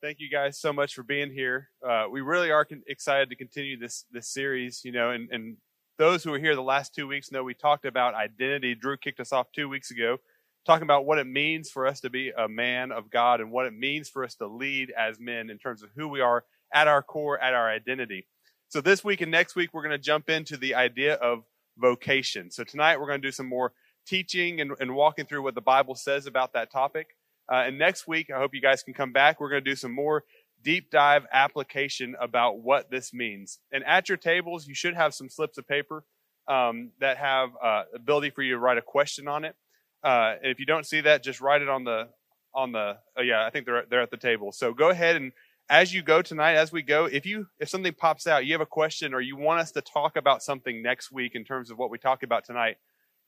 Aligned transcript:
thank 0.00 0.20
you 0.20 0.30
guys 0.30 0.58
so 0.58 0.72
much 0.72 0.94
for 0.94 1.02
being 1.02 1.30
here. 1.30 1.68
Uh, 1.86 2.06
we 2.10 2.20
really 2.20 2.50
are 2.50 2.64
con- 2.64 2.82
excited 2.86 3.30
to 3.30 3.36
continue 3.36 3.78
this 3.78 4.04
this 4.12 4.28
series. 4.28 4.82
You 4.84 4.92
know, 4.92 5.10
and, 5.10 5.28
and 5.30 5.56
those 5.98 6.22
who 6.22 6.30
were 6.30 6.38
here 6.38 6.54
the 6.54 6.62
last 6.62 6.94
two 6.94 7.06
weeks 7.06 7.32
know 7.32 7.42
we 7.42 7.54
talked 7.54 7.84
about 7.84 8.14
identity. 8.14 8.74
Drew 8.74 8.96
kicked 8.96 9.20
us 9.20 9.32
off 9.32 9.48
two 9.52 9.68
weeks 9.68 9.90
ago, 9.90 10.18
talking 10.66 10.84
about 10.84 11.06
what 11.06 11.18
it 11.18 11.26
means 11.26 11.70
for 11.70 11.86
us 11.86 12.00
to 12.00 12.10
be 12.10 12.30
a 12.30 12.48
man 12.48 12.92
of 12.92 13.10
God 13.10 13.40
and 13.40 13.50
what 13.50 13.66
it 13.66 13.72
means 13.72 14.08
for 14.08 14.24
us 14.24 14.34
to 14.36 14.46
lead 14.46 14.92
as 14.96 15.18
men 15.18 15.50
in 15.50 15.58
terms 15.58 15.82
of 15.82 15.90
who 15.96 16.08
we 16.08 16.20
are 16.20 16.44
at 16.72 16.88
our 16.88 17.02
core, 17.02 17.38
at 17.38 17.54
our 17.54 17.68
identity. 17.68 18.26
So 18.68 18.80
this 18.80 19.02
week 19.02 19.22
and 19.22 19.30
next 19.30 19.56
week, 19.56 19.70
we're 19.72 19.82
going 19.82 19.92
to 19.92 19.98
jump 19.98 20.28
into 20.28 20.56
the 20.56 20.74
idea 20.74 21.14
of 21.14 21.44
vocation. 21.78 22.50
So 22.50 22.64
tonight, 22.64 23.00
we're 23.00 23.06
going 23.06 23.22
to 23.22 23.26
do 23.26 23.32
some 23.32 23.48
more 23.48 23.72
teaching 24.06 24.60
and, 24.60 24.72
and 24.78 24.94
walking 24.94 25.26
through 25.26 25.42
what 25.42 25.54
the 25.54 25.60
Bible 25.60 25.94
says 25.94 26.26
about 26.26 26.52
that 26.52 26.70
topic. 26.70 27.08
Uh, 27.50 27.64
and 27.66 27.78
next 27.78 28.06
week, 28.06 28.30
I 28.34 28.38
hope 28.38 28.54
you 28.54 28.60
guys 28.60 28.82
can 28.82 28.94
come 28.94 29.12
back. 29.12 29.40
We're 29.40 29.50
going 29.50 29.64
to 29.64 29.70
do 29.70 29.76
some 29.76 29.94
more 29.94 30.24
deep 30.62 30.90
dive 30.90 31.24
application 31.32 32.14
about 32.20 32.58
what 32.58 32.90
this 32.90 33.12
means. 33.14 33.58
And 33.72 33.84
at 33.84 34.08
your 34.08 34.18
tables, 34.18 34.66
you 34.66 34.74
should 34.74 34.94
have 34.94 35.14
some 35.14 35.28
slips 35.28 35.56
of 35.58 35.66
paper 35.66 36.04
um, 36.48 36.90
that 37.00 37.18
have 37.18 37.50
uh, 37.62 37.84
ability 37.94 38.30
for 38.30 38.42
you 38.42 38.54
to 38.54 38.58
write 38.58 38.78
a 38.78 38.82
question 38.82 39.28
on 39.28 39.44
it. 39.44 39.54
Uh, 40.02 40.34
and 40.42 40.50
if 40.50 40.58
you 40.58 40.66
don't 40.66 40.86
see 40.86 41.00
that, 41.02 41.22
just 41.22 41.40
write 41.40 41.62
it 41.62 41.68
on 41.68 41.84
the 41.84 42.08
on 42.54 42.72
the. 42.72 42.96
Oh 43.16 43.22
yeah, 43.22 43.44
I 43.44 43.50
think 43.50 43.66
they're 43.66 43.84
they're 43.88 44.02
at 44.02 44.10
the 44.10 44.16
table. 44.16 44.52
So 44.52 44.72
go 44.72 44.90
ahead 44.90 45.16
and 45.16 45.32
as 45.70 45.92
you 45.92 46.02
go 46.02 46.22
tonight, 46.22 46.54
as 46.54 46.72
we 46.72 46.82
go, 46.82 47.04
if 47.04 47.26
you 47.26 47.46
if 47.60 47.68
something 47.68 47.92
pops 47.92 48.26
out, 48.26 48.46
you 48.46 48.52
have 48.52 48.60
a 48.60 48.66
question, 48.66 49.12
or 49.12 49.20
you 49.20 49.36
want 49.36 49.60
us 49.60 49.72
to 49.72 49.82
talk 49.82 50.16
about 50.16 50.42
something 50.42 50.82
next 50.82 51.12
week 51.12 51.34
in 51.34 51.44
terms 51.44 51.70
of 51.70 51.78
what 51.78 51.90
we 51.90 51.98
talk 51.98 52.22
about 52.22 52.44
tonight, 52.44 52.76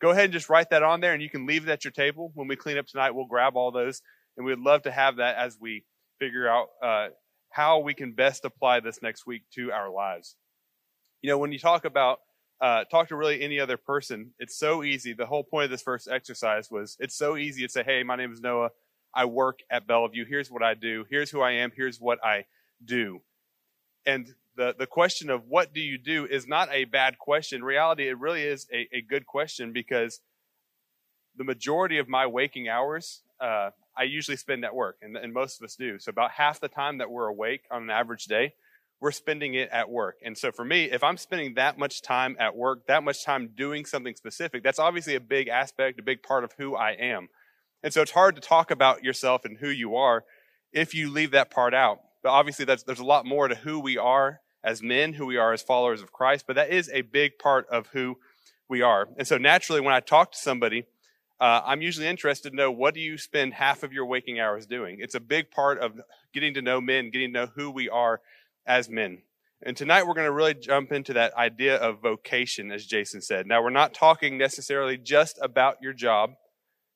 go 0.01 0.11
ahead 0.11 0.25
and 0.25 0.33
just 0.33 0.49
write 0.49 0.71
that 0.71 0.83
on 0.83 1.01
there, 1.01 1.13
and 1.13 1.23
you 1.23 1.31
can 1.31 1.47
leave 1.47 1.69
it 1.69 1.71
at 1.71 1.85
your 1.85 1.93
table. 1.93 2.33
When 2.35 2.49
we 2.49 2.57
clean 2.57 2.79
up 2.79 2.87
tonight, 2.87 3.11
we'll 3.13 3.27
grab 3.27 3.57
all 3.57 3.71
those, 3.71 4.03
and 4.37 4.47
we'd 4.47 4.59
love 4.59 4.83
to 4.83 4.91
have 4.91 5.17
that 5.17 5.37
as 5.37 5.59
we 5.61 5.85
figure 6.19 6.49
out 6.49 6.69
uh, 6.83 7.09
how 7.51 7.81
we 7.81 7.95
can 7.95 8.13
best 8.13 8.45
apply 8.45 8.81
this 8.81 9.03
next 9.03 9.27
week 9.27 9.43
to 9.55 9.73
our 9.73 9.91
lives. 9.91 10.37
You 11.23 11.31
know, 11.31 11.39
when 11.39 11.53
you 11.53 11.59
talk 11.59 11.85
about 11.85 12.21
uh, 12.61 12.85
talk 12.85 13.09
to 13.09 13.17
really 13.17 13.41
any 13.43 13.59
other 13.59 13.77
person, 13.77 14.33
it's 14.39 14.59
so 14.59 14.83
easy. 14.83 15.13
The 15.13 15.27
whole 15.27 15.45
point 15.45 15.65
of 15.65 15.71
this 15.71 15.83
first 15.83 16.09
exercise 16.09 16.71
was 16.71 16.97
it's 17.01 17.17
so 17.17 17.37
easy 17.37 17.63
to 17.63 17.69
say, 17.73 17.83
"Hey, 17.83 18.03
my 18.03 18.17
name 18.17 18.33
is 18.33 18.41
Noah. 18.41 18.71
I 19.15 19.25
work 19.25 19.61
at 19.71 19.87
Bellevue. 19.87 20.25
Here's 20.25 20.51
what 20.51 20.63
I 20.63 20.75
do. 20.75 21.05
Here's 21.11 21.31
who 21.31 21.41
I 21.41 21.53
am. 21.53 21.73
Here's 21.75 22.01
what 22.01 22.19
I 22.25 22.45
do." 22.85 23.21
And 24.07 24.35
the, 24.61 24.75
the 24.79 24.87
question 24.87 25.31
of 25.31 25.47
what 25.49 25.73
do 25.73 25.81
you 25.81 25.97
do 25.97 26.27
is 26.27 26.47
not 26.47 26.69
a 26.71 26.85
bad 26.85 27.19
question. 27.19 27.61
In 27.61 27.65
reality, 27.65 28.07
it 28.07 28.19
really 28.19 28.43
is 28.43 28.67
a, 28.71 28.87
a 28.93 29.01
good 29.01 29.25
question 29.25 29.73
because 29.73 30.21
the 31.35 31.45
majority 31.45 31.97
of 31.97 32.11
my 32.11 32.27
waking 32.27 32.69
hours, 32.69 33.23
uh, 33.41 33.71
I 33.97 34.03
usually 34.03 34.37
spend 34.37 34.67
at 34.67 34.75
work, 34.75 34.99
and, 35.01 35.17
and 35.17 35.33
most 35.33 35.59
of 35.59 35.65
us 35.65 35.77
do. 35.77 35.99
So 35.99 36.11
about 36.11 36.33
half 36.33 36.61
the 36.61 36.69
time 36.69 36.99
that 36.99 37.11
we're 37.11 37.27
awake 37.27 37.63
on 37.71 37.85
an 37.85 37.91
average 37.91 38.27
day, 38.27 38.53
we're 39.01 39.13
spending 39.13 39.55
it 39.55 39.71
at 39.71 39.89
work. 39.89 40.17
And 40.23 40.37
so 40.37 40.53
for 40.53 40.67
me, 40.67 40.91
if 40.91 41.03
I'm 41.03 41.17
spending 41.17 41.55
that 41.55 41.79
much 41.79 42.03
time 42.03 42.37
at 42.39 42.55
work, 42.55 42.87
that 42.87 43.03
much 43.03 43.25
time 43.25 43.49
doing 43.57 43.87
something 43.87 44.15
specific, 44.15 44.63
that's 44.63 44.79
obviously 44.79 45.15
a 45.15 45.21
big 45.21 45.49
aspect, 45.49 45.99
a 45.99 46.03
big 46.03 46.23
part 46.23 46.45
of 46.45 46.53
who 46.59 46.77
I 46.77 46.91
am. 46.91 47.29
And 47.83 47.95
so 47.95 48.03
it's 48.03 48.11
hard 48.11 48.35
to 48.35 48.43
talk 48.43 48.71
about 48.71 49.05
yourself 49.05 49.47
and 49.47 49.57
who 49.57 49.71
you 49.71 49.97
are 49.97 50.25
if 50.71 50.95
you 50.95 51.11
leave 51.11 51.31
that 51.31 51.51
part 51.51 51.73
out. 51.73 52.01
But 52.23 52.33
obviously, 52.33 52.67
there's 52.67 52.99
a 52.99 53.05
lot 53.05 53.25
more 53.25 53.49
to 53.49 53.55
who 53.55 53.81
we 53.81 53.97
are 53.97 54.41
as 54.63 54.83
men, 54.83 55.15
who 55.15 55.27
we 55.27 55.37
are 55.37 55.53
as 55.53 55.63
followers 55.63 56.03
of 56.03 56.13
Christ, 56.13 56.45
but 56.47 56.57
that 56.57 56.71
is 56.71 56.91
a 56.93 57.03
big 57.03 57.39
part 57.39 57.67
of 57.69 57.89
who 57.89 58.19
we 58.69 58.83
are. 58.83 59.09
And 59.17 59.27
so 59.27 59.39
naturally, 59.39 59.81
when 59.81 59.95
I 59.95 60.01
talk 60.01 60.33
to 60.33 60.39
somebody, 60.39 60.85
uh, 61.41 61.63
I'm 61.65 61.81
usually 61.81 62.07
interested 62.07 62.51
to 62.51 62.57
know 62.57 62.71
what 62.71 62.95
do 62.95 63.01
you 63.01 63.17
spend 63.17 63.55
half 63.55 63.83
of 63.83 63.93
your 63.93 64.05
waking 64.05 64.39
hours 64.39 64.67
doing? 64.67 64.99
It's 65.01 65.15
a 65.15 65.21
big 65.21 65.51
part 65.51 65.79
of 65.79 66.01
getting 66.35 66.55
to 66.55 66.63
know 66.63 66.81
men, 66.81 67.11
getting 67.11 67.33
to 67.33 67.41
know 67.41 67.51
who 67.55 67.71
we 67.71 67.89
are 67.89 68.21
as 68.67 68.91
men. 68.91 69.23
And 69.63 69.77
tonight 69.77 70.07
we're 70.07 70.15
going 70.15 70.27
to 70.27 70.33
really 70.33 70.55
jump 70.55 70.93
into 70.93 71.13
that 71.15 71.35
idea 71.35 71.77
of 71.77 72.01
vocation, 72.01 72.71
as 72.71 72.87
Jason 72.87 73.21
said. 73.21 73.47
Now, 73.47 73.63
we're 73.63 73.71
not 73.71 73.93
talking 73.93 74.39
necessarily 74.39 74.97
just 74.97 75.39
about 75.43 75.77
your 75.83 75.93
job. 75.93 76.33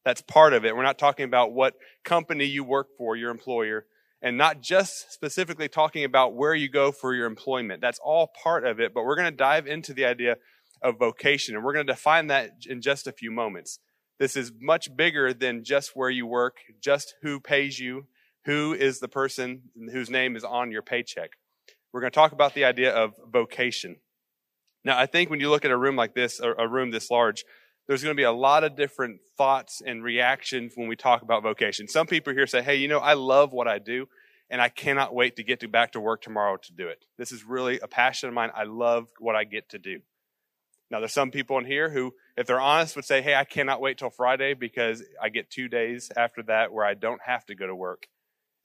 That's 0.05 0.23
part 0.23 0.53
of 0.53 0.65
it. 0.65 0.77
We're 0.77 0.83
not 0.83 0.99
talking 0.99 1.25
about 1.25 1.53
what 1.53 1.75
company 2.05 2.45
you 2.45 2.65
work 2.65 2.89
for, 2.97 3.17
your 3.17 3.31
employer, 3.31 3.87
and 4.25 4.39
not 4.39 4.63
just 4.63 5.13
specifically 5.13 5.69
talking 5.69 6.03
about 6.03 6.35
where 6.35 6.55
you 6.55 6.67
go 6.67 6.91
for 6.91 7.15
your 7.15 7.27
employment. 7.27 7.83
That's 7.83 8.01
all 8.03 8.33
part 8.43 8.65
of 8.65 8.81
it, 8.81 8.95
but 8.95 9.05
we're 9.05 9.17
going 9.17 9.31
to 9.31 9.37
dive 9.37 9.67
into 9.67 9.93
the 9.93 10.07
idea 10.07 10.37
of 10.83 10.99
vocation, 10.99 11.55
and 11.55 11.63
we're 11.63 11.75
going 11.75 11.87
to 11.87 11.93
define 11.93 12.29
that 12.29 12.53
in 12.67 12.81
just 12.81 13.07
a 13.07 13.13
few 13.13 13.31
moments. 13.31 13.81
This 14.19 14.35
is 14.35 14.51
much 14.59 14.97
bigger 14.97 15.35
than 15.35 15.63
just 15.63 15.91
where 15.95 16.09
you 16.09 16.27
work, 16.27 16.57
just 16.83 17.15
who 17.21 17.39
pays 17.39 17.79
you, 17.79 18.07
who 18.47 18.73
is 18.73 18.99
the 18.99 19.09
person 19.09 19.65
whose 19.93 20.09
name 20.09 20.37
is 20.37 20.45
on 20.45 20.71
your 20.71 20.83
paycheck. 20.83 21.33
We're 21.93 22.01
going 22.01 22.11
to 22.11 22.15
talk 22.15 22.33
about 22.33 22.55
the 22.55 22.65
idea 22.65 22.93
of 22.95 23.13
vocation. 23.31 23.97
Now, 24.87 24.99
I 24.99 25.05
think 25.05 25.29
when 25.29 25.41
you 25.41 25.51
look 25.51 25.67
at 25.67 25.71
a 25.71 25.77
room 25.77 25.97
like 25.97 26.15
this, 26.15 26.41
a 26.41 26.67
room 26.67 26.91
this 26.91 27.11
large, 27.11 27.45
there's 27.87 28.03
going 28.03 28.15
to 28.15 28.21
be 28.21 28.25
a 28.25 28.33
lot 28.33 28.65
of 28.65 28.77
different 28.77 29.21
thoughts 29.37 29.83
and 29.85 30.03
reactions 30.03 30.73
when 30.75 30.89
we 30.89 30.97
talk 30.97 31.23
about 31.23 31.43
vocation. 31.43 31.89
Some 31.89 32.07
people 32.07 32.33
here 32.33 32.47
say, 32.47 32.63
Hey, 32.63 32.77
you 32.77 32.89
know, 32.89 32.99
I 32.99 33.15
love 33.15 33.53
what 33.53 33.69
I 33.69 33.79
do 33.79 34.07
and 34.51 34.61
I 34.61 34.69
cannot 34.69 35.15
wait 35.15 35.37
to 35.37 35.43
get 35.43 35.61
to 35.61 35.69
back 35.69 35.93
to 35.93 36.01
work 36.01 36.23
tomorrow 36.23 36.57
to 36.57 36.73
do 36.73 36.89
it. 36.89 37.05
This 37.19 37.33
is 37.33 37.45
really 37.45 37.81
a 37.81 37.89
passion 37.89 38.29
of 38.29 38.35
mine. 38.35 38.51
I 38.55 38.65
love 38.65 39.09
what 39.19 39.35
I 39.35 39.45
get 39.45 39.71
to 39.71 39.79
do. 39.79 40.01
Now, 40.91 41.01
there's 41.01 41.13
some 41.13 41.31
people 41.31 41.59
in 41.59 41.65
here 41.65 41.91
who, 41.91 42.15
if 42.37 42.47
they're 42.47 42.61
honest, 42.61 42.95
would 42.97 43.05
say, 43.05 43.23
Hey, 43.23 43.35
I 43.35 43.45
cannot 43.45 43.81
wait 43.81 43.99
till 43.99 44.11
Friday 44.11 44.55
because 44.55 45.03
I 45.21 45.29
get 45.29 45.51
two 45.51 45.69
days 45.69 46.11
after 46.17 46.43
that 46.45 46.73
where 46.73 46.85
I 46.85 46.95
don't 46.95 47.21
have 47.25 47.45
to 47.47 47.55
go 47.55 47.67
to 47.67 47.75
work. 47.75 48.07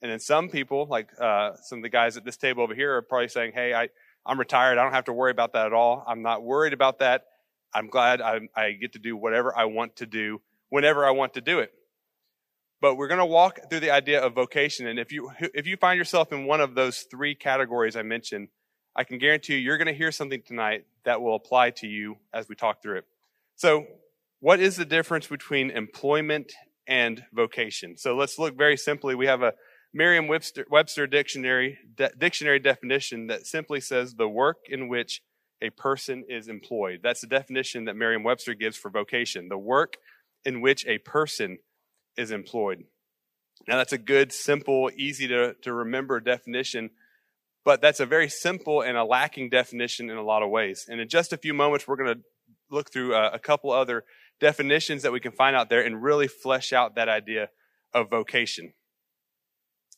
And 0.02 0.10
then 0.10 0.20
some 0.20 0.48
people, 0.48 0.86
like 0.88 1.08
uh, 1.20 1.52
some 1.62 1.78
of 1.78 1.82
the 1.82 1.88
guys 1.88 2.16
at 2.16 2.24
this 2.24 2.36
table 2.36 2.62
over 2.62 2.74
here, 2.74 2.96
are 2.96 3.02
probably 3.02 3.28
saying, 3.28 3.52
Hey, 3.54 3.74
I, 3.74 3.88
I'm 4.24 4.38
retired. 4.38 4.78
I 4.78 4.84
don't 4.84 4.92
have 4.92 5.06
to 5.06 5.12
worry 5.12 5.30
about 5.30 5.54
that 5.54 5.66
at 5.66 5.72
all. 5.72 6.04
I'm 6.06 6.22
not 6.22 6.42
worried 6.42 6.72
about 6.72 7.00
that. 7.00 7.24
I'm 7.72 7.88
glad 7.88 8.20
I, 8.20 8.40
I 8.54 8.72
get 8.72 8.92
to 8.94 8.98
do 8.98 9.16
whatever 9.16 9.56
I 9.56 9.64
want 9.64 9.96
to 9.96 10.06
do 10.06 10.40
whenever 10.68 11.04
I 11.04 11.10
want 11.10 11.34
to 11.34 11.40
do 11.40 11.60
it. 11.60 11.72
But 12.80 12.96
we're 12.96 13.08
going 13.08 13.18
to 13.18 13.26
walk 13.26 13.58
through 13.68 13.80
the 13.80 13.90
idea 13.90 14.22
of 14.22 14.34
vocation. 14.34 14.86
And 14.86 14.98
if 14.98 15.12
you, 15.12 15.30
if 15.40 15.66
you 15.66 15.76
find 15.76 15.98
yourself 15.98 16.32
in 16.32 16.46
one 16.46 16.60
of 16.60 16.74
those 16.74 17.00
three 17.10 17.34
categories 17.34 17.94
I 17.94 18.02
mentioned, 18.02 18.48
I 18.96 19.04
can 19.04 19.18
guarantee 19.18 19.54
you, 19.54 19.60
you're 19.60 19.76
going 19.76 19.86
to 19.86 19.94
hear 19.94 20.10
something 20.10 20.42
tonight 20.42 20.84
that 21.04 21.20
will 21.20 21.34
apply 21.34 21.70
to 21.70 21.86
you 21.86 22.16
as 22.32 22.48
we 22.48 22.54
talk 22.54 22.82
through 22.82 22.98
it. 22.98 23.04
So, 23.56 23.86
what 24.40 24.58
is 24.58 24.76
the 24.76 24.86
difference 24.86 25.26
between 25.26 25.70
employment 25.70 26.52
and 26.86 27.22
vocation? 27.32 27.98
So, 27.98 28.16
let's 28.16 28.38
look 28.38 28.56
very 28.56 28.76
simply. 28.76 29.14
We 29.14 29.26
have 29.26 29.42
a 29.42 29.52
Merriam 29.92 30.28
Webster 30.28 31.06
dictionary, 31.06 31.78
de- 31.96 32.10
dictionary 32.16 32.58
definition 32.58 33.26
that 33.26 33.46
simply 33.46 33.80
says 33.80 34.14
the 34.14 34.28
work 34.28 34.58
in 34.68 34.88
which 34.88 35.22
a 35.62 35.70
person 35.70 36.24
is 36.28 36.48
employed. 36.48 37.00
That's 37.02 37.20
the 37.20 37.26
definition 37.26 37.84
that 37.84 37.96
Merriam 37.96 38.22
Webster 38.22 38.54
gives 38.54 38.76
for 38.76 38.90
vocation 38.90 39.48
the 39.48 39.58
work 39.58 39.96
in 40.44 40.60
which 40.60 40.86
a 40.86 40.98
person 40.98 41.58
is 42.16 42.30
employed. 42.30 42.84
Now, 43.68 43.76
that's 43.76 43.92
a 43.92 43.98
good, 43.98 44.32
simple, 44.32 44.90
easy 44.96 45.28
to, 45.28 45.54
to 45.62 45.72
remember 45.72 46.18
definition, 46.20 46.90
but 47.64 47.82
that's 47.82 48.00
a 48.00 48.06
very 48.06 48.28
simple 48.28 48.80
and 48.80 48.96
a 48.96 49.04
lacking 49.04 49.50
definition 49.50 50.08
in 50.08 50.16
a 50.16 50.22
lot 50.22 50.42
of 50.42 50.50
ways. 50.50 50.86
And 50.88 51.00
in 51.00 51.08
just 51.08 51.32
a 51.32 51.36
few 51.36 51.52
moments, 51.52 51.86
we're 51.86 51.96
going 51.96 52.14
to 52.14 52.20
look 52.70 52.90
through 52.90 53.14
a, 53.14 53.32
a 53.32 53.38
couple 53.38 53.70
other 53.70 54.04
definitions 54.40 55.02
that 55.02 55.12
we 55.12 55.20
can 55.20 55.32
find 55.32 55.54
out 55.54 55.68
there 55.68 55.84
and 55.84 56.02
really 56.02 56.26
flesh 56.26 56.72
out 56.72 56.94
that 56.94 57.08
idea 57.08 57.50
of 57.92 58.08
vocation. 58.08 58.72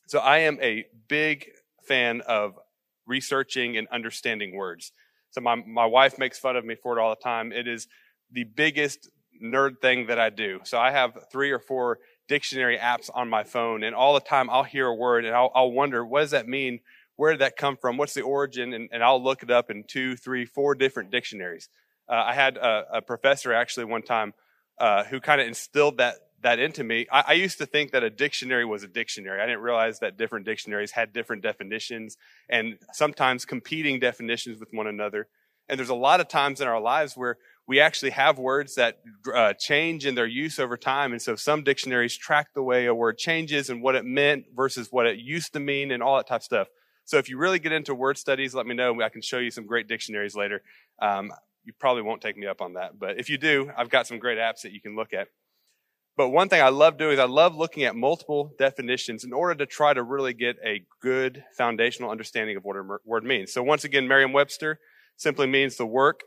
So, 0.07 0.19
I 0.19 0.39
am 0.39 0.59
a 0.61 0.85
big 1.07 1.45
fan 1.87 2.21
of 2.21 2.59
researching 3.05 3.77
and 3.77 3.87
understanding 3.89 4.55
words. 4.55 4.91
So 5.33 5.41
my, 5.41 5.55
my 5.55 5.85
wife 5.85 6.19
makes 6.19 6.37
fun 6.37 6.55
of 6.55 6.63
me 6.63 6.75
for 6.75 6.97
it 6.97 7.01
all 7.01 7.09
the 7.09 7.21
time. 7.21 7.51
It 7.51 7.67
is 7.67 7.87
the 8.31 8.43
biggest 8.43 9.09
nerd 9.43 9.81
thing 9.81 10.07
that 10.07 10.19
I 10.19 10.29
do. 10.29 10.59
So 10.63 10.77
I 10.77 10.91
have 10.91 11.27
three 11.31 11.51
or 11.51 11.59
four 11.59 11.97
dictionary 12.27 12.77
apps 12.77 13.09
on 13.13 13.29
my 13.29 13.43
phone 13.43 13.83
and 13.83 13.95
all 13.95 14.13
the 14.13 14.19
time 14.19 14.49
I'll 14.49 14.63
hear 14.63 14.85
a 14.85 14.95
word 14.95 15.25
and 15.25 15.35
I'll, 15.35 15.51
I'll 15.55 15.71
wonder, 15.71 16.05
what 16.05 16.21
does 16.21 16.31
that 16.31 16.47
mean? 16.47 16.79
Where 17.15 17.31
did 17.31 17.41
that 17.41 17.57
come 17.57 17.77
from? 17.77 17.97
What's 17.97 18.13
the 18.13 18.21
origin? 18.21 18.73
And, 18.73 18.89
and 18.91 19.03
I'll 19.03 19.21
look 19.21 19.41
it 19.41 19.49
up 19.49 19.71
in 19.71 19.83
two, 19.87 20.15
three, 20.15 20.45
four 20.45 20.75
different 20.75 21.09
dictionaries. 21.09 21.67
Uh, 22.07 22.23
I 22.27 22.33
had 22.33 22.57
a, 22.57 22.85
a, 22.93 23.01
professor 23.01 23.53
actually 23.53 23.85
one 23.85 24.03
time 24.03 24.33
uh, 24.79 25.03
who 25.05 25.19
kind 25.19 25.41
of 25.41 25.47
instilled 25.47 25.97
that 25.97 26.15
that 26.43 26.59
into 26.59 26.83
me. 26.83 27.07
I, 27.11 27.23
I, 27.27 27.33
used 27.33 27.57
to 27.57 27.65
think 27.65 27.91
that 27.91 28.03
a 28.03 28.09
dictionary 28.09 28.65
was 28.65 28.83
a 28.83 28.87
dictionary. 28.87 29.41
I 29.41 29.45
didn't 29.45 29.61
realize 29.61 29.99
that 29.99 30.17
different 30.17 30.45
dictionaries 30.45 30.91
had 30.91 31.11
different 31.11 31.41
definitions 31.41 32.17
and 32.49 32.77
sometimes 32.93 33.45
competing 33.45 33.99
definitions 33.99 34.59
with 34.59 34.69
one 34.71 34.87
another. 34.87 35.27
And 35.69 35.79
there's 35.79 35.89
a 35.89 35.95
lot 35.95 36.19
of 36.19 36.27
times 36.27 36.61
in 36.61 36.67
our 36.67 36.79
lives 36.79 37.15
where 37.15 37.37
we 37.67 37.79
actually 37.79 38.11
have 38.11 38.37
words 38.37 38.75
that 38.75 38.99
uh, 39.33 39.53
change 39.53 40.05
in 40.05 40.15
their 40.15 40.27
use 40.27 40.59
over 40.59 40.75
time. 40.75 41.13
And 41.13 41.21
so 41.21 41.35
some 41.35 41.63
dictionaries 41.63 42.17
track 42.17 42.47
the 42.53 42.63
way 42.63 42.85
a 42.85 42.93
word 42.93 43.17
changes 43.17 43.69
and 43.69 43.81
what 43.81 43.95
it 43.95 44.05
meant 44.05 44.45
versus 44.53 44.89
what 44.91 45.07
it 45.07 45.17
used 45.19 45.53
to 45.53 45.59
mean 45.59 45.91
and 45.91 46.03
all 46.03 46.17
that 46.17 46.27
type 46.27 46.41
of 46.41 46.43
stuff. 46.43 46.67
So 47.05 47.17
if 47.17 47.29
you 47.29 47.37
really 47.37 47.59
get 47.59 47.71
into 47.71 47.95
word 47.95 48.17
studies, 48.17 48.53
let 48.53 48.65
me 48.65 48.75
know. 48.75 49.01
I 49.01 49.09
can 49.09 49.21
show 49.21 49.39
you 49.39 49.51
some 49.51 49.65
great 49.65 49.87
dictionaries 49.87 50.35
later. 50.35 50.61
Um, 51.01 51.31
you 51.63 51.73
probably 51.79 52.01
won't 52.01 52.21
take 52.21 52.37
me 52.37 52.47
up 52.47 52.61
on 52.61 52.73
that, 52.73 52.99
but 52.99 53.19
if 53.19 53.29
you 53.29 53.37
do, 53.37 53.71
I've 53.77 53.89
got 53.89 54.07
some 54.07 54.19
great 54.19 54.37
apps 54.37 54.61
that 54.63 54.73
you 54.73 54.81
can 54.81 54.95
look 54.95 55.13
at. 55.13 55.29
But 56.15 56.29
one 56.29 56.47
thing 56.47 56.61
I 56.61 56.69
love 56.69 56.97
doing 56.97 57.13
is 57.13 57.19
I 57.19 57.25
love 57.25 57.55
looking 57.55 57.83
at 57.83 57.95
multiple 57.95 58.53
definitions 58.59 59.23
in 59.23 59.33
order 59.33 59.55
to 59.55 59.65
try 59.65 59.93
to 59.93 60.03
really 60.03 60.33
get 60.33 60.57
a 60.63 60.83
good 61.01 61.43
foundational 61.57 62.11
understanding 62.11 62.55
of 62.55 62.63
what 62.63 62.75
a 62.75 62.83
word 63.03 63.23
means. 63.23 63.51
So 63.51 63.63
once 63.63 63.83
again, 63.83 64.07
Merriam-Webster 64.07 64.79
simply 65.17 65.47
means 65.47 65.77
the 65.77 65.87
work 65.87 66.21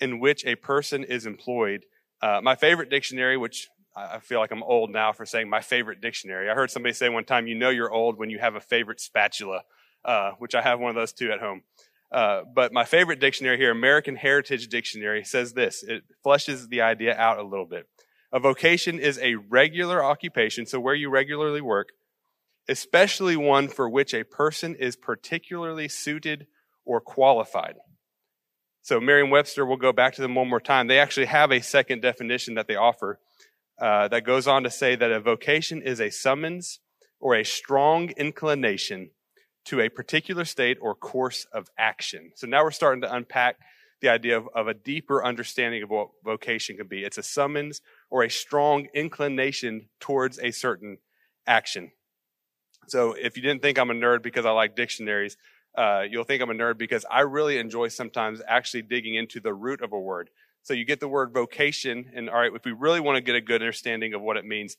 in 0.00 0.20
which 0.20 0.44
a 0.46 0.54
person 0.54 1.02
is 1.02 1.26
employed. 1.26 1.84
Uh, 2.20 2.40
my 2.42 2.54
favorite 2.54 2.88
dictionary, 2.88 3.36
which 3.36 3.68
I 3.96 4.20
feel 4.20 4.38
like 4.38 4.52
I'm 4.52 4.62
old 4.62 4.90
now 4.90 5.12
for 5.12 5.26
saying 5.26 5.50
my 5.50 5.60
favorite 5.60 6.00
dictionary. 6.00 6.48
I 6.48 6.54
heard 6.54 6.70
somebody 6.70 6.94
say 6.94 7.08
one 7.08 7.24
time, 7.24 7.46
you 7.46 7.54
know 7.54 7.68
you're 7.68 7.92
old 7.92 8.18
when 8.18 8.30
you 8.30 8.38
have 8.38 8.54
a 8.54 8.60
favorite 8.60 9.00
spatula, 9.00 9.62
uh, 10.04 10.32
which 10.38 10.54
I 10.54 10.62
have 10.62 10.80
one 10.80 10.90
of 10.90 10.96
those 10.96 11.12
too 11.12 11.30
at 11.32 11.40
home. 11.40 11.62
Uh, 12.10 12.42
but 12.54 12.72
my 12.72 12.84
favorite 12.84 13.20
dictionary 13.20 13.56
here, 13.56 13.70
American 13.70 14.16
Heritage 14.16 14.68
Dictionary, 14.68 15.24
says 15.24 15.52
this. 15.52 15.82
It 15.82 16.04
flushes 16.22 16.68
the 16.68 16.82
idea 16.82 17.16
out 17.16 17.38
a 17.38 17.42
little 17.42 17.66
bit. 17.66 17.86
A 18.32 18.40
vocation 18.40 18.98
is 18.98 19.18
a 19.18 19.34
regular 19.34 20.02
occupation, 20.02 20.64
so 20.64 20.80
where 20.80 20.94
you 20.94 21.10
regularly 21.10 21.60
work, 21.60 21.90
especially 22.68 23.36
one 23.36 23.68
for 23.68 23.88
which 23.88 24.14
a 24.14 24.24
person 24.24 24.74
is 24.74 24.96
particularly 24.96 25.88
suited 25.88 26.46
or 26.84 27.00
qualified. 27.00 27.74
So 28.80 29.00
Merriam-Webster, 29.00 29.64
we'll 29.64 29.76
go 29.76 29.92
back 29.92 30.14
to 30.14 30.22
them 30.22 30.34
one 30.34 30.48
more 30.48 30.60
time. 30.60 30.86
They 30.86 30.98
actually 30.98 31.26
have 31.26 31.52
a 31.52 31.60
second 31.60 32.02
definition 32.02 32.54
that 32.54 32.66
they 32.66 32.74
offer 32.74 33.20
uh, 33.80 34.08
that 34.08 34.24
goes 34.24 34.48
on 34.48 34.64
to 34.64 34.70
say 34.70 34.96
that 34.96 35.12
a 35.12 35.20
vocation 35.20 35.82
is 35.82 36.00
a 36.00 36.10
summons 36.10 36.80
or 37.20 37.34
a 37.34 37.44
strong 37.44 38.10
inclination 38.16 39.10
to 39.66 39.80
a 39.80 39.88
particular 39.88 40.44
state 40.44 40.78
or 40.80 40.94
course 40.94 41.46
of 41.52 41.68
action. 41.78 42.32
So 42.34 42.46
now 42.46 42.64
we're 42.64 42.72
starting 42.72 43.02
to 43.02 43.14
unpack 43.14 43.56
the 44.00 44.08
idea 44.08 44.36
of, 44.36 44.48
of 44.54 44.66
a 44.66 44.74
deeper 44.74 45.24
understanding 45.24 45.82
of 45.84 45.90
what 45.90 46.08
vocation 46.24 46.76
can 46.76 46.88
be. 46.88 47.04
It's 47.04 47.18
a 47.18 47.22
summons 47.22 47.80
or 48.12 48.22
a 48.22 48.30
strong 48.30 48.88
inclination 48.92 49.88
towards 49.98 50.38
a 50.38 50.50
certain 50.50 50.98
action. 51.46 51.90
So 52.86 53.14
if 53.14 53.38
you 53.38 53.42
didn't 53.42 53.62
think 53.62 53.78
I'm 53.78 53.90
a 53.90 53.94
nerd 53.94 54.22
because 54.22 54.44
I 54.44 54.50
like 54.50 54.76
dictionaries, 54.76 55.38
uh, 55.78 56.02
you'll 56.08 56.24
think 56.24 56.42
I'm 56.42 56.50
a 56.50 56.54
nerd 56.54 56.76
because 56.76 57.06
I 57.10 57.20
really 57.20 57.56
enjoy 57.56 57.88
sometimes 57.88 58.42
actually 58.46 58.82
digging 58.82 59.14
into 59.14 59.40
the 59.40 59.54
root 59.54 59.80
of 59.80 59.94
a 59.94 59.98
word. 59.98 60.28
So 60.62 60.74
you 60.74 60.84
get 60.84 61.00
the 61.00 61.08
word 61.08 61.32
vocation, 61.32 62.12
and 62.14 62.28
all 62.28 62.36
right, 62.36 62.52
if 62.54 62.66
we 62.66 62.72
really 62.72 63.00
want 63.00 63.16
to 63.16 63.22
get 63.22 63.34
a 63.34 63.40
good 63.40 63.62
understanding 63.62 64.12
of 64.12 64.20
what 64.20 64.36
it 64.36 64.44
means, 64.44 64.76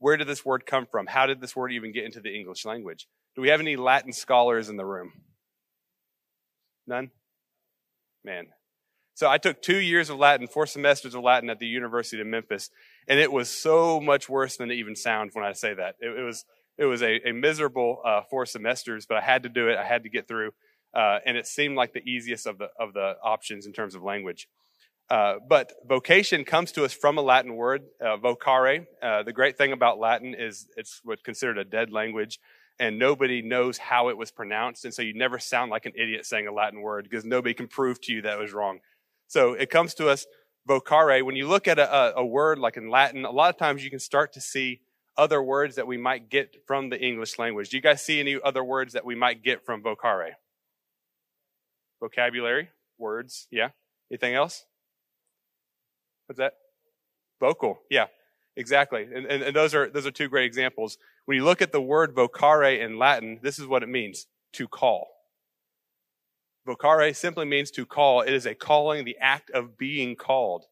where 0.00 0.16
did 0.16 0.26
this 0.26 0.44
word 0.44 0.66
come 0.66 0.86
from? 0.90 1.06
How 1.06 1.26
did 1.26 1.40
this 1.40 1.54
word 1.54 1.70
even 1.70 1.92
get 1.92 2.04
into 2.04 2.20
the 2.20 2.34
English 2.34 2.64
language? 2.64 3.06
Do 3.36 3.42
we 3.42 3.50
have 3.50 3.60
any 3.60 3.76
Latin 3.76 4.12
scholars 4.12 4.68
in 4.68 4.76
the 4.76 4.84
room? 4.84 5.12
None? 6.88 7.12
Man, 8.24 8.48
so 9.14 9.28
I 9.28 9.38
took 9.38 9.60
two 9.60 9.78
years 9.78 10.10
of 10.10 10.18
Latin, 10.18 10.46
four 10.46 10.66
semesters 10.66 11.14
of 11.14 11.22
Latin 11.22 11.50
at 11.50 11.58
the 11.58 11.66
University 11.66 12.20
of 12.20 12.26
Memphis, 12.26 12.70
and 13.06 13.18
it 13.18 13.30
was 13.30 13.50
so 13.50 14.00
much 14.00 14.28
worse 14.28 14.56
than 14.56 14.70
it 14.70 14.74
even 14.76 14.96
sounds 14.96 15.34
when 15.34 15.44
I 15.44 15.52
say 15.52 15.74
that. 15.74 15.96
It, 16.00 16.18
it 16.18 16.22
was 16.22 16.44
it 16.78 16.86
was 16.86 17.02
a, 17.02 17.28
a 17.28 17.32
miserable 17.32 18.00
uh, 18.04 18.22
four 18.30 18.46
semesters, 18.46 19.06
but 19.06 19.18
I 19.18 19.20
had 19.20 19.42
to 19.42 19.48
do 19.48 19.68
it. 19.68 19.76
I 19.76 19.84
had 19.84 20.04
to 20.04 20.08
get 20.08 20.26
through, 20.26 20.52
uh, 20.94 21.18
and 21.26 21.36
it 21.36 21.46
seemed 21.46 21.76
like 21.76 21.92
the 21.92 22.02
easiest 22.08 22.46
of 22.46 22.58
the 22.58 22.68
of 22.78 22.94
the 22.94 23.16
options 23.22 23.66
in 23.66 23.72
terms 23.72 23.94
of 23.94 24.02
language. 24.02 24.48
Uh, 25.10 25.34
but 25.46 25.72
vocation 25.86 26.42
comes 26.42 26.72
to 26.72 26.84
us 26.84 26.92
from 26.94 27.18
a 27.18 27.20
Latin 27.20 27.54
word, 27.54 27.82
uh, 28.00 28.16
vocare. 28.16 28.86
Uh, 29.02 29.22
the 29.22 29.32
great 29.32 29.58
thing 29.58 29.72
about 29.72 29.98
Latin 29.98 30.34
is 30.34 30.66
it's 30.76 31.00
what's 31.04 31.20
considered 31.20 31.58
a 31.58 31.64
dead 31.64 31.90
language, 31.90 32.40
and 32.78 32.98
nobody 32.98 33.42
knows 33.42 33.76
how 33.76 34.08
it 34.08 34.16
was 34.16 34.30
pronounced, 34.30 34.86
and 34.86 34.94
so 34.94 35.02
you 35.02 35.12
never 35.12 35.38
sound 35.38 35.70
like 35.70 35.84
an 35.84 35.92
idiot 35.96 36.24
saying 36.24 36.46
a 36.46 36.52
Latin 36.52 36.80
word 36.80 37.04
because 37.04 37.26
nobody 37.26 37.52
can 37.52 37.68
prove 37.68 38.00
to 38.00 38.12
you 38.12 38.22
that 38.22 38.38
it 38.38 38.40
was 38.40 38.54
wrong. 38.54 38.78
So 39.32 39.54
it 39.54 39.70
comes 39.70 39.94
to 39.94 40.10
us 40.10 40.26
vocare. 40.68 41.24
When 41.24 41.36
you 41.36 41.48
look 41.48 41.66
at 41.66 41.78
a, 41.78 42.18
a, 42.18 42.24
word 42.24 42.58
like 42.58 42.76
in 42.76 42.90
Latin, 42.90 43.24
a 43.24 43.30
lot 43.30 43.48
of 43.48 43.56
times 43.56 43.82
you 43.82 43.88
can 43.88 43.98
start 43.98 44.34
to 44.34 44.42
see 44.42 44.82
other 45.16 45.42
words 45.42 45.76
that 45.76 45.86
we 45.86 45.96
might 45.96 46.28
get 46.28 46.56
from 46.66 46.90
the 46.90 47.00
English 47.00 47.38
language. 47.38 47.70
Do 47.70 47.78
you 47.78 47.82
guys 47.82 48.02
see 48.02 48.20
any 48.20 48.38
other 48.44 48.62
words 48.62 48.92
that 48.92 49.06
we 49.06 49.14
might 49.14 49.42
get 49.42 49.64
from 49.64 49.82
vocare? 49.82 50.32
Vocabulary, 51.98 52.68
words, 52.98 53.48
yeah. 53.50 53.70
Anything 54.10 54.34
else? 54.34 54.66
What's 56.26 56.38
that? 56.38 56.52
Vocal, 57.40 57.80
yeah, 57.88 58.08
exactly. 58.54 59.04
And, 59.04 59.24
and, 59.24 59.42
and 59.42 59.56
those 59.56 59.74
are 59.74 59.88
those 59.88 60.06
are 60.06 60.10
two 60.10 60.28
great 60.28 60.44
examples. 60.44 60.98
When 61.24 61.38
you 61.38 61.44
look 61.44 61.62
at 61.62 61.72
the 61.72 61.80
word 61.80 62.14
vocare 62.14 62.78
in 62.78 62.98
Latin, 62.98 63.40
this 63.42 63.58
is 63.58 63.66
what 63.66 63.82
it 63.82 63.88
means: 63.88 64.26
to 64.52 64.68
call. 64.68 65.11
Vocare 66.66 67.14
simply 67.14 67.44
means 67.44 67.70
to 67.72 67.84
call. 67.84 68.22
It 68.22 68.32
is 68.32 68.46
a 68.46 68.54
calling, 68.54 69.04
the 69.04 69.16
act 69.20 69.50
of 69.50 69.76
being 69.76 70.14
called. 70.14 70.66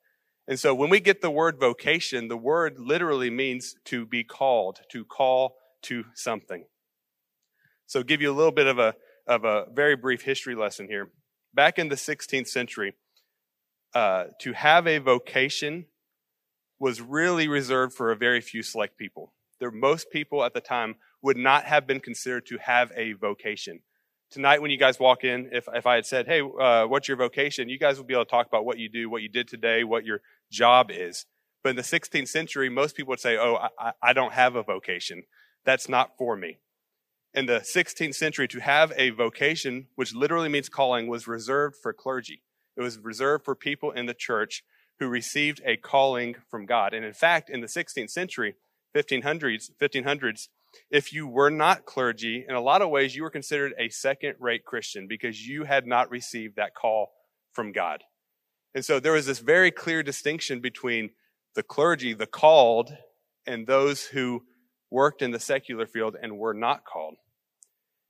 And 0.46 0.58
so 0.58 0.74
when 0.74 0.90
we 0.90 1.00
get 1.00 1.20
the 1.20 1.30
word 1.30 1.58
vocation, 1.58 2.28
the 2.28 2.36
word 2.36 2.78
literally 2.78 3.30
means 3.30 3.76
to 3.86 4.06
be 4.06 4.24
called, 4.24 4.80
to 4.90 5.04
call 5.04 5.56
to 5.82 6.04
something. 6.14 6.64
So 7.86 8.02
give 8.02 8.20
you 8.20 8.30
a 8.30 8.34
little 8.34 8.52
bit 8.52 8.66
of 8.66 8.78
a, 8.78 8.94
of 9.26 9.44
a 9.44 9.66
very 9.72 9.96
brief 9.96 10.22
history 10.22 10.54
lesson 10.54 10.86
here. 10.88 11.10
Back 11.54 11.78
in 11.78 11.88
the 11.88 11.96
16th 11.96 12.48
century, 12.48 12.94
uh, 13.94 14.26
to 14.40 14.52
have 14.52 14.86
a 14.86 14.98
vocation 14.98 15.86
was 16.78 17.00
really 17.00 17.48
reserved 17.48 17.92
for 17.92 18.10
a 18.10 18.16
very 18.16 18.40
few 18.40 18.62
select 18.62 18.96
people. 18.96 19.32
There, 19.58 19.70
most 19.70 20.10
people 20.10 20.44
at 20.44 20.54
the 20.54 20.60
time 20.60 20.94
would 21.22 21.36
not 21.36 21.64
have 21.64 21.86
been 21.86 22.00
considered 22.00 22.46
to 22.46 22.58
have 22.58 22.92
a 22.96 23.12
vocation 23.12 23.80
tonight 24.30 24.62
when 24.62 24.70
you 24.70 24.76
guys 24.76 24.98
walk 24.98 25.24
in, 25.24 25.50
if, 25.52 25.68
if 25.72 25.86
I 25.86 25.96
had 25.96 26.06
said, 26.06 26.26
hey, 26.26 26.40
uh, 26.40 26.86
what's 26.86 27.08
your 27.08 27.16
vocation? 27.16 27.68
You 27.68 27.78
guys 27.78 27.98
would 27.98 28.06
be 28.06 28.14
able 28.14 28.24
to 28.24 28.30
talk 28.30 28.46
about 28.46 28.64
what 28.64 28.78
you 28.78 28.88
do, 28.88 29.10
what 29.10 29.22
you 29.22 29.28
did 29.28 29.48
today, 29.48 29.84
what 29.84 30.04
your 30.04 30.20
job 30.50 30.90
is. 30.90 31.26
But 31.62 31.70
in 31.70 31.76
the 31.76 31.82
16th 31.82 32.28
century, 32.28 32.68
most 32.68 32.96
people 32.96 33.10
would 33.10 33.20
say, 33.20 33.36
oh, 33.36 33.58
I, 33.78 33.92
I 34.02 34.12
don't 34.12 34.32
have 34.32 34.56
a 34.56 34.62
vocation. 34.62 35.24
That's 35.64 35.88
not 35.88 36.16
for 36.16 36.36
me. 36.36 36.58
In 37.34 37.46
the 37.46 37.60
16th 37.60 38.14
century, 38.14 38.48
to 38.48 38.60
have 38.60 38.92
a 38.96 39.10
vocation, 39.10 39.86
which 39.94 40.14
literally 40.14 40.48
means 40.48 40.68
calling, 40.68 41.06
was 41.06 41.28
reserved 41.28 41.76
for 41.80 41.92
clergy. 41.92 42.42
It 42.76 42.82
was 42.82 42.98
reserved 42.98 43.44
for 43.44 43.54
people 43.54 43.90
in 43.90 44.06
the 44.06 44.14
church 44.14 44.64
who 44.98 45.06
received 45.08 45.60
a 45.64 45.76
calling 45.76 46.36
from 46.50 46.66
God. 46.66 46.94
And 46.94 47.04
in 47.04 47.12
fact, 47.12 47.50
in 47.50 47.60
the 47.60 47.66
16th 47.66 48.10
century, 48.10 48.54
1500s, 48.94 49.70
1500s, 49.80 50.48
if 50.90 51.12
you 51.12 51.26
were 51.26 51.50
not 51.50 51.86
clergy, 51.86 52.44
in 52.48 52.54
a 52.54 52.60
lot 52.60 52.82
of 52.82 52.90
ways, 52.90 53.14
you 53.14 53.22
were 53.22 53.30
considered 53.30 53.74
a 53.78 53.88
second 53.88 54.34
rate 54.38 54.64
Christian 54.64 55.06
because 55.06 55.46
you 55.46 55.64
had 55.64 55.86
not 55.86 56.10
received 56.10 56.56
that 56.56 56.74
call 56.74 57.12
from 57.52 57.72
God. 57.72 58.02
And 58.74 58.84
so 58.84 59.00
there 59.00 59.12
was 59.12 59.26
this 59.26 59.40
very 59.40 59.70
clear 59.70 60.02
distinction 60.02 60.60
between 60.60 61.10
the 61.54 61.62
clergy, 61.62 62.14
the 62.14 62.26
called, 62.26 62.96
and 63.46 63.66
those 63.66 64.06
who 64.06 64.44
worked 64.90 65.22
in 65.22 65.30
the 65.30 65.40
secular 65.40 65.86
field 65.86 66.16
and 66.20 66.38
were 66.38 66.54
not 66.54 66.84
called. 66.84 67.16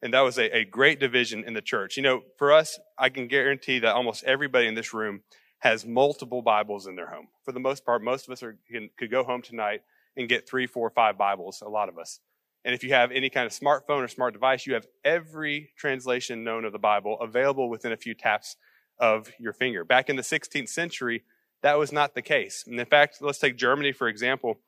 And 0.02 0.14
that 0.14 0.20
was 0.20 0.38
a, 0.38 0.56
a 0.56 0.64
great 0.64 0.98
division 0.98 1.44
in 1.44 1.54
the 1.54 1.60
church. 1.60 1.96
You 1.96 2.02
know, 2.02 2.22
for 2.38 2.52
us, 2.52 2.78
I 2.98 3.10
can 3.10 3.28
guarantee 3.28 3.78
that 3.80 3.94
almost 3.94 4.24
everybody 4.24 4.66
in 4.66 4.74
this 4.74 4.94
room 4.94 5.22
has 5.58 5.84
multiple 5.84 6.40
Bibles 6.40 6.86
in 6.86 6.96
their 6.96 7.10
home. 7.10 7.28
For 7.44 7.52
the 7.52 7.60
most 7.60 7.84
part, 7.84 8.02
most 8.02 8.26
of 8.26 8.32
us 8.32 8.42
are, 8.42 8.56
can, 8.70 8.88
could 8.98 9.10
go 9.10 9.24
home 9.24 9.42
tonight 9.42 9.82
and 10.16 10.28
get 10.28 10.48
three, 10.48 10.66
four, 10.66 10.88
five 10.90 11.18
Bibles, 11.18 11.62
a 11.64 11.68
lot 11.68 11.88
of 11.88 11.98
us. 11.98 12.20
And 12.64 12.74
if 12.74 12.84
you 12.84 12.92
have 12.92 13.10
any 13.10 13.30
kind 13.30 13.46
of 13.46 13.52
smartphone 13.52 14.04
or 14.04 14.08
smart 14.08 14.34
device, 14.34 14.66
you 14.66 14.74
have 14.74 14.86
every 15.04 15.70
translation 15.76 16.44
known 16.44 16.64
of 16.64 16.72
the 16.72 16.78
Bible 16.78 17.18
available 17.20 17.70
within 17.70 17.92
a 17.92 17.96
few 17.96 18.14
taps 18.14 18.56
of 18.98 19.30
your 19.38 19.52
finger. 19.52 19.84
Back 19.84 20.10
in 20.10 20.16
the 20.16 20.22
16th 20.22 20.68
century, 20.68 21.24
that 21.62 21.78
was 21.78 21.92
not 21.92 22.14
the 22.14 22.22
case. 22.22 22.64
And 22.66 22.78
in 22.78 22.86
fact, 22.86 23.18
let's 23.20 23.38
take 23.38 23.56
Germany 23.56 23.92
for 23.92 24.08
example. 24.08 24.60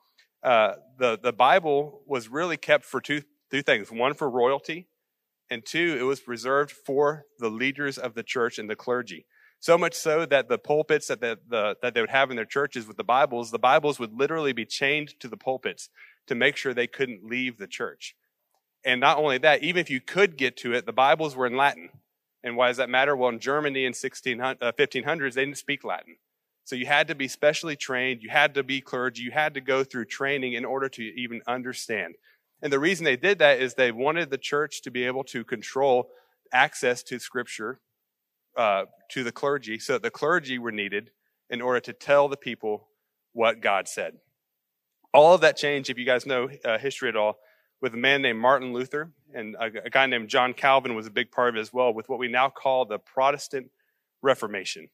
Uh, 0.43 0.75
the 0.99 1.19
the 1.23 1.33
Bible 1.33 2.03
was 2.07 2.29
really 2.29 2.57
kept 2.57 2.85
for 2.85 3.01
two 3.01 3.23
two 3.51 3.63
things: 3.63 3.93
one 3.93 4.15
for 4.15 4.29
royalty, 4.29 4.89
and 5.49 5.65
two, 5.65 5.97
it 5.99 6.03
was 6.03 6.27
reserved 6.27 6.73
for 6.73 7.27
the 7.39 7.49
leaders 7.49 7.97
of 7.97 8.15
the 8.15 8.23
church 8.23 8.59
and 8.59 8.69
the 8.69 8.75
clergy. 8.75 9.27
So 9.61 9.79
much 9.79 9.95
so 9.95 10.27
that 10.27 10.49
the 10.49 10.59
pulpits 10.59 11.07
that 11.07 11.21
the, 11.21 11.39
the, 11.49 11.77
that 11.83 11.95
they 11.95 12.01
would 12.01 12.11
have 12.11 12.31
in 12.31 12.37
their 12.37 12.45
churches 12.45 12.89
with 12.89 12.97
the 12.97 13.05
Bibles, 13.05 13.53
the 13.53 13.61
Bibles 13.61 14.01
would 14.01 14.13
literally 14.13 14.53
be 14.53 14.65
chained 14.65 15.15
to 15.21 15.29
the 15.29 15.37
pulpits 15.37 15.89
to 16.27 16.35
make 16.35 16.57
sure 16.57 16.73
they 16.73 16.87
couldn't 16.87 17.25
leave 17.25 17.59
the 17.59 17.67
church. 17.67 18.15
And 18.85 19.01
not 19.01 19.19
only 19.19 19.39
that, 19.39 19.63
even 19.63 19.81
if 19.81 19.91
you 19.91 20.01
could 20.01 20.37
get 20.37 20.57
to 20.59 20.73
it, 20.73 20.87
the 20.87 20.93
Bibles 20.93 21.37
were 21.37 21.47
in 21.47 21.57
Latin. 21.57 21.91
And 22.43 22.57
why 22.57 22.69
does 22.69 22.79
that 22.79 22.91
matter? 22.91 23.15
Well, 23.15 23.31
in 23.31 23.39
Germany 23.39 23.85
in 23.85 23.91
1600, 23.91 24.63
uh, 24.63 24.73
1500s, 24.73 25.35
they 25.35 25.45
didn't 25.45 25.59
speak 25.59 25.85
Latin. 25.85 26.17
So 26.65 26.77
you 26.77 26.87
had 26.87 27.09
to 27.09 27.15
be 27.15 27.29
specially 27.29 27.77
trained. 27.77 28.23
You 28.23 28.31
had 28.31 28.55
to 28.55 28.63
be 28.63 28.81
clergy. 28.81 29.23
You 29.23 29.31
had 29.31 29.55
to 29.55 29.61
go 29.61 29.85
through 29.85 30.07
training 30.07 30.55
in 30.55 30.65
order 30.65 30.89
to 30.89 31.03
even 31.03 31.43
understand. 31.47 32.15
And 32.61 32.73
the 32.73 32.79
reason 32.79 33.05
they 33.05 33.17
did 33.17 33.39
that 33.41 33.61
is 33.61 33.75
they 33.75 33.93
wanted 33.93 34.31
the 34.31 34.39
church 34.39 34.83
to 34.83 34.91
be 34.91 35.05
able 35.05 35.25
to 35.25 35.45
control 35.45 36.11
access 36.53 37.03
to 37.05 37.19
scripture 37.19 37.81
uh, 38.57 38.85
to 39.11 39.25
the 39.25 39.33
clergy 39.33 39.79
so 39.79 39.95
that 39.95 40.03
the 40.03 40.11
clergy 40.11 40.59
were 40.59 40.73
needed 40.73 41.11
in 41.51 41.61
order 41.61 41.81
to 41.81 41.93
tell 41.93 42.29
the 42.29 42.37
people 42.37 42.89
what 43.33 43.61
God 43.61 43.89
said. 43.89 44.19
All 45.15 45.35
of 45.35 45.43
that 45.43 45.57
changed, 45.57 45.91
if 45.91 45.99
you 45.99 46.07
guys 46.07 46.25
know 46.25 46.49
uh, 46.65 46.79
history 46.79 47.09
at 47.09 47.17
all, 47.17 47.39
with 47.83 47.93
a 47.95 47.99
man 47.99 48.23
named 48.23 48.39
Martin 48.39 48.73
Luther 48.73 49.11
and 49.35 49.55
a, 49.57 49.85
a 49.85 49.91
guy 49.91 50.07
named 50.07 50.29
John 50.29 50.55
Calvin 50.55 50.95
was 50.95 51.07
a 51.07 51.11
big 51.11 51.31
part 51.31 51.51
of 51.51 51.57
it 51.57 51.61
as 51.61 51.73
well, 51.73 51.93
with 51.93 52.09
what 52.09 52.19
we 52.19 52.29
now 52.29 52.49
call 52.49 52.87
the 52.87 52.99
Protestant 52.99 53.71
Reformation. 54.23 54.89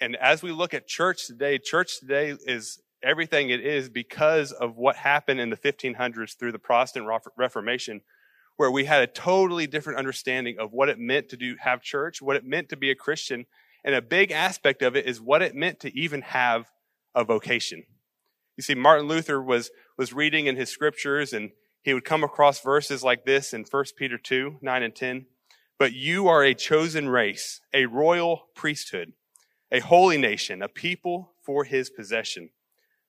And 0.00 0.16
as 0.16 0.42
we 0.42 0.50
look 0.50 0.72
at 0.72 0.86
church 0.86 1.26
today, 1.26 1.58
church 1.58 2.00
today 2.00 2.34
is 2.46 2.80
everything 3.02 3.50
it 3.50 3.60
is 3.60 3.90
because 3.90 4.52
of 4.52 4.76
what 4.76 4.96
happened 4.96 5.40
in 5.40 5.50
the 5.50 5.56
1500s 5.56 6.38
through 6.38 6.52
the 6.52 6.58
Protestant 6.58 7.06
Reformation, 7.36 8.00
where 8.56 8.70
we 8.70 8.84
had 8.84 9.02
a 9.02 9.06
totally 9.06 9.66
different 9.66 9.98
understanding 9.98 10.56
of 10.58 10.72
what 10.72 10.88
it 10.88 10.98
meant 10.98 11.28
to 11.30 11.36
do 11.36 11.56
have 11.60 11.82
church, 11.82 12.22
what 12.22 12.36
it 12.36 12.44
meant 12.44 12.70
to 12.70 12.76
be 12.76 12.90
a 12.90 12.94
Christian, 12.94 13.46
and 13.84 13.94
a 13.94 14.02
big 14.02 14.30
aspect 14.30 14.82
of 14.82 14.96
it 14.96 15.06
is 15.06 15.20
what 15.20 15.42
it 15.42 15.54
meant 15.54 15.80
to 15.80 15.94
even 15.98 16.22
have 16.22 16.70
a 17.14 17.24
vocation. 17.24 17.84
You 18.60 18.62
see, 18.62 18.74
Martin 18.74 19.08
Luther 19.08 19.40
was 19.40 19.70
was 19.96 20.12
reading 20.12 20.44
in 20.44 20.56
his 20.56 20.68
scriptures, 20.68 21.32
and 21.32 21.52
he 21.82 21.94
would 21.94 22.04
come 22.04 22.22
across 22.22 22.60
verses 22.60 23.02
like 23.02 23.24
this 23.24 23.54
in 23.54 23.64
1 23.64 23.84
Peter 23.96 24.18
2, 24.18 24.58
9 24.60 24.82
and 24.82 24.94
10. 24.94 25.24
But 25.78 25.94
you 25.94 26.28
are 26.28 26.44
a 26.44 26.52
chosen 26.52 27.08
race, 27.08 27.62
a 27.72 27.86
royal 27.86 28.48
priesthood, 28.54 29.14
a 29.72 29.80
holy 29.80 30.18
nation, 30.18 30.60
a 30.60 30.68
people 30.68 31.32
for 31.42 31.64
his 31.64 31.88
possession 31.88 32.50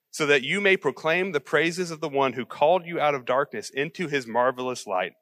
so 0.10 0.26
that 0.26 0.42
you 0.42 0.62
may 0.62 0.78
proclaim 0.78 1.34
the 1.34 1.42
praises 1.42 1.92
of 1.92 2.00
the 2.00 2.08
one 2.08 2.32
who 2.32 2.46
called 2.46 2.86
you 2.86 2.98
out 2.98 3.14
of 3.14 3.26
darkness 3.26 3.70
into 3.70 4.08
his 4.08 4.26
marvelous 4.26 4.88
light. 4.88 5.16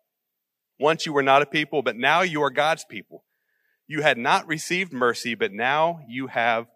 Once 0.80 1.08
you 1.08 1.14
were 1.14 1.24
not 1.24 1.42
a 1.42 1.48
people, 1.48 1.82
but 1.82 1.98
now 1.98 2.22
you 2.22 2.44
are 2.44 2.52
God's 2.52 2.86
people. 2.86 3.24
You 3.88 4.04
had 4.04 4.20
not 4.20 4.46
received 4.46 4.94
mercy, 4.94 5.34
but 5.34 5.52
now 5.52 6.02
you 6.08 6.28
have 6.28 6.68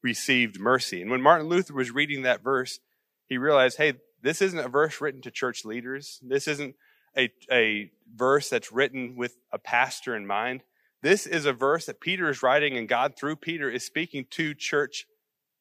received 0.00 0.60
mercy. 0.60 1.02
And 1.02 1.10
when 1.10 1.22
Martin 1.22 1.48
Luther 1.48 1.74
was 1.74 1.90
reading 1.90 2.22
that 2.22 2.44
verse, 2.44 2.78
he 3.30 3.38
realized, 3.38 3.78
hey, 3.78 3.94
this 4.22 4.42
isn't 4.42 4.58
a 4.58 4.68
verse 4.68 5.00
written 5.00 5.22
to 5.22 5.30
church 5.30 5.64
leaders. 5.64 6.18
This 6.20 6.46
isn't 6.46 6.74
a, 7.16 7.30
a 7.50 7.90
verse 8.14 8.50
that's 8.50 8.72
written 8.72 9.16
with 9.16 9.36
a 9.50 9.58
pastor 9.58 10.14
in 10.14 10.26
mind. 10.26 10.62
This 11.02 11.26
is 11.26 11.46
a 11.46 11.54
verse 11.54 11.86
that 11.86 12.00
Peter 12.00 12.28
is 12.28 12.42
writing, 12.42 12.76
and 12.76 12.88
God, 12.88 13.16
through 13.16 13.36
Peter, 13.36 13.70
is 13.70 13.86
speaking 13.86 14.26
to 14.32 14.52
church 14.52 15.06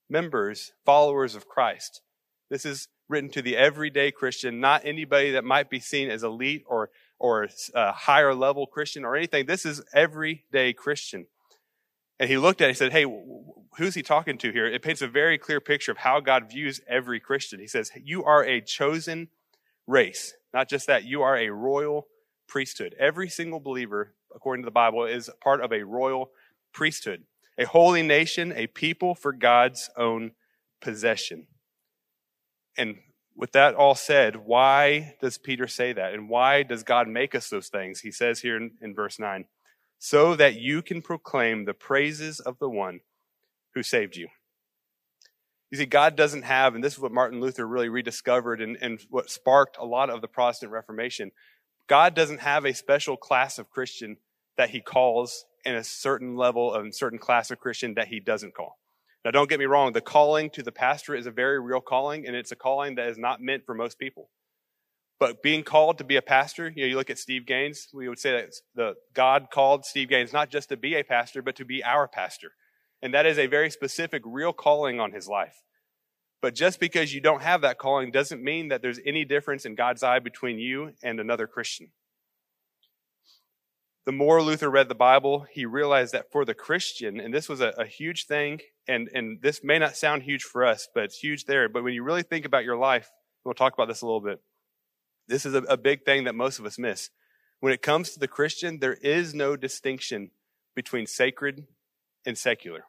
members, 0.09 0.73
followers 0.83 1.35
of 1.35 1.47
Christ. 1.47 2.01
This 2.49 2.65
is 2.65 2.89
written 3.07 3.29
to 3.31 3.41
the 3.41 3.55
everyday 3.55 4.11
Christian, 4.11 4.59
not 4.59 4.81
anybody 4.83 5.31
that 5.31 5.45
might 5.45 5.69
be 5.69 5.79
seen 5.79 6.09
as 6.09 6.23
elite 6.23 6.63
or 6.67 6.89
or 7.21 7.49
a 7.75 7.91
higher 7.91 8.33
level 8.33 8.65
Christian 8.65 9.03
or 9.03 9.15
anything. 9.15 9.45
This 9.45 9.65
is 9.65 9.83
everyday 9.93 10.71
Christian. 10.71 11.27
And 12.19 12.29
he 12.29 12.38
looked 12.38 12.61
at 12.61 12.65
it, 12.65 12.73
he 12.73 12.77
said, 12.77 12.91
Hey, 12.91 13.05
who's 13.77 13.95
he 13.95 14.01
talking 14.01 14.38
to 14.39 14.51
here? 14.51 14.67
It 14.67 14.81
paints 14.81 15.01
a 15.01 15.07
very 15.07 15.38
clear 15.38 15.61
picture 15.61 15.91
of 15.91 15.99
how 15.99 16.19
God 16.19 16.49
views 16.49 16.81
every 16.88 17.19
Christian. 17.19 17.59
He 17.59 17.67
says, 17.67 17.91
You 17.95 18.23
are 18.23 18.43
a 18.43 18.61
chosen 18.61 19.29
race. 19.88 20.33
Not 20.53 20.69
just 20.69 20.88
that, 20.88 21.05
you 21.05 21.21
are 21.21 21.38
a 21.38 21.49
royal 21.49 22.07
priesthood. 22.47 22.95
Every 22.99 23.29
single 23.29 23.59
believer, 23.59 24.15
according 24.35 24.63
to 24.63 24.67
the 24.67 24.71
Bible, 24.71 25.05
is 25.05 25.29
part 25.41 25.61
of 25.61 25.71
a 25.71 25.83
royal 25.83 26.31
priesthood 26.73 27.23
a 27.59 27.65
holy 27.65 28.01
nation, 28.01 28.53
a 28.55 28.67
people 28.67 29.13
for 29.13 29.33
God's 29.33 29.89
own 29.97 30.31
possession. 30.81 31.47
And 32.77 32.99
with 33.35 33.51
that 33.51 33.75
all 33.75 33.95
said, 33.95 34.38
why 34.38 35.15
does 35.21 35.38
Peter 35.38 35.67
say 35.67 35.91
that? 35.91 36.13
And 36.13 36.29
why 36.29 36.63
does 36.63 36.83
God 36.83 37.09
make 37.09 37.35
us 37.35 37.49
those 37.49 37.67
things? 37.67 37.99
He 37.99 38.11
says 38.11 38.39
here 38.39 38.55
in, 38.55 38.71
in, 38.81 38.95
verse 38.95 39.19
9, 39.19 39.45
so 40.00 40.34
that 40.36 40.56
you 40.56 40.82
can 40.82 41.01
proclaim 41.01 41.65
the 41.65 41.74
praises 41.74 42.39
of 42.39 42.58
the 42.58 42.70
one 42.70 43.01
who 43.75 43.84
saved 43.84 44.15
you. 44.15 44.29
You 45.70 45.77
see, 45.77 45.86
God 45.86 46.15
doesn't 46.15 46.44
have, 46.44 46.74
and 46.74 46.84
this 46.84 46.94
is 46.94 47.00
what 47.00 47.12
Martin 47.12 47.41
Luther 47.41 47.68
really 47.68 47.89
rediscovered 47.89 48.62
and, 48.62 48.77
and 48.82 49.00
what 49.10 49.29
sparked 49.29 49.77
a 49.77 49.86
lot 49.86 50.10
of 50.10 50.22
the 50.22 50.27
Protestant 50.27 50.72
Reformation. 50.72 51.32
God 51.88 52.15
doesn't 52.15 52.39
have 52.39 52.65
a 52.65 52.74
special 52.74 53.18
class 53.18 53.60
of 53.60 53.70
Christian 53.70 54.18
that 54.58 54.72
he 54.72 54.82
calls 54.82 55.46
and 55.65 55.75
a 55.75 55.84
certain 55.84 56.36
level 56.36 56.74
of 56.74 56.86
a 56.86 56.94
certain 56.94 57.20
class 57.20 57.51
of 57.51 57.60
Christian 57.60 57.94
that 57.96 58.08
he 58.08 58.20
doesn't 58.20 58.56
call. 58.56 58.79
Now, 59.24 59.32
don't 59.32 59.50
get 59.50 59.60
me 59.60 59.65
wrong. 59.65 59.91
The 59.91 60.01
calling 60.01 60.50
to 60.51 60.63
the 60.63 60.72
pastor 60.72 61.13
is 61.13 61.25
a 61.25 61.32
very 61.32 61.60
real 61.60 61.82
calling, 61.82 62.25
and 62.25 62.36
it's 62.36 62.53
a 62.53 62.56
calling 62.56 62.96
that 62.96 63.08
is 63.08 63.18
not 63.18 63.41
meant 63.41 63.65
for 63.65 63.75
most 63.75 64.00
people. 64.00 64.29
But 65.19 65.43
being 65.43 65.63
called 65.63 65.97
to 65.97 66.03
be 66.03 66.15
a 66.15 66.21
pastor, 66.21 66.71
you 66.73 66.83
know, 66.83 66.89
you 66.89 66.95
look 66.95 67.09
at 67.09 67.17
Steve 67.17 67.45
Gaines, 67.45 67.89
we 67.93 68.07
would 68.07 68.19
say 68.19 68.31
that 68.31 68.53
the 68.73 68.93
God 69.13 69.47
called 69.51 69.85
Steve 69.85 70.07
Gaines 70.07 70.31
not 70.31 70.49
just 70.49 70.69
to 70.69 70.77
be 70.77 70.95
a 70.95 71.03
pastor, 71.03 71.41
but 71.41 71.57
to 71.57 71.65
be 71.65 71.83
our 71.83 72.07
pastor. 72.07 72.51
And 73.01 73.13
that 73.13 73.25
is 73.25 73.38
a 73.38 73.47
very 73.47 73.69
specific, 73.69 74.21
real 74.25 74.53
calling 74.53 74.99
on 74.99 75.11
his 75.11 75.27
life. 75.27 75.61
But 76.41 76.55
just 76.55 76.79
because 76.79 77.13
you 77.13 77.19
don't 77.19 77.41
have 77.41 77.61
that 77.61 77.77
calling 77.77 78.11
doesn't 78.11 78.41
mean 78.41 78.69
that 78.69 78.81
there's 78.81 78.99
any 79.05 79.25
difference 79.25 79.65
in 79.65 79.75
God's 79.75 80.03
eye 80.03 80.19
between 80.19 80.57
you 80.57 80.93
and 81.03 81.19
another 81.19 81.47
Christian 81.47 81.91
the 84.09 84.13
more 84.13 84.41
Luther 84.41 84.71
read 84.71 84.89
the 84.89 84.95
Bible, 84.95 85.45
he 85.51 85.67
realized 85.67 86.13
that 86.13 86.31
for 86.31 86.43
the 86.43 86.55
Christian, 86.55 87.19
and 87.19 87.31
this 87.31 87.47
was 87.47 87.61
a, 87.61 87.75
a, 87.77 87.85
huge 87.85 88.25
thing, 88.25 88.59
and, 88.88 89.07
and 89.13 89.39
this 89.43 89.63
may 89.63 89.77
not 89.77 89.95
sound 89.95 90.23
huge 90.23 90.41
for 90.41 90.65
us, 90.65 90.88
but 90.95 91.03
it's 91.03 91.19
huge 91.19 91.45
there. 91.45 91.69
But 91.69 91.83
when 91.83 91.93
you 91.93 92.01
really 92.01 92.23
think 92.23 92.43
about 92.43 92.63
your 92.63 92.75
life, 92.75 93.11
we'll 93.45 93.53
talk 93.53 93.75
about 93.75 93.88
this 93.88 94.01
a 94.01 94.07
little 94.07 94.19
bit. 94.19 94.41
This 95.29 95.45
is 95.45 95.53
a, 95.53 95.59
a 95.59 95.77
big 95.77 96.03
thing 96.03 96.24
that 96.24 96.36
most 96.36 96.59
of 96.59 96.65
us 96.65 96.79
miss. 96.79 97.12
When 97.59 97.71
it 97.71 97.81
comes 97.81 98.12
to 98.12 98.19
the 98.19 98.27
Christian, 98.27 98.79
there 98.79 98.95
is 98.95 99.33
no 99.33 99.55
distinction 99.55 100.31
between 100.75 101.05
sacred 101.05 101.67
and 102.25 102.38
secular. 102.38 102.86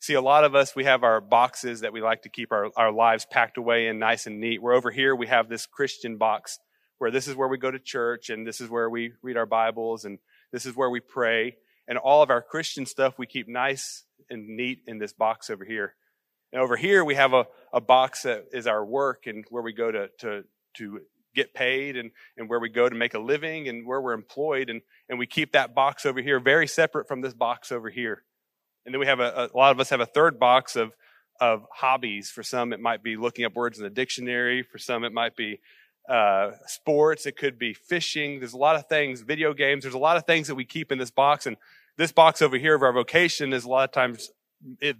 See, 0.00 0.14
a 0.14 0.20
lot 0.20 0.44
of 0.44 0.54
us, 0.54 0.74
we 0.74 0.84
have 0.84 1.02
our 1.02 1.20
boxes 1.20 1.80
that 1.80 1.92
we 1.92 2.00
like 2.00 2.22
to 2.22 2.28
keep 2.28 2.52
our, 2.52 2.70
our 2.76 2.92
lives 2.92 3.26
packed 3.30 3.58
away 3.58 3.88
in 3.88 3.98
nice 3.98 4.26
and 4.26 4.40
neat. 4.40 4.62
We're 4.62 4.74
over 4.74 4.90
here, 4.90 5.14
we 5.14 5.26
have 5.26 5.48
this 5.48 5.66
Christian 5.66 6.16
box 6.16 6.58
where 6.98 7.10
this 7.10 7.28
is 7.28 7.34
where 7.34 7.48
we 7.48 7.58
go 7.58 7.70
to 7.70 7.78
church 7.78 8.30
and 8.30 8.46
this 8.46 8.60
is 8.60 8.70
where 8.70 8.88
we 8.88 9.12
read 9.22 9.36
our 9.36 9.46
Bibles 9.46 10.04
and 10.04 10.18
this 10.52 10.64
is 10.64 10.74
where 10.74 10.88
we 10.88 11.00
pray. 11.00 11.56
And 11.86 11.98
all 11.98 12.22
of 12.22 12.30
our 12.30 12.40
Christian 12.40 12.86
stuff 12.86 13.18
we 13.18 13.26
keep 13.26 13.46
nice 13.46 14.04
and 14.30 14.56
neat 14.56 14.80
in 14.86 14.98
this 14.98 15.12
box 15.12 15.50
over 15.50 15.64
here. 15.64 15.94
And 16.52 16.62
over 16.62 16.76
here 16.76 17.04
we 17.04 17.16
have 17.16 17.34
a, 17.34 17.46
a 17.72 17.80
box 17.80 18.22
that 18.22 18.46
is 18.52 18.66
our 18.66 18.84
work 18.84 19.26
and 19.26 19.44
where 19.50 19.62
we 19.62 19.74
go 19.74 19.90
to, 19.90 20.08
to, 20.20 20.44
to 20.76 21.00
get 21.36 21.54
paid 21.54 21.96
and, 21.96 22.10
and 22.36 22.48
where 22.48 22.58
we 22.58 22.68
go 22.68 22.88
to 22.88 22.94
make 22.96 23.14
a 23.14 23.18
living 23.18 23.68
and 23.68 23.86
where 23.86 24.00
we're 24.00 24.12
employed. 24.12 24.68
And, 24.70 24.80
and 25.08 25.18
we 25.18 25.26
keep 25.26 25.52
that 25.52 25.74
box 25.74 26.04
over 26.04 26.20
here 26.20 26.40
very 26.40 26.66
separate 26.66 27.06
from 27.06 27.20
this 27.20 27.34
box 27.34 27.70
over 27.70 27.90
here. 27.90 28.24
And 28.84 28.94
then 28.94 29.00
we 29.00 29.06
have 29.06 29.20
a, 29.20 29.50
a 29.52 29.56
lot 29.56 29.70
of 29.70 29.78
us 29.78 29.90
have 29.90 30.00
a 30.00 30.06
third 30.06 30.40
box 30.40 30.74
of, 30.74 30.92
of 31.40 31.64
hobbies. 31.72 32.30
For 32.30 32.42
some, 32.42 32.72
it 32.72 32.80
might 32.80 33.02
be 33.02 33.16
looking 33.16 33.44
up 33.44 33.54
words 33.54 33.78
in 33.78 33.84
the 33.84 33.90
dictionary. 33.90 34.62
For 34.64 34.78
some, 34.78 35.04
it 35.04 35.12
might 35.12 35.36
be 35.36 35.60
uh, 36.08 36.52
sports, 36.66 37.26
it 37.26 37.36
could 37.36 37.58
be 37.58 37.74
fishing. 37.74 38.38
There's 38.38 38.52
a 38.52 38.58
lot 38.58 38.76
of 38.76 38.86
things, 38.86 39.20
video 39.20 39.52
games. 39.52 39.82
There's 39.82 39.94
a 39.94 39.98
lot 39.98 40.16
of 40.16 40.24
things 40.24 40.48
that 40.48 40.54
we 40.54 40.64
keep 40.64 40.90
in 40.92 40.98
this 40.98 41.10
box. 41.10 41.46
And 41.46 41.56
this 41.98 42.12
box 42.12 42.42
over 42.42 42.56
here 42.56 42.74
of 42.74 42.82
our 42.82 42.92
vocation 42.92 43.52
is 43.52 43.64
a 43.64 43.68
lot 43.68 43.84
of 43.84 43.92
times 43.92 44.30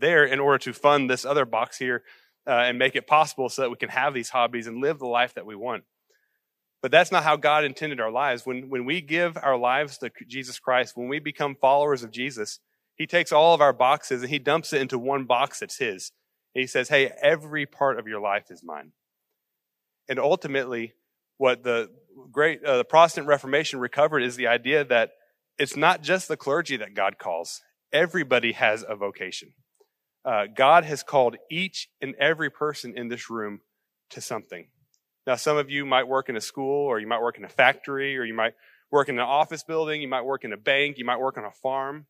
there 0.00 0.25
in 0.25 0.40
order 0.40 0.59
to 0.59 0.73
fund 0.73 1.09
this 1.09 1.25
other 1.25 1.45
box 1.45 1.78
here 1.78 2.02
uh, 2.47 2.50
and 2.50 2.78
make 2.78 2.97
it 2.97 3.07
possible 3.07 3.49
so 3.49 3.62
that 3.62 3.71
we 3.71 3.76
can 3.76 3.88
have 3.88 4.14
these 4.14 4.31
hobbies 4.31 4.66
and 4.66 4.81
live 4.81 4.99
the 4.99 5.07
life 5.07 5.35
that 5.35 5.47
we 5.47 5.55
want. 5.55 5.85
But 6.87 6.93
that's 6.93 7.11
not 7.11 7.25
how 7.25 7.35
God 7.35 7.64
intended 7.64 7.99
our 7.99 8.12
lives. 8.12 8.47
When, 8.47 8.71
when 8.71 8.85
we 8.85 9.00
give 9.00 9.37
our 9.37 9.59
lives 9.59 9.99
to 9.99 10.11
Jesus 10.28 10.61
Christ, 10.61 10.97
when 10.97 11.09
we 11.09 11.19
become 11.19 11.57
followers 11.57 12.05
of 12.05 12.12
Jesus, 12.12 12.61
He 12.95 13.09
takes 13.09 13.33
all 13.33 13.55
of 13.55 13.61
our 13.61 13.73
boxes 13.73 14.23
and 14.23 14.31
He 14.31 14.38
dumps 14.38 14.73
it 14.73 14.81
into 14.81 14.97
one 14.97 15.25
box 15.25 15.59
that's 15.59 15.78
His. 15.78 16.12
And 16.55 16.61
He 16.61 16.69
says, 16.69 16.88
Hey, 16.88 17.11
every 17.21 17.66
part 17.66 17.99
of 17.99 18.07
your 18.07 18.21
life 18.21 18.52
is 18.52 18.62
mine. 18.62 18.93
And 20.09 20.21
ultimately, 20.21 20.93
what 21.38 21.64
the 21.64 21.90
great 22.31 22.62
uh, 22.62 22.76
the 22.76 22.85
Protestant 22.85 23.26
Reformation 23.26 23.81
recovered 23.81 24.23
is 24.23 24.37
the 24.37 24.47
idea 24.47 24.85
that 24.85 25.11
it's 25.59 25.76
not 25.76 26.05
just 26.05 26.28
the 26.28 26.37
clergy 26.37 26.76
that 26.76 26.95
God 26.95 27.19
calls. 27.19 27.62
Everybody 27.93 28.52
has 28.52 28.85
a 28.88 28.95
vocation. 28.95 29.55
Uh, 30.25 30.45
God 30.57 30.85
has 30.85 31.02
called 31.02 31.35
each 31.50 31.88
and 32.00 32.14
every 32.21 32.49
person 32.49 32.97
in 32.97 33.09
this 33.09 33.28
room 33.28 33.62
to 34.11 34.21
something. 34.21 34.69
Now, 35.26 35.35
some 35.35 35.56
of 35.56 35.71
you 35.71 35.85
might 35.85 36.06
work 36.06 36.28
in 36.28 36.37
a 36.37 36.40
school, 36.40 36.87
or 36.87 37.00
you 37.00 37.06
might 37.06 37.21
work 37.21 37.37
in 37.37 37.45
a 37.45 37.49
factory, 37.49 38.16
or 38.16 38.25
you 38.25 38.35
might 38.35 38.54
work 38.90 39.09
in 39.09 39.18
an 39.18 39.25
office 39.25 39.64
building, 39.64 40.00
you 40.00 40.09
might 40.09 40.25
work 40.25 40.45
in 40.45 40.52
a 40.52 40.56
bank, 40.56 40.99
you 40.99 41.04
might 41.04 41.18
work 41.18 41.37
on 41.37 41.45
a 41.45 41.50
farm. 41.50 42.06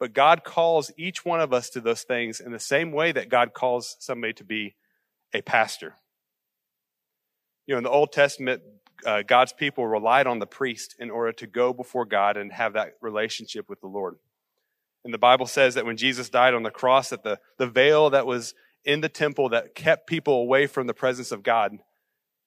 But 0.00 0.12
God 0.12 0.42
calls 0.42 0.90
each 0.96 1.24
one 1.24 1.40
of 1.40 1.52
us 1.52 1.70
to 1.70 1.80
those 1.80 2.02
things 2.02 2.40
in 2.40 2.52
the 2.52 2.58
same 2.58 2.90
way 2.90 3.12
that 3.12 3.28
God 3.28 3.54
calls 3.54 3.96
somebody 4.00 4.32
to 4.34 4.44
be 4.44 4.74
a 5.32 5.40
pastor. 5.40 5.94
You 7.66 7.74
know, 7.74 7.78
in 7.78 7.84
the 7.84 7.90
Old 7.90 8.12
Testament, 8.12 8.62
uh, 9.06 9.22
God's 9.22 9.52
people 9.52 9.86
relied 9.86 10.26
on 10.26 10.40
the 10.40 10.46
priest 10.46 10.96
in 10.98 11.10
order 11.10 11.32
to 11.32 11.46
go 11.46 11.72
before 11.72 12.04
God 12.04 12.36
and 12.36 12.52
have 12.52 12.72
that 12.72 12.94
relationship 13.00 13.68
with 13.68 13.80
the 13.80 13.86
Lord. 13.86 14.16
And 15.04 15.14
the 15.14 15.18
Bible 15.18 15.46
says 15.46 15.74
that 15.74 15.86
when 15.86 15.96
Jesus 15.96 16.28
died 16.28 16.54
on 16.54 16.62
the 16.62 16.70
cross, 16.70 17.10
that 17.10 17.22
the, 17.22 17.38
the 17.58 17.66
veil 17.66 18.10
that 18.10 18.26
was 18.26 18.54
in 18.84 19.00
the 19.00 19.08
temple 19.08 19.50
that 19.50 19.74
kept 19.74 20.06
people 20.06 20.34
away 20.34 20.66
from 20.66 20.86
the 20.86 20.94
presence 20.94 21.30
of 21.30 21.42
God, 21.42 21.78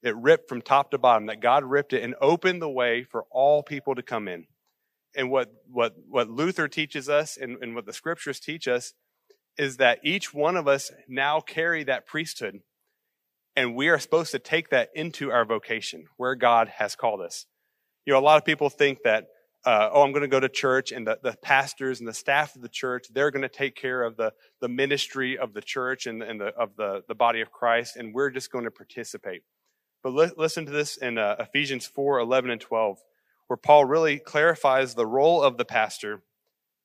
it 0.08 0.16
ripped 0.16 0.50
from 0.50 0.62
top 0.62 0.92
to 0.92 0.98
bottom, 0.98 1.28
that 1.28 1.42
God 1.42 1.64
ripped 1.64 1.94
it 1.94 2.04
and 2.04 2.16
opened 2.22 2.62
the 2.62 2.70
way 2.70 3.04
for 3.04 3.26
all 3.32 3.64
people 3.64 3.96
to 3.96 4.04
come 4.04 4.28
in. 4.28 4.48
And 5.16 5.32
what, 5.32 5.52
what, 5.72 5.96
what 6.08 6.30
Luther 6.30 6.68
teaches 6.68 7.10
us 7.10 7.38
and, 7.38 7.58
and 7.62 7.76
what 7.76 7.86
the 7.86 7.94
scriptures 7.94 8.40
teach 8.40 8.68
us 8.68 8.94
is 9.58 9.78
that 9.78 10.00
each 10.04 10.34
one 10.34 10.56
of 10.56 10.68
us 10.68 10.92
now 11.08 11.40
carry 11.42 11.84
that 11.86 12.06
priesthood 12.06 12.62
and 13.58 13.76
we 13.76 13.90
are 13.90 13.98
supposed 13.98 14.32
to 14.32 14.40
take 14.40 14.70
that 14.70 14.90
into 14.94 15.32
our 15.32 15.44
vocation, 15.44 16.06
where 16.16 16.36
God 16.36 16.72
has 16.78 16.96
called 16.96 17.22
us. 17.22 17.48
You 18.06 18.14
know, 18.14 18.20
a 18.20 18.22
lot 18.22 18.38
of 18.38 18.46
people 18.46 18.70
think 18.70 19.00
that 19.04 19.26
uh, 19.66 19.90
oh, 19.92 20.04
I'm 20.04 20.12
going 20.12 20.22
to 20.22 20.30
go 20.30 20.40
to 20.40 20.48
church, 20.48 20.92
and 20.92 21.06
the, 21.06 21.20
the 21.22 21.36
pastors 21.42 22.00
and 22.00 22.08
the 22.08 22.14
staff 22.14 22.56
of 22.56 22.62
the 22.62 22.70
church, 22.70 23.08
they're 23.12 23.32
going 23.32 23.42
to 23.42 23.50
take 23.50 23.76
care 23.76 24.04
of 24.04 24.16
the, 24.16 24.32
the 24.62 24.70
ministry 24.70 25.38
of 25.38 25.54
the 25.54 25.62
church 25.62 26.06
and, 26.06 26.22
and 26.22 26.40
the, 26.40 26.46
of 26.56 26.76
the, 26.78 27.04
the 27.10 27.16
body 27.16 27.42
of 27.42 27.52
Christ, 27.52 27.98
and 27.98 28.14
we're 28.14 28.30
just 28.30 28.52
going 28.52 28.64
to 28.64 28.72
participate. 28.72 29.42
But 30.04 30.14
li- 30.14 30.32
listen 30.38 30.66
to 30.66 30.72
this 30.72 30.98
in 30.98 31.18
uh, 31.18 31.36
Ephesians 31.40 31.86
4 31.86 32.20
11 32.20 32.50
and 32.50 32.62
12, 32.62 33.00
where 33.48 33.58
Paul 33.58 33.86
really 33.86 34.20
clarifies 34.20 34.94
the 34.94 35.06
role 35.06 35.42
of 35.42 35.58
the 35.58 35.66
pastor 35.66 36.22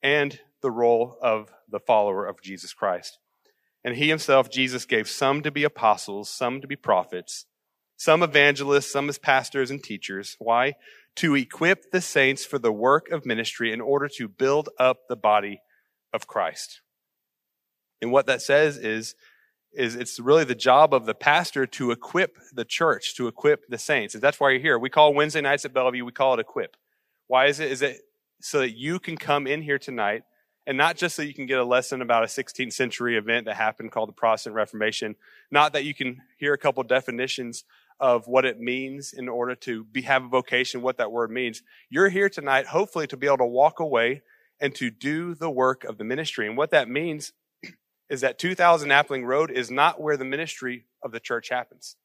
and 0.03 0.39
the 0.63 0.71
role 0.71 1.17
of 1.21 1.53
the 1.69 1.81
follower 1.81 2.27
of 2.27 2.43
Jesus 2.43 2.73
Christ. 2.73 3.19
And 3.85 3.97
he 3.97 4.09
himself, 4.09 4.51
Jesus, 4.51 4.85
gave 4.85 5.09
some 5.09 5.43
to 5.43 5.51
be 5.51 5.65
apostles, 5.65 6.29
some 6.29 6.61
to 6.61 6.67
be 6.67 6.77
prophets, 6.77 7.47
some 7.97 8.23
evangelists, 8.23 8.93
some 8.93 9.09
as 9.09 9.19
pastors 9.19 9.71
and 9.71 9.83
teachers. 9.83 10.37
Why? 10.39 10.75
To 11.17 11.35
equip 11.35 11.91
the 11.91 12.01
saints 12.01 12.45
for 12.45 12.59
the 12.59 12.73
work 12.73 13.11
of 13.11 13.27
ministry 13.27 13.73
in 13.73 13.81
order 13.81 14.09
to 14.17 14.29
build 14.29 14.69
up 14.79 15.09
the 15.09 15.17
body 15.17 15.61
of 16.13 16.27
Christ. 16.27 16.81
And 18.01 18.13
what 18.13 18.27
that 18.27 18.43
says 18.43 18.77
is, 18.79 19.15
is 19.73 19.95
it's 19.95 20.19
really 20.21 20.45
the 20.45 20.55
job 20.55 20.93
of 20.93 21.07
the 21.07 21.15
pastor 21.15 21.67
to 21.67 21.91
equip 21.91 22.37
the 22.53 22.65
church, 22.65 23.15
to 23.17 23.27
equip 23.27 23.67
the 23.69 23.79
saints. 23.79 24.15
That's 24.15 24.39
why 24.39 24.51
you're 24.51 24.61
here. 24.61 24.79
We 24.79 24.91
call 24.91 25.15
Wednesday 25.15 25.41
nights 25.41 25.65
at 25.65 25.73
Bellevue, 25.73 26.05
we 26.05 26.13
call 26.13 26.35
it 26.35 26.41
equip. 26.41 26.77
Why 27.27 27.47
is 27.47 27.61
it? 27.61 27.71
Is 27.71 27.83
it 27.83 28.01
so 28.41 28.59
that 28.59 28.77
you 28.77 28.99
can 28.99 29.17
come 29.17 29.47
in 29.47 29.63
here 29.63 29.79
tonight 29.79 30.25
and 30.67 30.79
not 30.79 30.97
just 30.97 31.17
so 31.17 31.23
you 31.23 31.35
can 31.35 31.47
get 31.47 31.59
a 31.59 31.65
lesson 31.65 32.03
about 32.03 32.23
a 32.23 32.27
16th 32.27 32.73
century 32.73 33.17
event 33.17 33.47
that 33.47 33.57
happened 33.57 33.91
called 33.91 34.09
the 34.09 34.15
Protestant 34.15 34.55
Reformation, 34.55 35.17
not 35.51 35.73
that 35.73 35.85
you 35.85 35.95
can 35.95 36.23
hear 36.39 36.53
a 36.53 36.59
couple 36.59 36.83
definitions 36.85 37.65
of 37.99 38.27
what 38.27 38.45
it 38.45 38.61
means 38.61 39.13
in 39.13 39.29
order 39.29 39.55
to 39.55 39.85
be, 39.85 40.03
have 40.03 40.25
a 40.25 40.29
vocation, 40.29 40.83
what 40.83 40.99
that 40.99 41.13
word 41.13 41.31
means. 41.31 41.63
You're 41.89 42.09
here 42.09 42.29
tonight, 42.29 42.67
hopefully, 42.67 43.07
to 43.09 43.17
be 43.17 43.27
able 43.27 43.39
to 43.39 43.47
walk 43.47 43.81
away 43.81 44.23
and 44.61 44.75
to 44.77 44.91
do 44.91 45.35
the 45.35 45.51
work 45.51 45.85
of 45.85 45.99
the 45.99 46.05
ministry. 46.05 46.47
And 46.47 46.57
what 46.57 46.71
that 46.71 46.89
means 46.89 47.33
is 48.13 48.21
that 48.21 48.39
2000 48.39 48.91
Appling 48.91 49.25
Road 49.25 49.51
is 49.51 49.71
not 49.71 49.99
where 49.99 50.19
the 50.19 50.25
ministry 50.25 50.85
of 51.03 51.13
the 51.13 51.19
church 51.19 51.49
happens. 51.49 51.97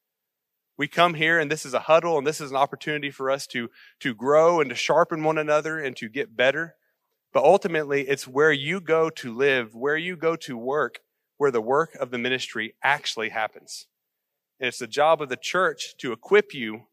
We 0.77 0.87
come 0.87 1.15
here 1.15 1.37
and 1.37 1.51
this 1.51 1.65
is 1.65 1.73
a 1.73 1.81
huddle 1.81 2.17
and 2.17 2.25
this 2.25 2.39
is 2.39 2.49
an 2.49 2.55
opportunity 2.55 3.11
for 3.11 3.29
us 3.29 3.45
to, 3.47 3.69
to 3.99 4.15
grow 4.15 4.61
and 4.61 4.69
to 4.69 4.75
sharpen 4.75 5.25
one 5.25 5.37
another 5.37 5.77
and 5.79 5.97
to 5.97 6.07
get 6.07 6.37
better. 6.37 6.75
But 7.33 7.43
ultimately, 7.43 8.07
it's 8.07 8.25
where 8.25 8.53
you 8.53 8.79
go 8.79 9.09
to 9.09 9.35
live, 9.35 9.75
where 9.75 9.97
you 9.97 10.15
go 10.15 10.37
to 10.37 10.57
work, 10.57 10.99
where 11.35 11.51
the 11.51 11.59
work 11.59 11.93
of 11.95 12.09
the 12.09 12.17
ministry 12.17 12.75
actually 12.81 13.27
happens. 13.27 13.87
And 14.61 14.69
it's 14.69 14.79
the 14.79 14.87
job 14.87 15.21
of 15.21 15.27
the 15.27 15.35
church 15.35 15.97
to 15.97 16.13
equip 16.13 16.53
you 16.53 16.83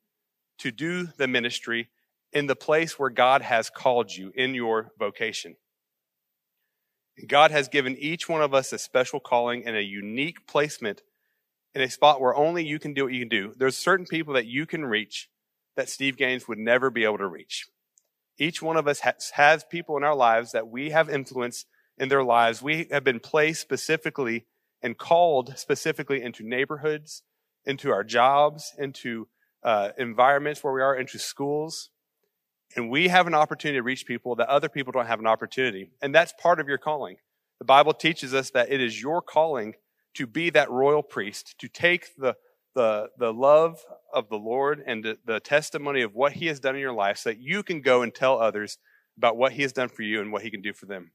to 0.58 0.72
do 0.72 1.06
the 1.16 1.28
ministry 1.28 1.88
in 2.32 2.48
the 2.48 2.56
place 2.56 2.98
where 2.98 3.10
God 3.10 3.42
has 3.42 3.70
called 3.70 4.10
you 4.10 4.32
in 4.34 4.56
your 4.56 4.90
vocation. 4.98 5.54
God 7.28 7.50
has 7.50 7.68
given 7.68 7.96
each 7.96 8.28
one 8.28 8.42
of 8.42 8.54
us 8.54 8.72
a 8.72 8.78
special 8.78 9.20
calling 9.20 9.64
and 9.66 9.76
a 9.76 9.82
unique 9.82 10.46
placement 10.46 11.02
in 11.74 11.80
a 11.80 11.90
spot 11.90 12.20
where 12.20 12.34
only 12.34 12.64
you 12.64 12.78
can 12.78 12.94
do 12.94 13.04
what 13.04 13.12
you 13.12 13.20
can 13.20 13.28
do. 13.28 13.52
There's 13.56 13.76
certain 13.76 14.06
people 14.06 14.34
that 14.34 14.46
you 14.46 14.66
can 14.66 14.84
reach 14.84 15.28
that 15.76 15.88
Steve 15.88 16.16
Gaines 16.16 16.46
would 16.48 16.58
never 16.58 16.90
be 16.90 17.04
able 17.04 17.18
to 17.18 17.26
reach. 17.26 17.66
Each 18.38 18.60
one 18.60 18.76
of 18.76 18.88
us 18.88 19.00
has, 19.00 19.30
has 19.30 19.64
people 19.64 19.96
in 19.96 20.04
our 20.04 20.14
lives 20.14 20.52
that 20.52 20.68
we 20.68 20.90
have 20.90 21.08
influence 21.08 21.66
in 21.98 22.08
their 22.08 22.24
lives. 22.24 22.62
We 22.62 22.88
have 22.90 23.04
been 23.04 23.20
placed 23.20 23.60
specifically 23.60 24.46
and 24.82 24.98
called 24.98 25.54
specifically 25.56 26.22
into 26.22 26.46
neighborhoods, 26.46 27.22
into 27.64 27.90
our 27.90 28.04
jobs, 28.04 28.72
into 28.78 29.28
uh, 29.62 29.90
environments 29.98 30.62
where 30.62 30.74
we 30.74 30.82
are, 30.82 30.94
into 30.94 31.18
schools. 31.18 31.90
And 32.76 32.90
we 32.90 33.08
have 33.08 33.26
an 33.26 33.34
opportunity 33.34 33.78
to 33.78 33.82
reach 33.82 34.06
people 34.06 34.34
that 34.36 34.48
other 34.48 34.68
people 34.68 34.92
don't 34.92 35.06
have 35.06 35.20
an 35.20 35.26
opportunity. 35.26 35.90
And 36.02 36.14
that's 36.14 36.32
part 36.40 36.60
of 36.60 36.68
your 36.68 36.78
calling. 36.78 37.16
The 37.58 37.64
Bible 37.64 37.94
teaches 37.94 38.34
us 38.34 38.50
that 38.50 38.72
it 38.72 38.80
is 38.80 39.00
your 39.00 39.22
calling 39.22 39.74
to 40.14 40.26
be 40.26 40.50
that 40.50 40.70
royal 40.70 41.02
priest, 41.02 41.56
to 41.58 41.68
take 41.68 42.16
the 42.16 42.36
the, 42.74 43.08
the 43.18 43.32
love 43.32 43.84
of 44.12 44.28
the 44.28 44.36
Lord 44.36 44.82
and 44.86 45.04
the, 45.04 45.18
the 45.24 45.40
testimony 45.40 46.02
of 46.02 46.14
what 46.14 46.32
he 46.32 46.46
has 46.46 46.60
done 46.60 46.74
in 46.74 46.80
your 46.80 46.92
life 46.92 47.18
so 47.18 47.30
that 47.30 47.38
you 47.38 47.62
can 47.62 47.80
go 47.80 48.02
and 48.02 48.14
tell 48.14 48.40
others 48.40 48.78
about 49.16 49.36
what 49.36 49.52
he 49.52 49.62
has 49.62 49.72
done 49.72 49.88
for 49.88 50.02
you 50.02 50.20
and 50.20 50.32
what 50.32 50.42
he 50.42 50.50
can 50.50 50.60
do 50.60 50.72
for 50.72 50.86
them. 50.86 51.12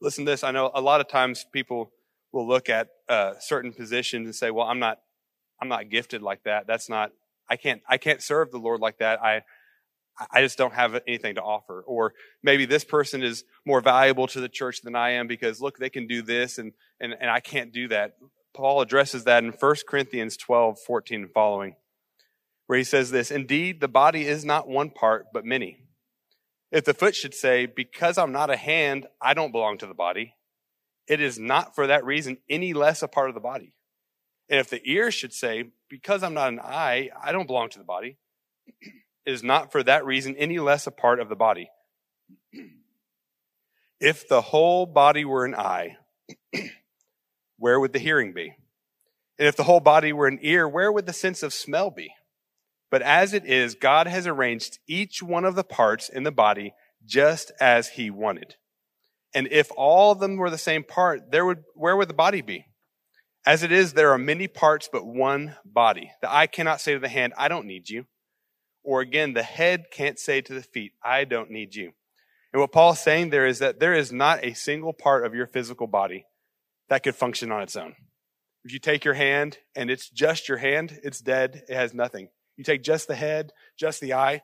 Listen 0.00 0.24
to 0.24 0.30
this. 0.30 0.42
I 0.42 0.50
know 0.50 0.70
a 0.74 0.80
lot 0.80 1.00
of 1.00 1.08
times 1.08 1.44
people 1.52 1.92
will 2.32 2.48
look 2.48 2.70
at 2.70 2.88
uh, 3.08 3.34
certain 3.38 3.72
positions 3.72 4.26
and 4.26 4.34
say, 4.34 4.50
well, 4.50 4.66
I'm 4.66 4.78
not, 4.78 5.00
I'm 5.60 5.68
not 5.68 5.90
gifted 5.90 6.22
like 6.22 6.44
that. 6.44 6.66
That's 6.66 6.88
not, 6.88 7.12
I 7.48 7.56
can't, 7.56 7.82
I 7.86 7.98
can't 7.98 8.22
serve 8.22 8.50
the 8.50 8.58
Lord 8.58 8.80
like 8.80 8.98
that. 8.98 9.22
I, 9.22 9.42
I 10.30 10.42
just 10.42 10.58
don't 10.58 10.74
have 10.74 11.00
anything 11.06 11.36
to 11.36 11.42
offer. 11.42 11.82
Or 11.82 12.14
maybe 12.42 12.66
this 12.66 12.84
person 12.84 13.22
is 13.22 13.44
more 13.64 13.80
valuable 13.80 14.26
to 14.28 14.40
the 14.40 14.48
church 14.48 14.82
than 14.82 14.94
I 14.94 15.12
am 15.12 15.26
because 15.26 15.60
look, 15.60 15.78
they 15.78 15.90
can 15.90 16.06
do 16.06 16.22
this 16.22 16.58
and, 16.58 16.72
and, 17.00 17.14
and 17.18 17.30
I 17.30 17.40
can't 17.40 17.72
do 17.72 17.88
that. 17.88 18.16
Paul 18.54 18.82
addresses 18.82 19.24
that 19.24 19.42
in 19.42 19.52
1 19.52 19.74
Corinthians 19.88 20.36
12, 20.36 20.78
14 20.86 21.22
and 21.22 21.32
following, 21.32 21.76
where 22.66 22.78
he 22.78 22.84
says 22.84 23.10
this 23.10 23.30
Indeed, 23.30 23.80
the 23.80 23.88
body 23.88 24.26
is 24.26 24.44
not 24.44 24.68
one 24.68 24.90
part, 24.90 25.26
but 25.32 25.44
many. 25.44 25.78
If 26.70 26.84
the 26.84 26.94
foot 26.94 27.14
should 27.14 27.34
say, 27.34 27.66
Because 27.66 28.18
I'm 28.18 28.32
not 28.32 28.50
a 28.50 28.56
hand, 28.56 29.06
I 29.20 29.34
don't 29.34 29.52
belong 29.52 29.78
to 29.78 29.86
the 29.86 29.94
body, 29.94 30.34
it 31.06 31.20
is 31.20 31.38
not 31.38 31.74
for 31.74 31.86
that 31.86 32.04
reason 32.04 32.38
any 32.48 32.72
less 32.74 33.02
a 33.02 33.08
part 33.08 33.28
of 33.28 33.34
the 33.34 33.40
body. 33.40 33.74
And 34.48 34.60
if 34.60 34.68
the 34.68 34.82
ear 34.84 35.10
should 35.10 35.32
say, 35.32 35.70
Because 35.88 36.22
I'm 36.22 36.34
not 36.34 36.52
an 36.52 36.60
eye, 36.60 37.10
I 37.22 37.32
don't 37.32 37.46
belong 37.46 37.70
to 37.70 37.78
the 37.78 37.84
body, 37.84 38.18
is 39.26 39.42
not 39.42 39.72
for 39.72 39.82
that 39.82 40.04
reason 40.04 40.36
any 40.36 40.58
less 40.58 40.86
a 40.86 40.90
part 40.90 41.20
of 41.20 41.28
the 41.28 41.36
body. 41.36 41.70
If 44.00 44.28
the 44.28 44.40
whole 44.40 44.86
body 44.86 45.24
were 45.24 45.44
an 45.44 45.54
eye, 45.54 45.96
where 47.56 47.78
would 47.78 47.92
the 47.92 47.98
hearing 47.98 48.32
be? 48.32 48.54
And 49.38 49.48
if 49.48 49.56
the 49.56 49.64
whole 49.64 49.80
body 49.80 50.12
were 50.12 50.26
an 50.26 50.40
ear, 50.42 50.68
where 50.68 50.90
would 50.90 51.06
the 51.06 51.12
sense 51.12 51.42
of 51.42 51.54
smell 51.54 51.90
be? 51.90 52.12
But 52.90 53.02
as 53.02 53.32
it 53.32 53.46
is, 53.46 53.74
God 53.74 54.06
has 54.06 54.26
arranged 54.26 54.78
each 54.86 55.22
one 55.22 55.44
of 55.44 55.54
the 55.54 55.64
parts 55.64 56.08
in 56.08 56.24
the 56.24 56.32
body 56.32 56.74
just 57.04 57.50
as 57.60 57.90
he 57.90 58.10
wanted. 58.10 58.56
And 59.34 59.48
if 59.50 59.70
all 59.76 60.12
of 60.12 60.20
them 60.20 60.36
were 60.36 60.50
the 60.50 60.58
same 60.58 60.84
part, 60.84 61.30
there 61.30 61.46
would, 61.46 61.62
where 61.74 61.96
would 61.96 62.08
the 62.08 62.14
body 62.14 62.42
be? 62.42 62.66
As 63.46 63.62
it 63.62 63.72
is, 63.72 63.94
there 63.94 64.10
are 64.10 64.18
many 64.18 64.46
parts, 64.46 64.88
but 64.92 65.06
one 65.06 65.56
body. 65.64 66.12
The 66.20 66.32
eye 66.32 66.46
cannot 66.46 66.80
say 66.80 66.92
to 66.92 67.00
the 67.00 67.08
hand, 67.08 67.32
I 67.36 67.48
don't 67.48 67.66
need 67.66 67.88
you. 67.88 68.04
Or 68.84 69.00
again, 69.00 69.32
the 69.32 69.42
head 69.42 69.86
can't 69.90 70.18
say 70.18 70.40
to 70.40 70.54
the 70.54 70.62
feet, 70.62 70.92
I 71.02 71.24
don't 71.24 71.50
need 71.50 71.74
you. 71.74 71.92
And 72.52 72.60
what 72.60 72.72
Paul's 72.72 73.00
saying 73.00 73.30
there 73.30 73.46
is 73.46 73.60
that 73.60 73.80
there 73.80 73.94
is 73.94 74.12
not 74.12 74.44
a 74.44 74.54
single 74.54 74.92
part 74.92 75.24
of 75.24 75.34
your 75.34 75.46
physical 75.46 75.86
body 75.86 76.26
that 76.88 77.02
could 77.02 77.14
function 77.14 77.50
on 77.50 77.62
its 77.62 77.76
own. 77.76 77.94
If 78.64 78.72
you 78.72 78.78
take 78.78 79.04
your 79.04 79.14
hand 79.14 79.58
and 79.74 79.90
it's 79.90 80.08
just 80.08 80.48
your 80.48 80.58
hand, 80.58 81.00
it's 81.02 81.20
dead. 81.20 81.62
It 81.68 81.74
has 81.74 81.94
nothing. 81.94 82.28
You 82.56 82.64
take 82.64 82.82
just 82.82 83.08
the 83.08 83.14
head, 83.14 83.52
just 83.78 84.00
the 84.00 84.14
eye. 84.14 84.42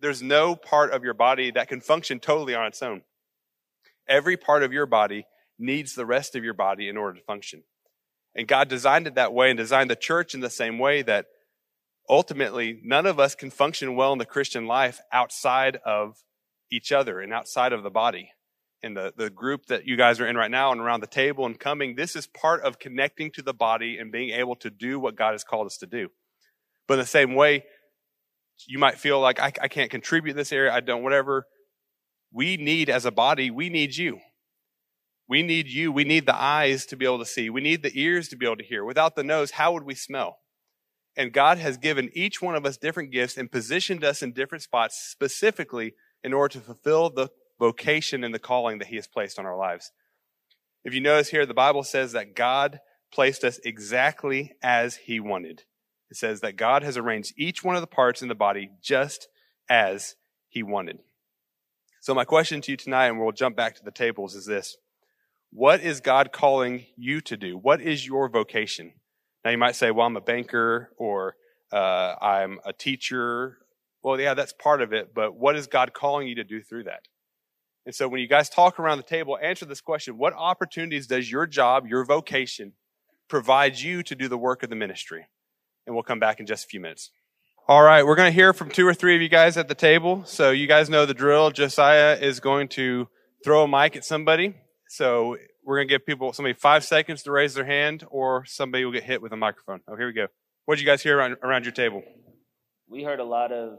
There's 0.00 0.22
no 0.22 0.54
part 0.54 0.92
of 0.92 1.04
your 1.04 1.14
body 1.14 1.50
that 1.50 1.68
can 1.68 1.80
function 1.80 2.20
totally 2.20 2.54
on 2.54 2.66
its 2.66 2.82
own. 2.82 3.02
Every 4.08 4.36
part 4.36 4.62
of 4.62 4.72
your 4.72 4.86
body 4.86 5.26
needs 5.58 5.94
the 5.94 6.06
rest 6.06 6.36
of 6.36 6.44
your 6.44 6.54
body 6.54 6.88
in 6.88 6.96
order 6.96 7.18
to 7.18 7.24
function. 7.24 7.64
And 8.34 8.48
God 8.48 8.68
designed 8.68 9.06
it 9.06 9.16
that 9.16 9.32
way 9.32 9.50
and 9.50 9.58
designed 9.58 9.90
the 9.90 9.96
church 9.96 10.34
in 10.34 10.40
the 10.40 10.50
same 10.50 10.78
way 10.78 11.02
that 11.02 11.26
ultimately 12.10 12.80
none 12.82 13.06
of 13.06 13.18
us 13.18 13.34
can 13.34 13.50
function 13.50 13.94
well 13.94 14.12
in 14.12 14.18
the 14.18 14.26
Christian 14.26 14.66
life 14.66 15.00
outside 15.12 15.76
of 15.86 16.16
each 16.70 16.92
other 16.92 17.20
and 17.20 17.32
outside 17.32 17.72
of 17.72 17.82
the 17.82 17.90
body 17.90 18.32
in 18.82 18.94
the, 18.94 19.12
the 19.16 19.30
group 19.30 19.66
that 19.66 19.86
you 19.86 19.96
guys 19.96 20.20
are 20.20 20.26
in 20.26 20.36
right 20.36 20.50
now 20.50 20.72
and 20.72 20.80
around 20.80 21.00
the 21.00 21.06
table 21.06 21.46
and 21.46 21.58
coming, 21.58 21.96
this 21.96 22.16
is 22.16 22.26
part 22.26 22.62
of 22.62 22.78
connecting 22.78 23.30
to 23.32 23.42
the 23.42 23.52
body 23.52 23.98
and 23.98 24.10
being 24.10 24.30
able 24.30 24.56
to 24.56 24.70
do 24.70 24.98
what 24.98 25.16
God 25.16 25.32
has 25.32 25.44
called 25.44 25.66
us 25.66 25.76
to 25.78 25.86
do. 25.86 26.08
But 26.88 26.94
in 26.94 27.00
the 27.00 27.06
same 27.06 27.34
way, 27.34 27.64
you 28.66 28.78
might 28.78 28.98
feel 28.98 29.20
like 29.20 29.40
I, 29.40 29.52
I 29.60 29.68
can't 29.68 29.90
contribute 29.90 30.34
this 30.34 30.52
area, 30.52 30.72
I 30.72 30.80
don't, 30.80 31.02
whatever. 31.02 31.46
We 32.32 32.56
need, 32.56 32.88
as 32.90 33.04
a 33.04 33.10
body, 33.10 33.50
we 33.50 33.68
need 33.68 33.96
you. 33.96 34.18
We 35.28 35.42
need 35.42 35.68
you. 35.68 35.92
We 35.92 36.04
need 36.04 36.26
the 36.26 36.34
eyes 36.34 36.86
to 36.86 36.96
be 36.96 37.04
able 37.04 37.20
to 37.20 37.26
see. 37.26 37.50
We 37.50 37.60
need 37.60 37.82
the 37.82 37.92
ears 37.94 38.28
to 38.28 38.36
be 38.36 38.46
able 38.46 38.56
to 38.56 38.64
hear. 38.64 38.84
Without 38.84 39.14
the 39.14 39.22
nose, 39.22 39.52
how 39.52 39.72
would 39.72 39.84
we 39.84 39.94
smell? 39.94 40.39
And 41.20 41.34
God 41.34 41.58
has 41.58 41.76
given 41.76 42.08
each 42.14 42.40
one 42.40 42.54
of 42.54 42.64
us 42.64 42.78
different 42.78 43.10
gifts 43.10 43.36
and 43.36 43.52
positioned 43.52 44.02
us 44.02 44.22
in 44.22 44.32
different 44.32 44.62
spots 44.62 44.96
specifically 44.98 45.92
in 46.24 46.32
order 46.32 46.54
to 46.54 46.64
fulfill 46.64 47.10
the 47.10 47.28
vocation 47.58 48.24
and 48.24 48.34
the 48.34 48.38
calling 48.38 48.78
that 48.78 48.88
He 48.88 48.96
has 48.96 49.06
placed 49.06 49.38
on 49.38 49.44
our 49.44 49.54
lives. 49.54 49.92
If 50.82 50.94
you 50.94 51.00
notice 51.02 51.28
here, 51.28 51.44
the 51.44 51.52
Bible 51.52 51.82
says 51.82 52.12
that 52.12 52.34
God 52.34 52.80
placed 53.12 53.44
us 53.44 53.60
exactly 53.66 54.52
as 54.62 54.96
He 54.96 55.20
wanted. 55.20 55.64
It 56.10 56.16
says 56.16 56.40
that 56.40 56.56
God 56.56 56.82
has 56.84 56.96
arranged 56.96 57.34
each 57.36 57.62
one 57.62 57.74
of 57.74 57.82
the 57.82 57.86
parts 57.86 58.22
in 58.22 58.28
the 58.28 58.34
body 58.34 58.70
just 58.82 59.28
as 59.68 60.14
He 60.48 60.62
wanted. 60.62 61.00
So, 62.00 62.14
my 62.14 62.24
question 62.24 62.62
to 62.62 62.70
you 62.70 62.78
tonight, 62.78 63.08
and 63.08 63.20
we'll 63.20 63.32
jump 63.32 63.56
back 63.56 63.74
to 63.74 63.84
the 63.84 63.90
tables, 63.90 64.34
is 64.34 64.46
this 64.46 64.78
What 65.52 65.82
is 65.82 66.00
God 66.00 66.32
calling 66.32 66.86
you 66.96 67.20
to 67.20 67.36
do? 67.36 67.58
What 67.58 67.82
is 67.82 68.06
your 68.06 68.30
vocation? 68.30 68.94
Now, 69.44 69.50
you 69.50 69.58
might 69.58 69.76
say, 69.76 69.90
Well, 69.90 70.06
I'm 70.06 70.16
a 70.16 70.20
banker, 70.20 70.90
or 70.96 71.36
uh, 71.72 72.14
I'm 72.20 72.58
a 72.64 72.72
teacher, 72.72 73.58
Well, 74.02 74.20
yeah, 74.20 74.34
that's 74.34 74.52
part 74.52 74.82
of 74.82 74.92
it, 74.92 75.14
but 75.14 75.36
what 75.36 75.56
is 75.56 75.66
God 75.66 75.92
calling 75.92 76.28
you 76.28 76.34
to 76.36 76.44
do 76.44 76.62
through 76.62 76.84
that? 76.84 77.02
And 77.86 77.94
so 77.94 78.08
when 78.08 78.20
you 78.20 78.28
guys 78.28 78.50
talk 78.50 78.78
around 78.78 78.98
the 78.98 79.04
table, 79.04 79.38
answer 79.42 79.64
this 79.64 79.80
question 79.80 80.18
What 80.18 80.34
opportunities 80.34 81.06
does 81.06 81.30
your 81.30 81.46
job, 81.46 81.86
your 81.86 82.04
vocation, 82.04 82.74
provide 83.28 83.78
you 83.78 84.02
to 84.02 84.14
do 84.14 84.28
the 84.28 84.38
work 84.38 84.62
of 84.62 84.70
the 84.70 84.76
ministry? 84.76 85.26
And 85.86 85.94
we'll 85.94 86.04
come 86.04 86.20
back 86.20 86.40
in 86.40 86.46
just 86.46 86.64
a 86.64 86.68
few 86.68 86.80
minutes. 86.80 87.10
All 87.66 87.82
right, 87.82 88.04
we're 88.04 88.16
going 88.16 88.28
to 88.28 88.34
hear 88.34 88.52
from 88.52 88.68
two 88.68 88.86
or 88.86 88.94
three 88.94 89.14
of 89.14 89.22
you 89.22 89.28
guys 89.28 89.56
at 89.56 89.68
the 89.68 89.74
table. 89.74 90.24
So 90.24 90.50
you 90.50 90.66
guys 90.66 90.90
know 90.90 91.06
the 91.06 91.14
drill. 91.14 91.50
Josiah 91.50 92.18
is 92.20 92.40
going 92.40 92.68
to 92.70 93.08
throw 93.44 93.64
a 93.64 93.68
mic 93.68 93.96
at 93.96 94.04
somebody. 94.04 94.54
So 94.88 95.36
we're 95.62 95.76
going 95.76 95.88
to 95.88 95.94
give 95.94 96.06
people 96.06 96.32
somebody 96.32 96.54
five 96.54 96.84
seconds 96.84 97.22
to 97.24 97.30
raise 97.30 97.54
their 97.54 97.64
hand, 97.64 98.04
or 98.10 98.44
somebody 98.44 98.84
will 98.84 98.92
get 98.92 99.04
hit 99.04 99.22
with 99.22 99.32
a 99.32 99.36
microphone. 99.36 99.80
Oh, 99.88 99.96
here 99.96 100.06
we 100.06 100.12
go. 100.12 100.26
What 100.64 100.76
did 100.76 100.82
you 100.82 100.86
guys 100.86 101.02
hear 101.02 101.18
around, 101.18 101.36
around 101.42 101.64
your 101.64 101.72
table? 101.72 102.02
We 102.88 103.02
heard 103.02 103.20
a 103.20 103.24
lot 103.24 103.52
of 103.52 103.78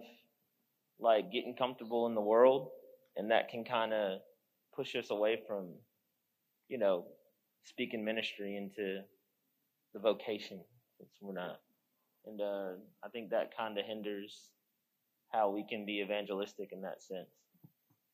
like 0.99 1.31
getting 1.31 1.55
comfortable 1.55 2.07
in 2.07 2.15
the 2.15 2.21
world, 2.21 2.69
and 3.17 3.31
that 3.31 3.49
can 3.49 3.63
kind 3.63 3.93
of 3.93 4.19
push 4.75 4.95
us 4.95 5.09
away 5.09 5.39
from, 5.47 5.69
you 6.69 6.77
know, 6.77 7.05
speaking 7.63 8.05
ministry 8.05 8.55
into 8.57 9.01
the 9.93 9.99
vocation. 9.99 10.61
Since 10.97 11.09
we're 11.19 11.33
not, 11.33 11.59
and 12.27 12.39
uh, 12.39 12.73
I 13.03 13.09
think 13.11 13.31
that 13.31 13.57
kind 13.57 13.75
of 13.79 13.85
hinders 13.85 14.49
how 15.31 15.49
we 15.49 15.65
can 15.67 15.83
be 15.83 16.01
evangelistic 16.05 16.69
in 16.71 16.81
that 16.83 17.01
sense. 17.01 17.29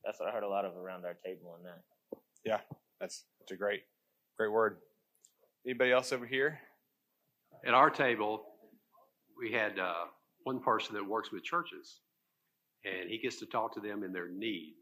That's 0.06 0.22
what 0.22 0.30
I 0.30 0.32
heard 0.32 0.44
a 0.44 0.48
lot 0.48 0.64
of 0.64 0.78
around 0.78 1.04
our 1.04 1.16
table 1.16 1.54
on 1.58 1.64
that. 1.64 1.82
Yeah, 2.46 2.60
that's 3.00 3.26
that's 3.40 3.52
a 3.52 3.56
great, 3.56 3.82
great 4.38 4.52
word. 4.52 4.78
Anybody 5.66 5.92
else 5.92 6.12
over 6.14 6.26
here? 6.26 6.60
At 7.66 7.74
our 7.74 7.90
table, 7.90 8.44
we 9.38 9.52
had 9.52 9.80
uh, 9.80 10.06
one 10.44 10.60
person 10.60 10.96
that 10.96 11.06
works 11.06 11.32
with 11.32 11.44
churches, 11.44 12.02
and 12.86 13.10
he 13.10 13.18
gets 13.18 13.38
to 13.40 13.46
talk 13.46 13.74
to 13.76 13.80
them 13.80 14.04
in 14.04 14.14
their 14.14 14.30
need. 14.30 14.76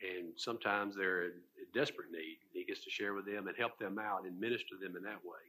And 0.00 0.32
sometimes 0.36 0.94
they're 0.96 1.24
in 1.24 1.32
desperate 1.74 2.10
need. 2.12 2.38
He 2.52 2.64
gets 2.64 2.84
to 2.84 2.90
share 2.90 3.14
with 3.14 3.26
them 3.26 3.48
and 3.48 3.56
help 3.56 3.78
them 3.78 3.98
out 3.98 4.24
and 4.24 4.38
minister 4.38 4.76
them 4.80 4.96
in 4.96 5.02
that 5.02 5.24
way. 5.24 5.42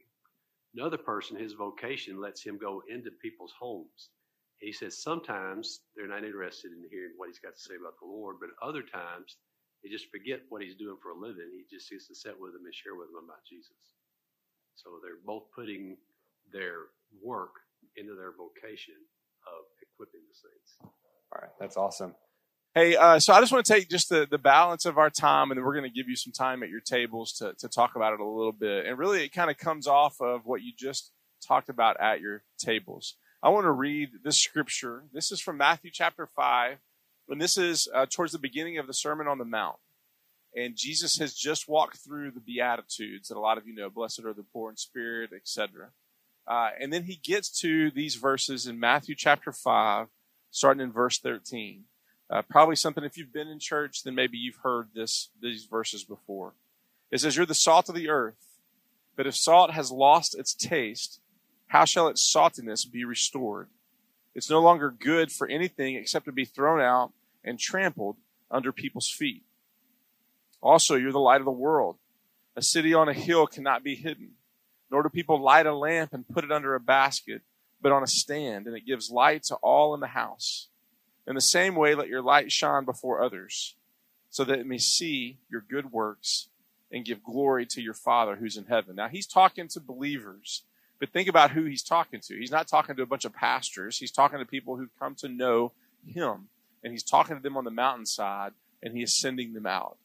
Another 0.74 0.98
person, 0.98 1.36
his 1.36 1.52
vocation 1.52 2.20
lets 2.20 2.42
him 2.42 2.58
go 2.58 2.82
into 2.88 3.10
people's 3.22 3.54
homes. 3.58 4.10
He 4.58 4.72
says 4.72 5.02
sometimes 5.02 5.80
they're 5.96 6.06
not 6.06 6.24
interested 6.24 6.70
in 6.72 6.84
hearing 6.90 7.12
what 7.16 7.28
he's 7.28 7.38
got 7.38 7.54
to 7.54 7.60
say 7.60 7.74
about 7.80 7.94
the 8.00 8.06
Lord, 8.06 8.36
but 8.40 8.50
other 8.66 8.82
times 8.82 9.36
they 9.82 9.88
just 9.88 10.10
forget 10.10 10.40
what 10.48 10.62
he's 10.62 10.76
doing 10.76 10.96
for 11.02 11.10
a 11.12 11.18
living. 11.18 11.48
He 11.52 11.64
just 11.68 11.90
gets 11.90 12.08
to 12.08 12.14
sit 12.14 12.36
with 12.38 12.52
them 12.52 12.64
and 12.64 12.74
share 12.74 12.94
with 12.94 13.08
them 13.08 13.24
about 13.24 13.44
Jesus. 13.48 13.96
So 14.76 15.00
they're 15.02 15.20
both 15.24 15.48
putting 15.54 15.96
their 16.52 16.92
work 17.22 17.52
into 17.96 18.14
their 18.14 18.32
vocation 18.32 18.96
of 19.46 19.64
equipping 19.80 20.20
the 20.28 20.36
saints. 20.36 20.76
All 21.32 21.40
right, 21.40 21.52
that's 21.58 21.76
awesome. 21.76 22.14
Hey, 22.74 22.94
uh, 22.94 23.18
so 23.18 23.32
I 23.32 23.40
just 23.40 23.52
want 23.52 23.66
to 23.66 23.72
take 23.72 23.88
just 23.88 24.08
the, 24.08 24.28
the 24.30 24.38
balance 24.38 24.84
of 24.84 24.96
our 24.96 25.10
time, 25.10 25.50
and 25.50 25.58
then 25.58 25.64
we're 25.64 25.74
going 25.74 25.90
to 25.90 25.96
give 25.96 26.08
you 26.08 26.14
some 26.14 26.32
time 26.32 26.62
at 26.62 26.68
your 26.68 26.80
tables 26.80 27.32
to, 27.38 27.54
to 27.58 27.68
talk 27.68 27.96
about 27.96 28.12
it 28.12 28.20
a 28.20 28.24
little 28.24 28.52
bit. 28.52 28.86
And 28.86 28.96
really, 28.96 29.24
it 29.24 29.32
kind 29.32 29.50
of 29.50 29.58
comes 29.58 29.86
off 29.88 30.20
of 30.20 30.42
what 30.44 30.62
you 30.62 30.72
just 30.78 31.10
talked 31.46 31.68
about 31.68 32.00
at 32.00 32.20
your 32.20 32.44
tables. 32.58 33.16
I 33.42 33.48
want 33.48 33.64
to 33.64 33.72
read 33.72 34.10
this 34.22 34.38
scripture. 34.38 35.04
This 35.12 35.32
is 35.32 35.40
from 35.40 35.56
Matthew 35.56 35.90
chapter 35.92 36.26
5, 36.26 36.76
and 37.30 37.40
this 37.40 37.56
is 37.56 37.88
uh, 37.94 38.06
towards 38.08 38.32
the 38.32 38.38
beginning 38.38 38.78
of 38.78 38.86
the 38.86 38.94
Sermon 38.94 39.26
on 39.26 39.38
the 39.38 39.44
Mount. 39.44 39.76
And 40.54 40.76
Jesus 40.76 41.16
has 41.18 41.34
just 41.34 41.68
walked 41.68 41.98
through 41.98 42.32
the 42.32 42.40
Beatitudes 42.40 43.28
that 43.28 43.36
a 43.36 43.40
lot 43.40 43.56
of 43.56 43.66
you 43.66 43.74
know 43.74 43.88
blessed 43.88 44.24
are 44.24 44.32
the 44.32 44.44
poor 44.52 44.70
in 44.70 44.76
spirit, 44.76 45.30
etc. 45.34 45.90
Uh, 46.46 46.70
and 46.80 46.92
then 46.92 47.04
he 47.04 47.16
gets 47.16 47.48
to 47.60 47.90
these 47.92 48.16
verses 48.16 48.66
in 48.66 48.80
Matthew 48.80 49.14
chapter 49.14 49.52
5, 49.52 50.08
starting 50.50 50.82
in 50.82 50.90
verse 50.90 51.18
13. 51.18 51.84
Uh, 52.28 52.42
probably 52.42 52.76
something, 52.76 53.04
if 53.04 53.16
you've 53.16 53.32
been 53.32 53.48
in 53.48 53.58
church, 53.58 54.02
then 54.02 54.14
maybe 54.14 54.36
you've 54.36 54.60
heard 54.62 54.88
this, 54.94 55.30
these 55.40 55.64
verses 55.64 56.04
before. 56.04 56.54
It 57.10 57.20
says, 57.20 57.36
You're 57.36 57.46
the 57.46 57.54
salt 57.54 57.88
of 57.88 57.94
the 57.94 58.08
earth, 58.08 58.58
but 59.16 59.26
if 59.26 59.36
salt 59.36 59.72
has 59.72 59.92
lost 59.92 60.38
its 60.38 60.54
taste, 60.54 61.20
how 61.68 61.84
shall 61.84 62.08
its 62.08 62.22
saltiness 62.22 62.90
be 62.90 63.04
restored? 63.04 63.68
It's 64.34 64.50
no 64.50 64.60
longer 64.60 64.90
good 64.90 65.30
for 65.30 65.46
anything 65.48 65.96
except 65.96 66.24
to 66.26 66.32
be 66.32 66.44
thrown 66.44 66.80
out 66.80 67.12
and 67.44 67.58
trampled 67.58 68.16
under 68.50 68.72
people's 68.72 69.08
feet. 69.08 69.44
Also, 70.62 70.94
you're 70.96 71.12
the 71.12 71.18
light 71.18 71.40
of 71.40 71.44
the 71.46 71.50
world. 71.50 71.96
A 72.56 72.62
city 72.62 72.92
on 72.92 73.08
a 73.08 73.14
hill 73.14 73.46
cannot 73.46 73.82
be 73.82 73.94
hidden, 73.94 74.32
nor 74.90 75.02
do 75.02 75.08
people 75.08 75.40
light 75.40 75.66
a 75.66 75.74
lamp 75.74 76.12
and 76.12 76.28
put 76.28 76.44
it 76.44 76.52
under 76.52 76.74
a 76.74 76.80
basket, 76.80 77.42
but 77.80 77.92
on 77.92 78.02
a 78.02 78.08
stand, 78.08 78.66
and 78.66 78.76
it 78.76 78.86
gives 78.86 79.10
light 79.10 79.44
to 79.44 79.54
all 79.56 79.94
in 79.94 80.00
the 80.00 80.08
house. 80.08 80.68
In 81.26 81.34
the 81.34 81.40
same 81.40 81.76
way, 81.76 81.94
let 81.94 82.08
your 82.08 82.22
light 82.22 82.50
shine 82.50 82.84
before 82.84 83.22
others, 83.22 83.76
so 84.28 84.44
that 84.44 84.58
it 84.58 84.66
may 84.66 84.78
see 84.78 85.38
your 85.48 85.60
good 85.60 85.92
works 85.92 86.48
and 86.92 87.04
give 87.04 87.22
glory 87.22 87.64
to 87.66 87.80
your 87.80 87.94
Father 87.94 88.36
who's 88.36 88.56
in 88.56 88.66
heaven. 88.66 88.96
Now, 88.96 89.08
he's 89.08 89.26
talking 89.26 89.68
to 89.68 89.80
believers, 89.80 90.64
but 90.98 91.10
think 91.10 91.28
about 91.28 91.52
who 91.52 91.64
he's 91.64 91.84
talking 91.84 92.20
to. 92.20 92.36
He's 92.36 92.50
not 92.50 92.68
talking 92.68 92.96
to 92.96 93.02
a 93.02 93.06
bunch 93.06 93.24
of 93.24 93.32
pastors, 93.32 93.98
he's 93.98 94.10
talking 94.10 94.38
to 94.38 94.44
people 94.44 94.76
who've 94.76 94.98
come 94.98 95.14
to 95.16 95.28
know 95.28 95.72
him, 96.04 96.48
and 96.82 96.92
he's 96.92 97.02
talking 97.02 97.36
to 97.36 97.42
them 97.42 97.56
on 97.56 97.64
the 97.64 97.70
mountainside, 97.70 98.52
and 98.82 98.96
he 98.96 99.02
is 99.02 99.20
sending 99.20 99.52
them 99.52 99.66
out. 99.66 99.96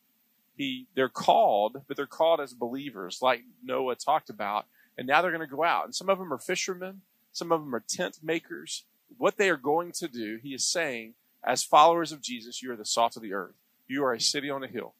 He, 0.55 0.87
they're 0.95 1.09
called, 1.09 1.81
but 1.87 1.97
they're 1.97 2.05
called 2.05 2.39
as 2.39 2.53
believers, 2.53 3.19
like 3.21 3.41
Noah 3.63 3.95
talked 3.95 4.29
about, 4.29 4.65
and 4.97 5.07
now 5.07 5.21
they're 5.21 5.31
going 5.31 5.47
to 5.47 5.55
go 5.55 5.63
out. 5.63 5.85
And 5.85 5.95
some 5.95 6.09
of 6.09 6.17
them 6.17 6.33
are 6.33 6.37
fishermen, 6.37 7.01
some 7.31 7.51
of 7.51 7.61
them 7.61 7.75
are 7.75 7.83
tent 7.85 8.19
makers, 8.23 8.85
what 9.17 9.37
they 9.37 9.49
are 9.49 9.57
going 9.57 9.91
to 9.93 10.07
do, 10.07 10.39
he 10.41 10.53
is 10.53 10.63
saying, 10.65 11.13
as 11.43 11.63
followers 11.63 12.11
of 12.11 12.21
Jesus, 12.21 12.61
you 12.61 12.71
are 12.71 12.75
the 12.75 12.85
salt 12.85 13.15
of 13.15 13.21
the 13.21 13.33
earth. 13.33 13.55
You 13.87 14.03
are 14.03 14.13
a 14.13 14.19
city 14.19 14.49
on 14.49 14.63
a 14.63 14.67
hill. 14.67 14.93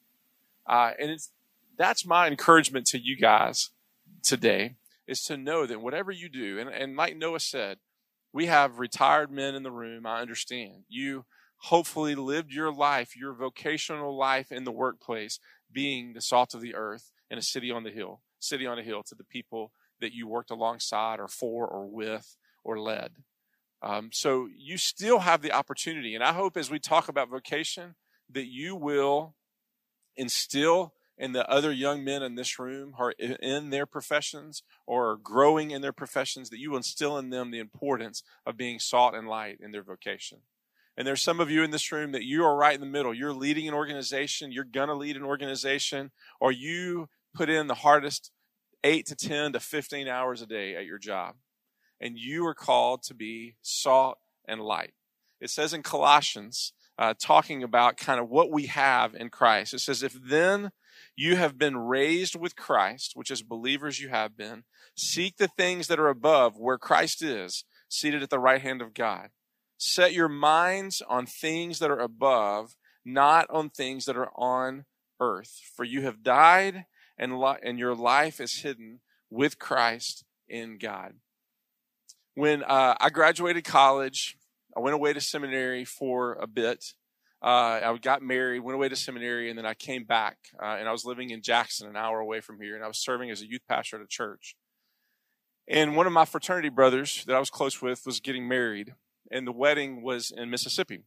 Uh, 0.67 0.91
and 0.99 1.09
it's, 1.09 1.31
that's 1.77 2.05
my 2.05 2.27
encouragement 2.27 2.85
to 2.87 2.99
you 2.99 3.17
guys 3.17 3.71
today 4.23 4.75
is 5.07 5.21
to 5.23 5.37
know 5.37 5.65
that 5.65 5.81
whatever 5.81 6.11
you 6.11 6.29
do, 6.29 6.59
and, 6.59 6.69
and 6.69 6.95
like 6.95 7.15
Noah 7.15 7.39
said, 7.39 7.77
we 8.31 8.47
have 8.47 8.79
retired 8.79 9.31
men 9.31 9.55
in 9.55 9.63
the 9.63 9.71
room. 9.71 10.05
I 10.05 10.21
understand. 10.21 10.83
You 10.89 11.25
hopefully 11.65 12.13
lived 12.13 12.51
your 12.51 12.71
life, 12.71 13.15
your 13.15 13.33
vocational 13.33 14.15
life 14.15 14.51
in 14.51 14.65
the 14.65 14.71
workplace, 14.71 15.39
being 15.71 16.13
the 16.13 16.21
salt 16.21 16.53
of 16.53 16.61
the 16.61 16.75
earth 16.75 17.11
in 17.31 17.39
a 17.39 17.41
city 17.41 17.71
on 17.71 17.83
the 17.83 17.89
hill, 17.89 18.21
city 18.39 18.67
on 18.67 18.77
a 18.77 18.83
hill 18.83 19.01
to 19.01 19.15
the 19.15 19.23
people 19.23 19.71
that 19.99 20.13
you 20.13 20.27
worked 20.27 20.51
alongside 20.51 21.19
or 21.19 21.27
for 21.27 21.67
or 21.67 21.87
with 21.87 22.37
or 22.63 22.79
led. 22.79 23.13
Um, 23.81 24.09
so 24.13 24.47
you 24.55 24.77
still 24.77 25.19
have 25.19 25.41
the 25.41 25.51
opportunity. 25.51 26.13
And 26.13 26.23
I 26.23 26.33
hope 26.33 26.55
as 26.55 26.69
we 26.69 26.79
talk 26.79 27.09
about 27.09 27.29
vocation 27.29 27.95
that 28.31 28.45
you 28.45 28.75
will 28.75 29.35
instill 30.15 30.93
in 31.17 31.31
the 31.31 31.49
other 31.49 31.71
young 31.71 32.03
men 32.03 32.21
in 32.21 32.35
this 32.35 32.59
room 32.59 32.93
who 32.97 33.03
are 33.03 33.11
in 33.11 33.71
their 33.71 33.85
professions 33.87 34.61
or 34.85 35.17
growing 35.17 35.71
in 35.71 35.81
their 35.81 35.93
professions, 35.93 36.49
that 36.49 36.59
you 36.59 36.71
will 36.71 36.77
instill 36.77 37.17
in 37.17 37.31
them 37.31 37.49
the 37.49 37.59
importance 37.59 38.21
of 38.45 38.57
being 38.57 38.79
salt 38.79 39.15
and 39.15 39.27
light 39.27 39.59
in 39.61 39.71
their 39.71 39.83
vocation. 39.83 40.39
And 40.97 41.05
there's 41.05 41.21
some 41.21 41.39
of 41.39 41.49
you 41.49 41.63
in 41.63 41.71
this 41.71 41.91
room 41.91 42.13
that 42.13 42.23
you 42.23 42.43
are 42.43 42.55
right 42.55 42.73
in 42.75 42.79
the 42.79 42.85
middle. 42.87 43.13
You're 43.13 43.33
leading 43.33 43.67
an 43.67 43.73
organization, 43.73 44.51
you're 44.51 44.63
going 44.63 44.87
to 44.87 44.95
lead 44.95 45.17
an 45.17 45.23
organization, 45.23 46.11
or 46.39 46.51
you 46.51 47.09
put 47.33 47.49
in 47.49 47.67
the 47.67 47.75
hardest 47.75 48.31
eight 48.83 49.05
to 49.07 49.15
10 49.15 49.53
to 49.53 49.59
15 49.59 50.07
hours 50.07 50.41
a 50.41 50.45
day 50.45 50.75
at 50.75 50.85
your 50.85 50.99
job 50.99 51.35
and 51.99 52.17
you 52.17 52.45
are 52.45 52.53
called 52.53 53.03
to 53.03 53.13
be 53.13 53.55
salt 53.61 54.17
and 54.47 54.61
light. 54.61 54.93
It 55.39 55.49
says 55.49 55.73
in 55.73 55.83
Colossians, 55.83 56.73
uh, 56.97 57.13
talking 57.19 57.61
about 57.61 57.97
kind 57.97 58.19
of 58.19 58.29
what 58.29 58.51
we 58.51 58.67
have 58.67 59.15
in 59.15 59.29
Christ. 59.29 59.73
It 59.73 59.79
says, 59.79 60.01
If 60.01 60.13
then 60.13 60.71
you 61.15 61.35
have 61.35 61.57
been 61.57 61.77
raised 61.77 62.39
with 62.39 62.55
Christ, 62.55 63.13
which 63.15 63.31
as 63.31 63.41
believers 63.41 63.99
you 63.99 64.09
have 64.09 64.37
been, 64.37 64.63
seek 64.95 65.37
the 65.37 65.49
things 65.49 65.87
that 65.87 65.99
are 65.99 66.07
above 66.07 66.57
where 66.57 66.77
Christ 66.77 67.21
is, 67.21 67.65
seated 67.89 68.23
at 68.23 68.29
the 68.29 68.39
right 68.39 68.61
hand 68.61 68.81
of 68.81 68.93
God. 68.93 69.29
Set 69.77 70.13
your 70.13 70.29
minds 70.29 71.01
on 71.07 71.25
things 71.25 71.79
that 71.79 71.91
are 71.91 71.99
above, 71.99 72.75
not 73.03 73.49
on 73.49 73.69
things 73.69 74.05
that 74.05 74.17
are 74.17 74.31
on 74.35 74.85
earth. 75.19 75.61
For 75.75 75.83
you 75.83 76.01
have 76.03 76.23
died, 76.23 76.85
and, 77.17 77.39
li- 77.39 77.59
and 77.63 77.77
your 77.77 77.95
life 77.95 78.39
is 78.39 78.61
hidden 78.61 79.01
with 79.29 79.59
Christ 79.59 80.23
in 80.47 80.77
God 80.77 81.15
when 82.35 82.63
uh, 82.63 82.95
I 82.99 83.09
graduated 83.09 83.63
college, 83.63 84.37
I 84.75 84.81
went 84.81 84.93
away 84.93 85.13
to 85.13 85.21
seminary 85.21 85.85
for 85.85 86.33
a 86.33 86.47
bit. 86.47 86.93
Uh, 87.41 87.79
I 87.83 87.97
got 88.01 88.21
married, 88.21 88.59
went 88.59 88.75
away 88.75 88.89
to 88.89 88.95
seminary, 88.95 89.49
and 89.49 89.57
then 89.57 89.65
I 89.65 89.73
came 89.73 90.03
back. 90.03 90.37
Uh, 90.61 90.75
and 90.79 90.87
I 90.87 90.91
was 90.91 91.05
living 91.05 91.29
in 91.29 91.41
Jackson, 91.41 91.87
an 91.87 91.95
hour 91.95 92.19
away 92.19 92.41
from 92.41 92.59
here, 92.59 92.75
and 92.75 92.83
I 92.83 92.87
was 92.87 93.01
serving 93.01 93.31
as 93.31 93.41
a 93.41 93.49
youth 93.49 93.61
pastor 93.67 93.97
at 93.97 94.01
a 94.01 94.07
church. 94.07 94.55
And 95.67 95.95
one 95.95 96.07
of 96.07 96.13
my 96.13 96.25
fraternity 96.25 96.69
brothers 96.69 97.23
that 97.25 97.35
I 97.35 97.39
was 97.39 97.49
close 97.49 97.81
with 97.81 98.05
was 98.05 98.19
getting 98.19 98.47
married, 98.47 98.93
and 99.31 99.45
the 99.47 99.51
wedding 99.51 100.01
was 100.01 100.31
in 100.31 100.49
Mississippi. 100.49 101.03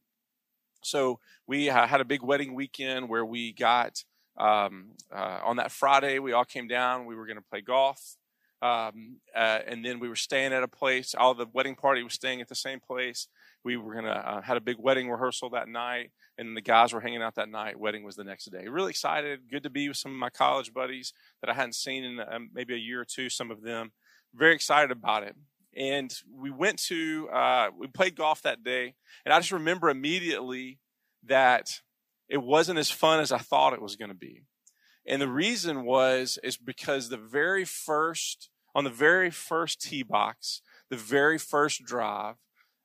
So 0.83 1.19
we 1.47 1.71
uh, 1.71 1.87
had 1.87 2.01
a 2.01 2.05
big 2.05 2.23
wedding 2.23 2.55
weekend 2.55 3.09
where 3.09 3.25
we 3.25 3.53
got 3.53 4.05
um, 4.37 4.91
uh, 5.15 5.41
on 5.45 5.57
that 5.57 5.73
Friday. 5.73 6.19
We 6.19 6.33
all 6.33 6.45
came 6.45 6.69
down. 6.69 7.07
We 7.07 7.17
were 7.17 7.27
going 7.27 7.37
to 7.37 7.45
play 7.51 7.61
golf. 7.61 8.17
Um, 8.61 9.19
uh, 9.37 9.61
and 9.67 9.85
then 9.85 10.01
we 10.01 10.09
were 10.09 10.17
staying 10.17 10.53
at 10.53 10.63
a 10.63 10.69
place. 10.69 11.15
All 11.17 11.35
the 11.35 11.47
wedding 11.53 11.77
party 11.77 12.03
was 12.03 12.15
staying 12.15 12.41
at 12.41 12.49
the 12.49 12.55
same 12.55 12.81
place. 12.81 13.29
we 13.65 13.77
were 13.77 13.95
gonna 13.95 14.11
uh, 14.11 14.41
had 14.41 14.57
a 14.57 14.61
big 14.61 14.77
wedding 14.79 15.11
rehearsal 15.11 15.51
that 15.51 15.69
night, 15.69 16.11
and 16.39 16.57
the 16.57 16.61
guys 16.61 16.93
were 16.93 17.01
hanging 17.01 17.23
out 17.23 17.37
that 17.37 17.49
night. 17.49 17.79
Wedding 17.79 18.05
was 18.05 18.17
the 18.17 18.25
next 18.25 18.47
day. 18.51 18.67
Really 18.67 18.91
excited. 18.91 19.49
Good 19.51 19.63
to 19.63 19.71
be 19.71 19.89
with 19.89 19.97
some 19.97 20.13
of 20.13 20.19
my 20.19 20.31
college 20.31 20.73
buddies 20.73 21.13
that 21.41 21.51
I 21.51 21.55
hadn't 21.55 21.75
seen 21.75 22.05
in 22.05 22.21
um, 22.21 22.51
maybe 22.53 22.75
a 22.75 22.79
year 22.79 23.01
or 23.01 23.05
two. 23.05 23.29
Some 23.29 23.51
of 23.51 23.63
them. 23.63 23.93
Very 24.35 24.55
excited 24.55 24.91
about 24.91 25.23
it. 25.23 25.37
And 25.79 26.13
we 26.35 26.51
went 26.51 26.79
to 26.89 27.29
uh, 27.33 27.69
we 27.79 27.87
played 27.87 28.17
golf 28.17 28.43
that 28.43 28.65
day, 28.65 28.95
and 29.25 29.33
I 29.33 29.39
just 29.39 29.53
remember 29.53 29.89
immediately 29.89 30.81
that 31.25 31.81
it 32.29 32.43
wasn't 32.43 32.81
as 32.81 32.91
fun 32.91 33.21
as 33.21 33.31
I 33.31 33.39
thought 33.39 33.75
it 33.75 33.83
was 33.83 33.97
going 33.97 34.11
to 34.11 34.17
be. 34.17 34.43
And 35.07 35.23
the 35.23 35.29
reason 35.29 35.85
was 35.85 36.39
is 36.43 36.57
because 36.57 37.09
the 37.09 37.17
very 37.17 37.65
first 37.65 38.51
on 38.75 38.85
the 38.85 38.91
very 38.91 39.31
first 39.31 39.81
tee 39.81 40.03
box, 40.03 40.63
the 40.91 40.97
very 40.97 41.39
first 41.39 41.85
drive, 41.85 42.35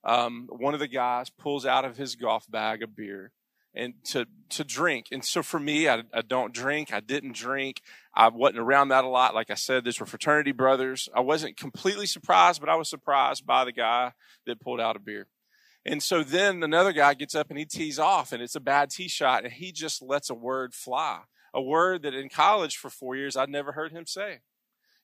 um, 0.03 0.47
one 0.49 0.73
of 0.73 0.79
the 0.79 0.87
guys 0.87 1.29
pulls 1.29 1.65
out 1.65 1.85
of 1.85 1.97
his 1.97 2.15
golf 2.15 2.49
bag 2.49 2.83
a 2.83 2.87
beer 2.87 3.31
and 3.73 3.95
to 4.05 4.27
to 4.49 4.63
drink. 4.63 5.07
And 5.11 5.25
so 5.25 5.41
for 5.41 5.59
me, 5.59 5.89
I, 5.89 6.03
I 6.13 6.21
don't 6.21 6.53
drink. 6.53 6.93
I 6.93 6.99
didn't 6.99 7.35
drink. 7.35 7.81
I 8.15 8.27
wasn't 8.29 8.59
around 8.59 8.89
that 8.89 9.03
a 9.03 9.07
lot. 9.07 9.33
Like 9.33 9.49
I 9.49 9.55
said, 9.55 9.83
these 9.83 9.99
were 9.99 10.05
fraternity 10.05 10.51
brothers. 10.51 11.09
I 11.15 11.21
wasn't 11.21 11.57
completely 11.57 12.05
surprised, 12.05 12.59
but 12.59 12.69
I 12.69 12.75
was 12.75 12.89
surprised 12.89 13.45
by 13.45 13.65
the 13.65 13.71
guy 13.71 14.13
that 14.45 14.59
pulled 14.59 14.79
out 14.79 14.95
a 14.95 14.99
beer. 14.99 15.27
And 15.85 16.01
so 16.01 16.23
then 16.23 16.63
another 16.63 16.93
guy 16.93 17.13
gets 17.13 17.35
up 17.35 17.49
and 17.49 17.59
he 17.59 17.65
tees 17.65 17.99
off, 17.99 18.31
and 18.31 18.41
it's 18.41 18.55
a 18.55 18.61
bad 18.61 18.89
tee 18.89 19.07
shot, 19.07 19.43
and 19.43 19.51
he 19.51 19.71
just 19.71 20.01
lets 20.01 20.29
a 20.29 20.35
word 20.35 20.73
fly, 20.73 21.21
a 21.53 21.61
word 21.61 22.03
that 22.03 22.13
in 22.13 22.29
college 22.29 22.77
for 22.77 22.89
four 22.89 23.15
years 23.15 23.35
I'd 23.35 23.49
never 23.49 23.71
heard 23.73 23.91
him 23.91 24.05
say. 24.05 24.39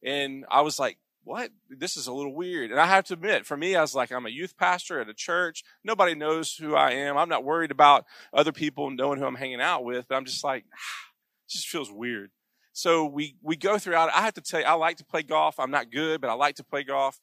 And 0.03 0.45
I 0.49 0.61
was 0.61 0.79
like, 0.79 0.97
what? 1.23 1.51
This 1.69 1.97
is 1.97 2.07
a 2.07 2.13
little 2.13 2.33
weird. 2.33 2.71
And 2.71 2.79
I 2.79 2.85
have 2.85 3.03
to 3.05 3.13
admit, 3.13 3.45
for 3.45 3.57
me, 3.57 3.75
I 3.75 3.81
was 3.81 3.93
like, 3.93 4.11
I'm 4.11 4.25
a 4.25 4.29
youth 4.29 4.55
pastor 4.55 5.01
at 5.01 5.09
a 5.09 5.13
church. 5.13 5.63
Nobody 5.83 6.15
knows 6.15 6.55
who 6.55 6.75
I 6.75 6.91
am. 6.91 7.17
I'm 7.17 7.29
not 7.29 7.43
worried 7.43 7.71
about 7.71 8.05
other 8.33 8.53
people 8.53 8.89
knowing 8.89 9.19
who 9.19 9.25
I'm 9.25 9.35
hanging 9.35 9.61
out 9.61 9.83
with, 9.83 10.05
I'm 10.11 10.25
just 10.25 10.43
like, 10.43 10.63
ah, 10.73 10.77
it 11.47 11.51
just 11.51 11.67
feels 11.67 11.91
weird. 11.91 12.31
So 12.73 13.05
we, 13.05 13.35
we 13.41 13.55
go 13.55 13.77
throughout. 13.77 14.09
I 14.13 14.21
have 14.21 14.35
to 14.35 14.41
tell 14.41 14.59
you, 14.61 14.65
I 14.65 14.73
like 14.73 14.97
to 14.97 15.05
play 15.05 15.23
golf. 15.23 15.59
I'm 15.59 15.71
not 15.71 15.91
good, 15.91 16.21
but 16.21 16.29
I 16.29 16.33
like 16.33 16.55
to 16.55 16.63
play 16.63 16.83
golf. 16.83 17.19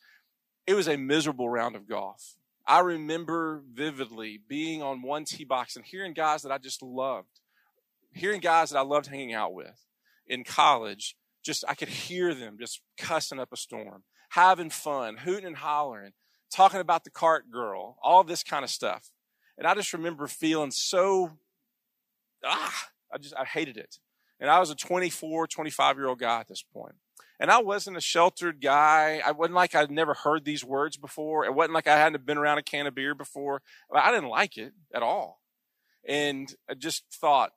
It 0.66 0.74
was 0.74 0.88
a 0.88 0.96
miserable 0.96 1.48
round 1.48 1.76
of 1.76 1.88
golf. 1.88 2.36
I 2.66 2.80
remember 2.80 3.62
vividly 3.72 4.40
being 4.48 4.82
on 4.82 5.02
one 5.02 5.24
tee 5.24 5.44
box 5.44 5.76
and 5.76 5.84
hearing 5.84 6.12
guys 6.12 6.42
that 6.42 6.50
I 6.50 6.58
just 6.58 6.82
loved, 6.82 7.40
hearing 8.12 8.40
guys 8.40 8.70
that 8.70 8.78
I 8.78 8.82
loved 8.82 9.06
hanging 9.06 9.34
out 9.34 9.54
with 9.54 9.84
in 10.26 10.42
college. 10.42 11.16
Just, 11.44 11.64
I 11.68 11.74
could 11.74 11.88
hear 11.88 12.34
them 12.34 12.56
just 12.58 12.80
cussing 12.98 13.38
up 13.38 13.52
a 13.52 13.56
storm, 13.56 14.02
having 14.30 14.68
fun, 14.68 15.18
hooting 15.18 15.46
and 15.46 15.56
hollering, 15.56 16.12
talking 16.50 16.80
about 16.80 17.04
the 17.04 17.10
cart 17.10 17.52
girl, 17.52 17.98
all 18.02 18.24
this 18.24 18.42
kind 18.42 18.64
of 18.64 18.70
stuff. 18.70 19.12
And 19.56 19.64
I 19.64 19.74
just 19.74 19.92
remember 19.92 20.26
feeling 20.26 20.72
so, 20.72 21.38
ah, 22.44 22.88
I 23.14 23.18
just, 23.18 23.34
I 23.36 23.44
hated 23.44 23.76
it. 23.76 23.98
And 24.40 24.50
I 24.50 24.58
was 24.58 24.70
a 24.70 24.74
24, 24.74 25.46
25 25.46 25.96
year 25.96 26.08
old 26.08 26.18
guy 26.18 26.40
at 26.40 26.48
this 26.48 26.62
point. 26.62 26.94
And 27.38 27.50
I 27.50 27.60
wasn't 27.60 27.96
a 27.96 28.00
sheltered 28.00 28.60
guy. 28.60 29.20
I 29.24 29.32
wasn't 29.32 29.56
like 29.56 29.74
I'd 29.74 29.90
never 29.90 30.14
heard 30.14 30.44
these 30.44 30.64
words 30.64 30.96
before. 30.96 31.44
It 31.44 31.54
wasn't 31.54 31.74
like 31.74 31.86
I 31.86 31.96
hadn't 31.96 32.24
been 32.24 32.38
around 32.38 32.58
a 32.58 32.62
can 32.62 32.86
of 32.86 32.94
beer 32.94 33.14
before. 33.14 33.62
I 33.94 34.10
didn't 34.10 34.30
like 34.30 34.56
it 34.56 34.72
at 34.94 35.02
all. 35.02 35.40
And 36.08 36.54
I 36.70 36.74
just 36.74 37.04
thought, 37.12 37.50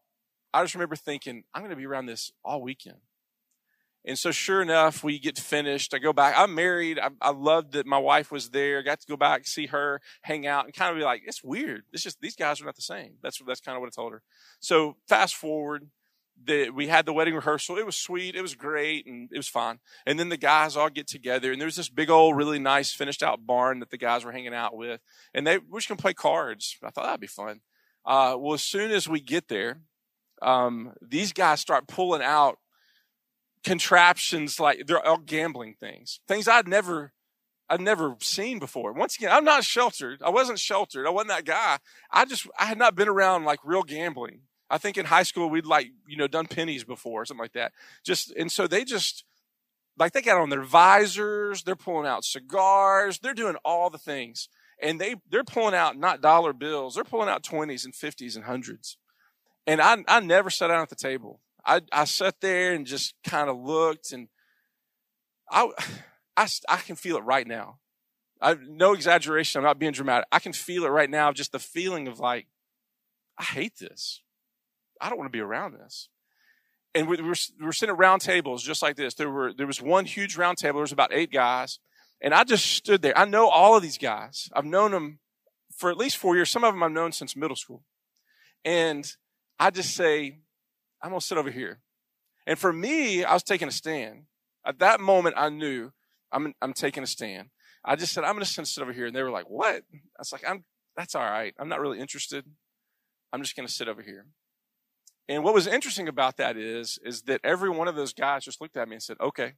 I 0.53 0.63
just 0.63 0.73
remember 0.73 0.95
thinking, 0.95 1.43
I'm 1.53 1.61
going 1.61 1.69
to 1.69 1.77
be 1.77 1.85
around 1.85 2.07
this 2.07 2.31
all 2.43 2.61
weekend. 2.61 2.97
And 4.05 4.17
so, 4.17 4.31
sure 4.31 4.61
enough, 4.61 5.03
we 5.03 5.19
get 5.19 5.37
finished. 5.37 5.93
I 5.93 5.99
go 5.99 6.13
back. 6.13 6.33
I'm 6.37 6.55
married. 6.55 6.99
I, 6.99 7.09
I 7.21 7.31
loved 7.31 7.73
that 7.73 7.85
my 7.85 7.97
wife 7.97 8.31
was 8.31 8.49
there. 8.49 8.81
Got 8.81 9.01
to 9.01 9.07
go 9.07 9.17
back, 9.17 9.45
see 9.45 9.67
her, 9.67 10.01
hang 10.21 10.47
out, 10.47 10.65
and 10.65 10.73
kind 10.73 10.91
of 10.91 10.97
be 10.97 11.03
like, 11.03 11.21
it's 11.25 11.43
weird. 11.43 11.83
It's 11.91 12.03
just 12.03 12.21
these 12.21 12.35
guys 12.35 12.61
are 12.61 12.65
not 12.65 12.77
the 12.77 12.81
same. 12.81 13.15
That's 13.21 13.39
that's 13.45 13.59
kind 13.59 13.75
of 13.75 13.81
what 13.81 13.87
I 13.87 13.93
told 13.93 14.13
her. 14.13 14.23
So, 14.61 14.95
fast 15.09 15.35
forward, 15.35 15.89
the, 16.43 16.69
we 16.69 16.87
had 16.87 17.05
the 17.05 17.13
wedding 17.13 17.35
rehearsal. 17.35 17.77
It 17.77 17.85
was 17.85 17.95
sweet. 17.95 18.35
It 18.35 18.41
was 18.41 18.55
great 18.55 19.05
and 19.05 19.29
it 19.31 19.37
was 19.37 19.47
fun. 19.47 19.79
And 20.05 20.19
then 20.19 20.29
the 20.29 20.37
guys 20.37 20.75
all 20.77 20.89
get 20.89 21.07
together 21.07 21.51
and 21.51 21.61
there's 21.61 21.75
this 21.75 21.89
big 21.89 22.09
old, 22.09 22.35
really 22.35 22.59
nice 22.59 22.93
finished 22.93 23.23
out 23.23 23.45
barn 23.45 23.79
that 23.79 23.89
the 23.89 23.97
guys 23.97 24.23
were 24.23 24.31
hanging 24.31 24.53
out 24.53 24.75
with. 24.75 25.01
And 25.33 25.45
they 25.45 25.57
were 25.57 25.79
just 25.79 25.89
going 25.89 25.97
to 25.97 26.01
play 26.01 26.13
cards. 26.13 26.77
I 26.83 26.89
thought 26.89 27.05
that'd 27.05 27.19
be 27.19 27.27
fun. 27.27 27.61
Uh, 28.05 28.35
well, 28.37 28.53
as 28.53 28.63
soon 28.63 28.91
as 28.91 29.07
we 29.07 29.19
get 29.19 29.47
there, 29.47 29.81
um, 30.41 30.93
these 31.01 31.33
guys 31.33 31.59
start 31.59 31.87
pulling 31.87 32.21
out 32.21 32.57
contraptions 33.63 34.59
like 34.59 34.87
they're 34.87 35.05
all 35.05 35.17
gambling 35.17 35.75
things, 35.79 36.21
things 36.27 36.47
I'd 36.47 36.67
never, 36.67 37.11
I'd 37.69 37.81
never 37.81 38.15
seen 38.21 38.57
before. 38.57 38.93
Once 38.93 39.17
again, 39.17 39.31
I'm 39.31 39.43
not 39.43 39.63
sheltered. 39.63 40.21
I 40.23 40.29
wasn't 40.29 40.59
sheltered. 40.59 41.05
I 41.05 41.09
wasn't 41.09 41.29
that 41.29 41.45
guy. 41.45 41.79
I 42.11 42.25
just, 42.25 42.47
I 42.57 42.65
had 42.65 42.77
not 42.77 42.95
been 42.95 43.09
around 43.09 43.43
like 43.43 43.59
real 43.63 43.83
gambling. 43.83 44.41
I 44.69 44.77
think 44.77 44.97
in 44.97 45.05
high 45.05 45.23
school 45.23 45.49
we'd 45.49 45.65
like, 45.65 45.91
you 46.07 46.17
know, 46.17 46.27
done 46.27 46.47
pennies 46.47 46.83
before 46.83 47.21
or 47.21 47.25
something 47.25 47.43
like 47.43 47.53
that. 47.53 47.71
Just, 48.03 48.31
and 48.31 48.51
so 48.51 48.67
they 48.67 48.83
just, 48.83 49.23
like 49.97 50.13
they 50.13 50.21
got 50.21 50.39
on 50.39 50.49
their 50.49 50.63
visors, 50.63 51.63
they're 51.63 51.75
pulling 51.75 52.07
out 52.07 52.23
cigars, 52.23 53.19
they're 53.19 53.33
doing 53.33 53.55
all 53.65 53.89
the 53.89 53.97
things. 53.97 54.47
And 54.81 54.99
they, 54.99 55.15
they're 55.29 55.43
pulling 55.43 55.75
out 55.75 55.97
not 55.97 56.21
dollar 56.21 56.53
bills, 56.53 56.95
they're 56.95 57.03
pulling 57.03 57.29
out 57.29 57.43
20s 57.43 57.83
and 57.83 57.93
50s 57.93 58.35
and 58.35 58.45
hundreds. 58.45 58.97
And 59.67 59.81
I, 59.81 59.97
I 60.07 60.19
never 60.19 60.49
sat 60.49 60.67
down 60.67 60.81
at 60.81 60.89
the 60.89 60.95
table. 60.95 61.41
I, 61.65 61.81
I 61.91 62.05
sat 62.05 62.41
there 62.41 62.73
and 62.73 62.85
just 62.85 63.13
kind 63.23 63.49
of 63.49 63.57
looked 63.57 64.11
and 64.11 64.29
I, 65.51 65.69
I, 66.37 66.47
I 66.69 66.77
can 66.77 66.95
feel 66.95 67.17
it 67.17 67.23
right 67.23 67.47
now. 67.47 67.79
I, 68.41 68.55
no 68.67 68.93
exaggeration. 68.93 69.59
I'm 69.59 69.65
not 69.65 69.79
being 69.79 69.91
dramatic. 69.91 70.27
I 70.31 70.39
can 70.39 70.53
feel 70.53 70.85
it 70.85 70.89
right 70.89 71.09
now. 71.09 71.33
Just 71.33 71.51
the 71.51 71.59
feeling 71.59 72.07
of 72.07 72.19
like, 72.19 72.47
I 73.37 73.43
hate 73.43 73.77
this. 73.79 74.21
I 74.99 75.09
don't 75.09 75.17
want 75.17 75.31
to 75.31 75.37
be 75.37 75.41
around 75.41 75.73
this. 75.73 76.09
And 76.95 77.07
we 77.07 77.21
were, 77.21 77.35
we 77.59 77.65
were 77.65 77.73
sitting 77.73 77.93
at 77.93 77.99
round 77.99 78.21
tables 78.21 78.63
just 78.63 78.81
like 78.81 78.95
this. 78.95 79.13
There 79.13 79.29
were, 79.29 79.53
there 79.53 79.67
was 79.67 79.81
one 79.81 80.05
huge 80.05 80.37
round 80.37 80.57
table. 80.57 80.77
There 80.77 80.81
was 80.81 80.91
about 80.91 81.13
eight 81.13 81.31
guys. 81.31 81.79
And 82.21 82.33
I 82.33 82.43
just 82.43 82.65
stood 82.65 83.01
there. 83.01 83.17
I 83.17 83.25
know 83.25 83.47
all 83.47 83.77
of 83.77 83.83
these 83.83 83.97
guys. 83.97 84.49
I've 84.53 84.65
known 84.65 84.91
them 84.91 85.19
for 85.77 85.89
at 85.89 85.97
least 85.97 86.17
four 86.17 86.35
years. 86.35 86.49
Some 86.49 86.63
of 86.63 86.73
them 86.73 86.83
I've 86.83 86.91
known 86.91 87.11
since 87.11 87.35
middle 87.35 87.55
school. 87.55 87.83
And 88.65 89.09
I 89.59 89.69
just 89.69 89.95
say, 89.95 90.39
I'm 91.01 91.11
going 91.11 91.19
to 91.19 91.25
sit 91.25 91.37
over 91.37 91.51
here. 91.51 91.79
And 92.45 92.57
for 92.57 92.73
me, 92.73 93.23
I 93.23 93.33
was 93.33 93.43
taking 93.43 93.67
a 93.67 93.71
stand. 93.71 94.23
At 94.65 94.79
that 94.79 94.99
moment, 94.99 95.35
I 95.37 95.49
knew 95.49 95.91
I'm, 96.31 96.53
I'm 96.61 96.73
taking 96.73 97.03
a 97.03 97.07
stand. 97.07 97.49
I 97.85 97.95
just 97.95 98.11
said, 98.13 98.23
I'm 98.23 98.33
going 98.33 98.43
to 98.43 98.65
sit 98.65 98.81
over 98.81 98.91
here. 98.91 99.05
And 99.05 99.15
they 99.15 99.23
were 99.23 99.31
like, 99.31 99.49
what? 99.49 99.75
I 99.93 100.19
was 100.19 100.31
like, 100.31 100.43
I'm, 100.47 100.65
that's 100.97 101.15
all 101.15 101.23
right. 101.23 101.53
I'm 101.57 101.69
not 101.69 101.79
really 101.79 101.99
interested. 101.99 102.43
I'm 103.31 103.41
just 103.41 103.55
going 103.55 103.67
to 103.67 103.73
sit 103.73 103.87
over 103.87 104.01
here. 104.01 104.25
And 105.29 105.43
what 105.43 105.53
was 105.53 105.67
interesting 105.67 106.07
about 106.07 106.37
that 106.37 106.57
is, 106.57 106.97
is 107.05 107.21
that 107.23 107.41
every 107.43 107.69
one 107.69 107.87
of 107.87 107.95
those 107.95 108.13
guys 108.13 108.43
just 108.43 108.59
looked 108.59 108.75
at 108.75 108.89
me 108.89 108.95
and 108.95 109.03
said, 109.03 109.17
okay. 109.21 109.53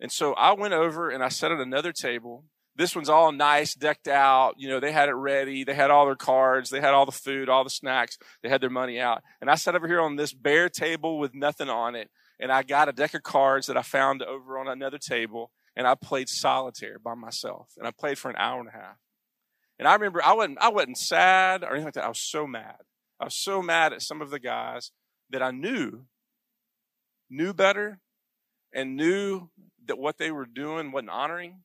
And 0.00 0.10
so 0.10 0.34
I 0.34 0.52
went 0.52 0.74
over 0.74 1.10
and 1.10 1.22
I 1.22 1.28
sat 1.28 1.52
at 1.52 1.60
another 1.60 1.92
table. 1.92 2.44
This 2.74 2.96
one's 2.96 3.08
all 3.08 3.30
nice, 3.30 3.74
decked 3.76 4.08
out. 4.08 4.56
You 4.58 4.68
know, 4.68 4.80
they 4.80 4.90
had 4.90 5.08
it 5.08 5.14
ready. 5.14 5.62
They 5.62 5.74
had 5.74 5.92
all 5.92 6.06
their 6.06 6.16
cards. 6.16 6.70
They 6.70 6.80
had 6.80 6.92
all 6.92 7.06
the 7.06 7.12
food, 7.12 7.48
all 7.48 7.62
the 7.62 7.70
snacks. 7.70 8.18
They 8.42 8.48
had 8.48 8.60
their 8.60 8.68
money 8.68 8.98
out. 8.98 9.22
And 9.40 9.48
I 9.48 9.54
sat 9.54 9.76
over 9.76 9.86
here 9.86 10.00
on 10.00 10.16
this 10.16 10.34
bare 10.34 10.68
table 10.68 11.20
with 11.20 11.34
nothing 11.34 11.70
on 11.70 11.94
it. 11.94 12.10
And 12.40 12.50
I 12.50 12.64
got 12.64 12.88
a 12.88 12.92
deck 12.92 13.14
of 13.14 13.22
cards 13.22 13.68
that 13.68 13.76
I 13.76 13.82
found 13.82 14.22
over 14.22 14.58
on 14.58 14.66
another 14.66 14.98
table. 14.98 15.52
And 15.76 15.86
I 15.86 15.94
played 15.94 16.28
solitaire 16.28 16.98
by 16.98 17.14
myself. 17.14 17.68
And 17.78 17.86
I 17.86 17.92
played 17.92 18.18
for 18.18 18.28
an 18.28 18.36
hour 18.36 18.58
and 18.58 18.68
a 18.68 18.72
half. 18.72 18.96
And 19.78 19.86
I 19.86 19.94
remember 19.94 20.20
I 20.22 20.32
wasn't, 20.32 20.58
I 20.60 20.68
wasn't 20.68 20.98
sad 20.98 21.62
or 21.62 21.70
anything 21.70 21.84
like 21.84 21.94
that. 21.94 22.04
I 22.04 22.08
was 22.08 22.20
so 22.20 22.48
mad. 22.48 22.80
I 23.20 23.24
was 23.24 23.36
so 23.36 23.62
mad 23.62 23.92
at 23.92 24.02
some 24.02 24.20
of 24.20 24.30
the 24.30 24.38
guys 24.38 24.90
that 25.30 25.42
I 25.42 25.50
knew, 25.50 26.06
knew 27.30 27.52
better, 27.52 28.00
and 28.72 28.96
knew 28.96 29.48
that 29.86 29.98
what 29.98 30.18
they 30.18 30.30
were 30.30 30.46
doing 30.46 30.92
wasn't 30.92 31.10
honoring 31.10 31.62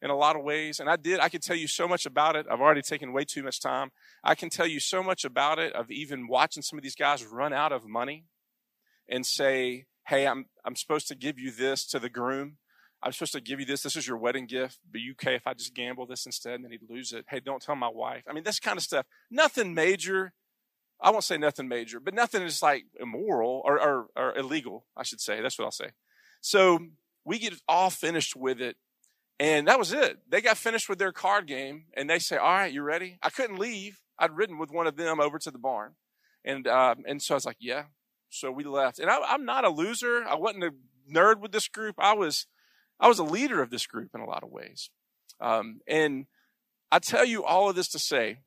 in 0.00 0.10
a 0.10 0.16
lot 0.16 0.36
of 0.36 0.42
ways. 0.42 0.80
And 0.80 0.88
I 0.88 0.96
did, 0.96 1.20
I 1.20 1.28
could 1.28 1.42
tell 1.42 1.56
you 1.56 1.66
so 1.66 1.88
much 1.88 2.06
about 2.06 2.36
it. 2.36 2.46
I've 2.50 2.60
already 2.60 2.82
taken 2.82 3.12
way 3.12 3.24
too 3.24 3.42
much 3.42 3.60
time. 3.60 3.90
I 4.22 4.34
can 4.34 4.50
tell 4.50 4.66
you 4.66 4.80
so 4.80 5.02
much 5.02 5.24
about 5.24 5.58
it 5.58 5.72
of 5.74 5.90
even 5.90 6.28
watching 6.28 6.62
some 6.62 6.78
of 6.78 6.82
these 6.82 6.94
guys 6.94 7.24
run 7.24 7.52
out 7.52 7.72
of 7.72 7.86
money 7.86 8.24
and 9.08 9.26
say, 9.26 9.86
Hey, 10.06 10.26
I'm, 10.26 10.46
I'm 10.64 10.76
supposed 10.76 11.08
to 11.08 11.14
give 11.14 11.38
you 11.38 11.50
this 11.50 11.86
to 11.86 11.98
the 11.98 12.10
groom. 12.10 12.58
I'm 13.02 13.12
supposed 13.12 13.32
to 13.32 13.40
give 13.40 13.60
you 13.60 13.66
this. 13.66 13.82
This 13.82 13.96
is 13.96 14.06
your 14.06 14.18
wedding 14.18 14.46
gift. 14.46 14.78
But 14.90 15.00
you 15.00 15.12
okay 15.12 15.34
if 15.34 15.46
I 15.46 15.54
just 15.54 15.74
gamble 15.74 16.06
this 16.06 16.26
instead 16.26 16.54
and 16.54 16.64
then 16.64 16.72
he'd 16.72 16.88
lose 16.88 17.12
it? 17.12 17.24
Hey, 17.28 17.40
don't 17.40 17.62
tell 17.62 17.76
my 17.76 17.88
wife. 17.88 18.24
I 18.28 18.32
mean, 18.32 18.44
this 18.44 18.60
kind 18.60 18.76
of 18.76 18.82
stuff. 18.82 19.06
Nothing 19.30 19.74
major. 19.74 20.32
I 21.04 21.10
won't 21.10 21.22
say 21.22 21.36
nothing 21.36 21.68
major, 21.68 22.00
but 22.00 22.14
nothing 22.14 22.42
is 22.42 22.62
like 22.62 22.86
immoral 22.98 23.60
or, 23.62 23.78
or, 23.78 24.06
or 24.16 24.38
illegal, 24.38 24.86
I 24.96 25.02
should 25.02 25.20
say. 25.20 25.42
That's 25.42 25.58
what 25.58 25.66
I'll 25.66 25.70
say. 25.70 25.90
So 26.40 26.78
we 27.26 27.38
get 27.38 27.52
all 27.68 27.90
finished 27.90 28.34
with 28.34 28.58
it. 28.58 28.76
And 29.38 29.68
that 29.68 29.78
was 29.78 29.92
it. 29.92 30.16
They 30.26 30.40
got 30.40 30.56
finished 30.56 30.88
with 30.88 30.98
their 30.98 31.12
card 31.12 31.46
game 31.46 31.84
and 31.94 32.08
they 32.08 32.18
say, 32.18 32.38
all 32.38 32.54
right, 32.54 32.72
you 32.72 32.82
ready? 32.82 33.18
I 33.22 33.28
couldn't 33.28 33.58
leave. 33.58 34.00
I'd 34.18 34.34
ridden 34.34 34.56
with 34.58 34.70
one 34.70 34.86
of 34.86 34.96
them 34.96 35.20
over 35.20 35.38
to 35.40 35.50
the 35.50 35.58
barn. 35.58 35.96
And, 36.42 36.66
um, 36.66 37.02
and 37.06 37.20
so 37.20 37.34
I 37.34 37.36
was 37.36 37.44
like, 37.44 37.58
yeah. 37.60 37.84
So 38.30 38.50
we 38.50 38.64
left 38.64 38.98
and 38.98 39.10
I, 39.10 39.18
I'm 39.28 39.44
not 39.44 39.64
a 39.64 39.68
loser. 39.68 40.24
I 40.24 40.36
wasn't 40.36 40.64
a 40.64 40.70
nerd 41.12 41.38
with 41.38 41.52
this 41.52 41.68
group. 41.68 41.96
I 41.98 42.14
was, 42.14 42.46
I 42.98 43.08
was 43.08 43.18
a 43.18 43.24
leader 43.24 43.60
of 43.60 43.68
this 43.68 43.86
group 43.86 44.10
in 44.14 44.22
a 44.22 44.26
lot 44.26 44.42
of 44.42 44.50
ways. 44.50 44.88
Um, 45.38 45.80
and 45.86 46.24
I 46.90 46.98
tell 46.98 47.26
you 47.26 47.44
all 47.44 47.68
of 47.68 47.76
this 47.76 47.88
to 47.88 47.98
say, 47.98 48.38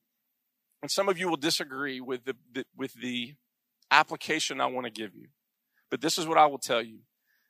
and 0.81 0.91
some 0.91 1.09
of 1.09 1.17
you 1.17 1.27
will 1.27 1.37
disagree 1.37 1.99
with 1.99 2.25
the, 2.25 2.35
the 2.53 2.65
with 2.75 2.93
the 2.93 3.35
application 3.91 4.61
I 4.61 4.67
want 4.67 4.85
to 4.85 4.91
give 4.91 5.15
you, 5.15 5.27
but 5.89 6.01
this 6.01 6.17
is 6.17 6.27
what 6.27 6.37
I 6.37 6.45
will 6.45 6.59
tell 6.59 6.81
you. 6.81 6.99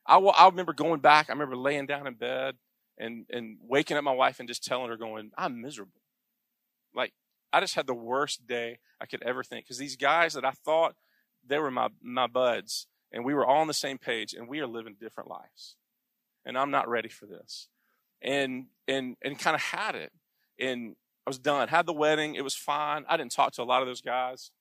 I 0.06 0.18
will. 0.18 0.34
I 0.38 0.48
remember 0.48 0.74
going 0.74 1.02
back. 1.02 1.30
I 1.30 1.34
remember 1.34 1.58
laying 1.58 1.86
down 1.86 2.08
in 2.08 2.14
bed 2.14 2.56
and 2.98 3.26
and 3.30 3.58
waking 3.62 3.98
up 3.98 4.04
my 4.04 4.14
wife 4.14 4.40
and 4.40 4.48
just 4.48 4.64
telling 4.64 4.90
her, 4.90 4.98
going, 4.98 5.32
"I'm 5.38 5.62
miserable." 5.62 6.02
Like 6.96 7.14
I 7.52 7.60
just 7.60 7.76
had 7.76 7.88
the 7.88 7.94
worst 7.94 8.48
day 8.48 8.80
I 9.02 9.06
could 9.06 9.22
ever 9.24 9.44
think 9.44 9.66
because 9.66 9.78
these 9.78 9.98
guys 9.98 10.34
that 10.34 10.46
I 10.46 10.52
thought 10.52 10.96
they 11.46 11.60
were 11.60 11.72
my 11.72 11.90
my 12.02 12.28
buds 12.28 12.88
and 13.12 13.26
we 13.26 13.34
were 13.34 13.46
all 13.46 13.62
on 13.62 13.68
the 13.68 13.74
same 13.74 13.98
page 13.98 14.34
and 14.34 14.48
we 14.48 14.60
are 14.60 14.68
living 14.68 14.96
different 15.00 15.30
lives, 15.30 15.76
and 16.46 16.58
I'm 16.58 16.72
not 16.72 16.88
ready 16.88 17.10
for 17.10 17.26
this, 17.26 17.68
and 18.22 18.68
and 18.88 19.18
and 19.22 19.38
kind 19.38 19.56
of 19.56 19.62
had 19.62 19.96
it, 19.96 20.14
and 20.60 20.96
I 21.28 21.30
was 21.30 21.40
done. 21.40 21.68
Had 21.68 21.86
the 21.86 21.92
wedding. 21.94 22.36
It 22.36 22.44
was 22.46 22.56
fine. 22.56 23.04
I 23.10 23.18
didn't 23.18 23.34
talk 23.34 23.52
to 23.54 23.62
a 23.62 23.66
lot 23.66 23.82
of 23.82 23.88
those 23.90 24.00
guys 24.00 24.52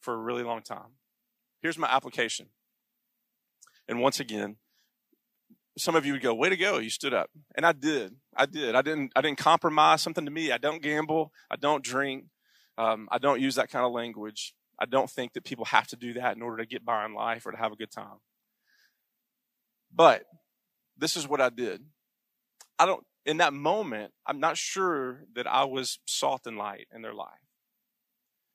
for 0.00 0.14
a 0.14 0.16
really 0.16 0.44
long 0.44 0.62
time. 0.62 0.94
Here's 1.60 1.76
my 1.76 1.88
application. 1.88 2.46
And 3.88 4.00
once 4.00 4.20
again, 4.20 4.58
some 5.76 5.96
of 5.96 6.06
you 6.06 6.12
would 6.12 6.22
go, 6.22 6.32
"Way 6.32 6.50
to 6.50 6.56
go! 6.56 6.78
You 6.78 6.88
stood 6.88 7.12
up." 7.12 7.30
And 7.56 7.66
I 7.66 7.72
did. 7.72 8.14
I 8.36 8.46
did. 8.46 8.76
I 8.76 8.82
didn't. 8.82 9.10
I 9.16 9.20
didn't 9.22 9.38
compromise 9.38 10.02
something 10.02 10.24
to 10.24 10.30
me. 10.30 10.52
I 10.52 10.58
don't 10.58 10.80
gamble. 10.80 11.32
I 11.50 11.56
don't 11.56 11.82
drink. 11.82 12.26
Um, 12.78 13.08
I 13.10 13.18
don't 13.18 13.40
use 13.40 13.56
that 13.56 13.68
kind 13.68 13.84
of 13.84 13.90
language. 13.90 14.54
I 14.78 14.86
don't 14.86 15.10
think 15.10 15.32
that 15.32 15.42
people 15.42 15.64
have 15.64 15.88
to 15.88 15.96
do 15.96 16.12
that 16.12 16.36
in 16.36 16.42
order 16.42 16.58
to 16.58 16.66
get 16.66 16.84
by 16.84 17.04
in 17.04 17.12
life 17.12 17.44
or 17.44 17.50
to 17.50 17.58
have 17.58 17.72
a 17.72 17.76
good 17.76 17.90
time. 17.90 18.20
But 19.92 20.26
this 20.96 21.16
is 21.16 21.26
what 21.26 21.40
I 21.40 21.48
did. 21.48 21.82
I 22.78 22.86
don't. 22.86 23.04
In 23.26 23.38
that 23.38 23.52
moment, 23.52 24.12
I'm 24.24 24.40
not 24.40 24.56
sure 24.56 25.24
that 25.34 25.46
I 25.46 25.64
was 25.64 25.98
salt 26.06 26.46
and 26.46 26.56
light 26.56 26.86
in 26.94 27.02
their 27.02 27.12
life. 27.12 27.28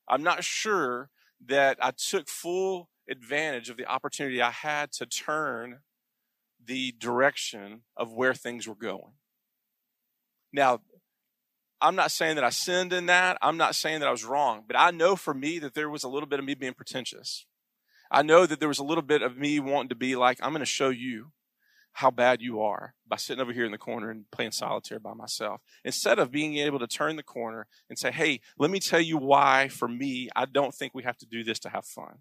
I'm 0.08 0.22
not 0.22 0.42
sure 0.42 1.10
that 1.46 1.76
I 1.80 1.92
took 1.92 2.28
full 2.28 2.88
advantage 3.08 3.68
of 3.68 3.76
the 3.76 3.86
opportunity 3.86 4.40
I 4.40 4.50
had 4.50 4.90
to 4.92 5.06
turn 5.06 5.80
the 6.64 6.92
direction 6.98 7.82
of 7.96 8.12
where 8.12 8.34
things 8.34 8.66
were 8.66 8.74
going. 8.74 9.12
Now, 10.52 10.80
I'm 11.80 11.96
not 11.96 12.10
saying 12.10 12.36
that 12.36 12.44
I 12.44 12.50
sinned 12.50 12.92
in 12.92 13.06
that. 13.06 13.36
I'm 13.42 13.56
not 13.56 13.74
saying 13.74 14.00
that 14.00 14.08
I 14.08 14.12
was 14.12 14.24
wrong, 14.24 14.64
but 14.66 14.76
I 14.76 14.90
know 14.90 15.16
for 15.16 15.34
me 15.34 15.58
that 15.58 15.74
there 15.74 15.90
was 15.90 16.04
a 16.04 16.08
little 16.08 16.28
bit 16.28 16.38
of 16.38 16.44
me 16.44 16.54
being 16.54 16.74
pretentious. 16.74 17.46
I 18.10 18.22
know 18.22 18.46
that 18.46 18.60
there 18.60 18.68
was 18.68 18.78
a 18.78 18.84
little 18.84 19.02
bit 19.02 19.20
of 19.22 19.36
me 19.36 19.58
wanting 19.58 19.88
to 19.88 19.94
be 19.94 20.16
like, 20.16 20.38
I'm 20.40 20.52
going 20.52 20.60
to 20.60 20.66
show 20.66 20.90
you 20.90 21.32
how 21.92 22.10
bad 22.10 22.40
you 22.40 22.60
are 22.60 22.94
by 23.06 23.16
sitting 23.16 23.42
over 23.42 23.52
here 23.52 23.64
in 23.64 23.72
the 23.72 23.78
corner 23.78 24.10
and 24.10 24.30
playing 24.30 24.52
solitaire 24.52 24.98
by 24.98 25.14
myself. 25.14 25.60
Instead 25.84 26.18
of 26.18 26.30
being 26.30 26.56
able 26.56 26.78
to 26.78 26.86
turn 26.86 27.16
the 27.16 27.22
corner 27.22 27.66
and 27.88 27.98
say, 27.98 28.10
Hey, 28.10 28.40
let 28.58 28.70
me 28.70 28.80
tell 28.80 29.00
you 29.00 29.18
why 29.18 29.68
for 29.68 29.88
me, 29.88 30.28
I 30.34 30.46
don't 30.46 30.74
think 30.74 30.94
we 30.94 31.02
have 31.02 31.18
to 31.18 31.26
do 31.26 31.44
this 31.44 31.58
to 31.60 31.68
have 31.68 31.84
fun 31.84 32.18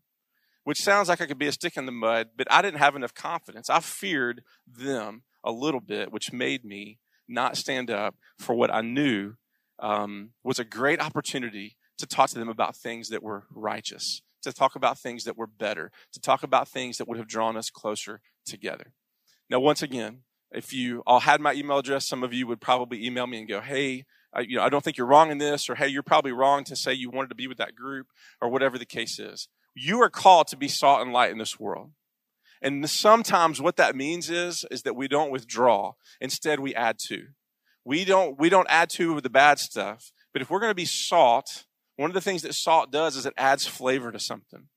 which 0.63 0.81
sounds 0.81 1.09
like 1.09 1.21
I 1.21 1.25
could 1.25 1.39
be 1.39 1.47
a 1.47 1.51
stick 1.51 1.77
in 1.77 1.85
the 1.85 1.91
mud, 1.91 2.29
but 2.37 2.47
I 2.51 2.61
didn't 2.61 2.79
have 2.79 2.95
enough 2.95 3.13
confidence. 3.13 3.69
I 3.69 3.79
feared 3.79 4.43
them 4.67 5.23
a 5.43 5.51
little 5.51 5.79
bit, 5.79 6.11
which 6.11 6.31
made 6.31 6.63
me 6.63 6.99
not 7.27 7.57
stand 7.57 7.89
up 7.89 8.15
for 8.37 8.53
what 8.53 8.73
I 8.73 8.81
knew 8.81 9.35
um, 9.79 10.31
was 10.43 10.59
a 10.59 10.63
great 10.63 11.01
opportunity 11.01 11.77
to 11.97 12.05
talk 12.05 12.29
to 12.29 12.39
them 12.39 12.49
about 12.49 12.75
things 12.75 13.09
that 13.09 13.23
were 13.23 13.45
righteous, 13.49 14.21
to 14.43 14.53
talk 14.53 14.75
about 14.75 14.99
things 14.99 15.23
that 15.23 15.37
were 15.37 15.47
better, 15.47 15.91
to 16.13 16.19
talk 16.19 16.43
about 16.43 16.67
things 16.67 16.97
that 16.97 17.07
would 17.07 17.17
have 17.17 17.27
drawn 17.27 17.57
us 17.57 17.69
closer 17.69 18.21
together. 18.45 18.93
Now, 19.51 19.59
once 19.59 19.81
again, 19.81 20.19
if 20.49 20.71
you 20.71 21.03
all 21.05 21.19
had 21.19 21.41
my 21.41 21.51
email 21.53 21.79
address, 21.79 22.07
some 22.07 22.23
of 22.23 22.33
you 22.33 22.47
would 22.47 22.61
probably 22.61 23.05
email 23.05 23.27
me 23.27 23.37
and 23.37 23.49
go, 23.49 23.59
"Hey, 23.59 24.05
I, 24.33 24.39
you 24.39 24.55
know, 24.55 24.63
I 24.63 24.69
don't 24.69 24.81
think 24.81 24.97
you're 24.97 25.05
wrong 25.05 25.29
in 25.29 25.39
this," 25.39 25.69
or 25.69 25.75
"Hey, 25.75 25.89
you're 25.89 26.03
probably 26.03 26.31
wrong 26.31 26.63
to 26.63 26.75
say 26.77 26.93
you 26.93 27.09
wanted 27.09 27.27
to 27.29 27.35
be 27.35 27.47
with 27.47 27.57
that 27.57 27.75
group," 27.75 28.07
or 28.39 28.47
whatever 28.47 28.77
the 28.77 28.85
case 28.85 29.19
is. 29.19 29.49
You 29.75 30.01
are 30.01 30.09
called 30.09 30.47
to 30.47 30.57
be 30.57 30.69
salt 30.69 31.01
and 31.01 31.11
light 31.11 31.31
in 31.31 31.37
this 31.37 31.59
world. 31.59 31.91
And 32.61 32.89
sometimes 32.89 33.61
what 33.61 33.75
that 33.75 33.93
means 33.93 34.29
is, 34.29 34.65
is 34.71 34.83
that 34.83 34.95
we 34.95 35.09
don't 35.09 35.31
withdraw. 35.31 35.93
Instead, 36.21 36.61
we 36.61 36.73
add 36.73 36.97
to. 37.07 37.27
We 37.83 38.05
don't, 38.05 38.39
we 38.39 38.47
don't 38.47 38.67
add 38.69 38.89
to 38.91 39.13
with 39.15 39.23
the 39.23 39.29
bad 39.29 39.59
stuff. 39.59 40.13
But 40.31 40.41
if 40.41 40.49
we're 40.49 40.59
going 40.59 40.71
to 40.71 40.75
be 40.75 40.85
salt, 40.85 41.65
one 41.97 42.09
of 42.09 42.13
the 42.13 42.21
things 42.21 42.43
that 42.43 42.53
salt 42.53 42.89
does 42.89 43.17
is 43.17 43.25
it 43.25 43.33
adds 43.35 43.67
flavor 43.67 44.11
to 44.11 44.19
something. 44.19 44.67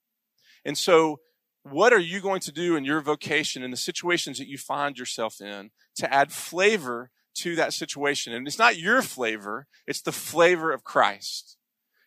And 0.64 0.76
so 0.76 1.20
what 1.64 1.92
are 1.92 1.98
you 1.98 2.20
going 2.20 2.40
to 2.40 2.52
do 2.52 2.76
in 2.76 2.84
your 2.84 3.00
vocation 3.00 3.62
in 3.62 3.70
the 3.70 3.76
situations 3.76 4.38
that 4.38 4.48
you 4.48 4.58
find 4.58 4.98
yourself 4.98 5.40
in 5.40 5.70
to 5.96 6.12
add 6.12 6.30
flavor 6.30 7.10
to 7.36 7.56
that 7.56 7.72
situation? 7.72 8.32
And 8.34 8.46
it's 8.46 8.58
not 8.58 8.78
your 8.78 9.02
flavor, 9.02 9.66
it's 9.86 10.02
the 10.02 10.12
flavor 10.12 10.72
of 10.72 10.84
Christ. 10.84 11.56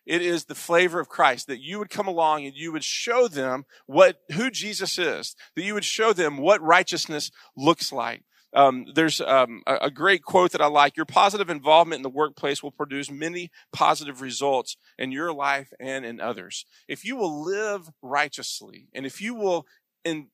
It 0.06 0.22
is 0.22 0.46
the 0.46 0.54
flavor 0.54 1.00
of 1.00 1.08
Christ 1.10 1.48
that 1.48 1.60
you 1.60 1.78
would 1.78 1.90
come 1.90 2.06
along 2.06 2.46
and 2.46 2.54
you 2.56 2.72
would 2.72 2.84
show 2.84 3.28
them 3.28 3.66
what, 3.84 4.20
who 4.32 4.50
Jesus 4.50 4.98
is, 4.98 5.36
that 5.54 5.62
you 5.62 5.74
would 5.74 5.84
show 5.84 6.14
them 6.14 6.38
what 6.38 6.62
righteousness 6.62 7.30
looks 7.54 7.92
like. 7.92 8.22
Um, 8.54 8.86
there's 8.94 9.20
um, 9.20 9.62
a, 9.66 9.76
a, 9.82 9.90
great 9.90 10.22
quote 10.22 10.52
that 10.52 10.62
I 10.62 10.66
like. 10.66 10.96
Your 10.96 11.04
positive 11.04 11.50
involvement 11.50 11.98
in 11.98 12.02
the 12.02 12.08
workplace 12.08 12.62
will 12.62 12.70
produce 12.70 13.10
many 13.10 13.50
positive 13.72 14.22
results 14.22 14.76
in 14.98 15.12
your 15.12 15.34
life 15.34 15.72
and 15.78 16.06
in 16.06 16.18
others. 16.18 16.64
If 16.88 17.04
you 17.04 17.16
will 17.16 17.44
live 17.44 17.90
righteously 18.00 18.88
and 18.94 19.04
if 19.04 19.20
you 19.20 19.34
will 19.34 19.66
in, 20.02 20.28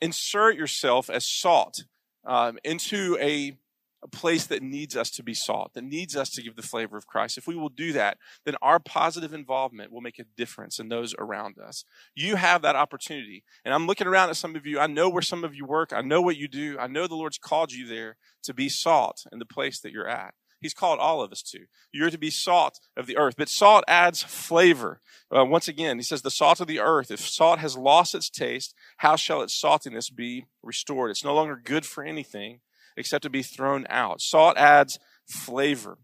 insert 0.00 0.56
yourself 0.56 1.10
as 1.10 1.26
salt 1.26 1.84
um, 2.24 2.58
into 2.64 3.18
a 3.20 3.58
a 4.02 4.08
place 4.08 4.46
that 4.46 4.62
needs 4.62 4.96
us 4.96 5.10
to 5.10 5.22
be 5.22 5.34
salt, 5.34 5.72
that 5.74 5.84
needs 5.84 6.16
us 6.16 6.30
to 6.30 6.42
give 6.42 6.56
the 6.56 6.62
flavor 6.62 6.96
of 6.96 7.06
Christ. 7.06 7.38
If 7.38 7.46
we 7.46 7.56
will 7.56 7.68
do 7.68 7.92
that, 7.92 8.18
then 8.44 8.56
our 8.62 8.78
positive 8.78 9.32
involvement 9.32 9.90
will 9.90 10.00
make 10.00 10.18
a 10.18 10.26
difference 10.36 10.78
in 10.78 10.88
those 10.88 11.14
around 11.18 11.58
us. 11.58 11.84
You 12.14 12.36
have 12.36 12.62
that 12.62 12.76
opportunity. 12.76 13.42
And 13.64 13.72
I'm 13.72 13.86
looking 13.86 14.06
around 14.06 14.30
at 14.30 14.36
some 14.36 14.54
of 14.54 14.66
you. 14.66 14.78
I 14.78 14.86
know 14.86 15.08
where 15.08 15.22
some 15.22 15.44
of 15.44 15.54
you 15.54 15.64
work. 15.64 15.92
I 15.92 16.02
know 16.02 16.20
what 16.20 16.36
you 16.36 16.46
do. 16.46 16.76
I 16.78 16.86
know 16.86 17.06
the 17.06 17.14
Lord's 17.14 17.38
called 17.38 17.72
you 17.72 17.86
there 17.86 18.16
to 18.42 18.54
be 18.54 18.68
salt 18.68 19.24
in 19.32 19.38
the 19.38 19.46
place 19.46 19.80
that 19.80 19.92
you're 19.92 20.08
at. 20.08 20.34
He's 20.60 20.74
called 20.74 20.98
all 20.98 21.20
of 21.20 21.32
us 21.32 21.42
to. 21.42 21.66
You're 21.92 22.10
to 22.10 22.18
be 22.18 22.30
salt 22.30 22.80
of 22.96 23.06
the 23.06 23.16
earth. 23.16 23.34
But 23.36 23.48
salt 23.48 23.84
adds 23.86 24.22
flavor. 24.22 25.00
Uh, 25.34 25.44
once 25.44 25.68
again, 25.68 25.98
he 25.98 26.02
says, 26.02 26.22
the 26.22 26.30
salt 26.30 26.60
of 26.60 26.66
the 26.66 26.80
earth. 26.80 27.10
If 27.10 27.20
salt 27.20 27.58
has 27.58 27.76
lost 27.76 28.14
its 28.14 28.30
taste, 28.30 28.74
how 28.98 29.16
shall 29.16 29.42
its 29.42 29.60
saltiness 29.60 30.14
be 30.14 30.46
restored? 30.62 31.10
It's 31.10 31.24
no 31.24 31.34
longer 31.34 31.60
good 31.62 31.84
for 31.84 32.02
anything 32.04 32.60
except 32.96 33.22
to 33.22 33.30
be 33.30 33.42
thrown 33.42 33.86
out. 33.88 34.20
Salt 34.20 34.56
adds 34.56 34.98
flavor. 35.28 35.98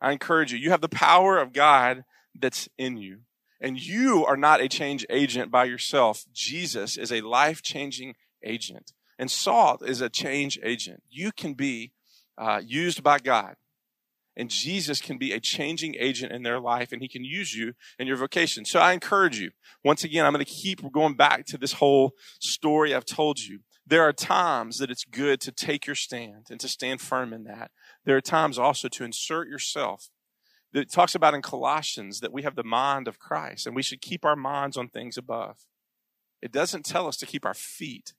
I 0.00 0.12
encourage 0.12 0.52
you, 0.52 0.58
you 0.58 0.70
have 0.70 0.80
the 0.80 0.88
power 0.88 1.38
of 1.38 1.52
God 1.52 2.04
that's 2.38 2.68
in 2.76 2.96
you. 2.96 3.20
And 3.60 3.80
you 3.80 4.24
are 4.26 4.36
not 4.36 4.60
a 4.60 4.68
change 4.68 5.06
agent 5.08 5.50
by 5.50 5.64
yourself. 5.64 6.26
Jesus 6.32 6.98
is 6.98 7.10
a 7.10 7.22
life 7.22 7.62
changing 7.62 8.14
agent. 8.44 8.92
And 9.18 9.30
salt 9.30 9.82
is 9.86 10.02
a 10.02 10.10
change 10.10 10.58
agent. 10.62 11.02
You 11.08 11.32
can 11.32 11.54
be 11.54 11.92
uh, 12.36 12.60
used 12.64 13.02
by 13.02 13.18
God. 13.18 13.56
And 14.36 14.50
Jesus 14.50 15.00
can 15.00 15.16
be 15.16 15.32
a 15.32 15.40
changing 15.40 15.94
agent 15.98 16.30
in 16.30 16.42
their 16.42 16.60
life 16.60 16.92
and 16.92 17.00
he 17.00 17.08
can 17.08 17.24
use 17.24 17.54
you 17.54 17.72
in 17.98 18.06
your 18.06 18.18
vocation. 18.18 18.66
So 18.66 18.78
I 18.78 18.92
encourage 18.92 19.40
you. 19.40 19.52
Once 19.82 20.04
again, 20.04 20.26
I'm 20.26 20.32
going 20.34 20.44
to 20.44 20.50
keep 20.50 20.92
going 20.92 21.16
back 21.16 21.46
to 21.46 21.56
this 21.56 21.72
whole 21.72 22.12
story 22.38 22.94
I've 22.94 23.06
told 23.06 23.38
you. 23.38 23.60
There 23.86 24.02
are 24.02 24.12
times 24.12 24.78
that 24.78 24.90
it's 24.90 25.04
good 25.04 25.40
to 25.42 25.52
take 25.52 25.86
your 25.86 25.94
stand 25.94 26.46
and 26.50 26.58
to 26.58 26.68
stand 26.68 27.00
firm 27.00 27.32
in 27.32 27.44
that. 27.44 27.70
There 28.04 28.16
are 28.16 28.22
times 28.22 28.58
also 28.58 28.88
to 28.88 29.04
insert 29.04 29.48
yourself. 29.48 30.10
It 30.74 30.90
talks 30.90 31.14
about 31.14 31.34
in 31.34 31.42
Colossians 31.42 32.20
that 32.20 32.32
we 32.32 32.42
have 32.42 32.56
the 32.56 32.64
mind 32.64 33.06
of 33.06 33.18
Christ 33.18 33.66
and 33.66 33.76
we 33.76 33.82
should 33.82 34.00
keep 34.00 34.24
our 34.24 34.36
minds 34.36 34.76
on 34.76 34.88
things 34.88 35.16
above. 35.16 35.58
It 36.42 36.52
doesn't 36.52 36.84
tell 36.84 37.06
us 37.06 37.16
to 37.18 37.26
keep 37.26 37.46
our 37.46 37.54
feet 37.54 38.14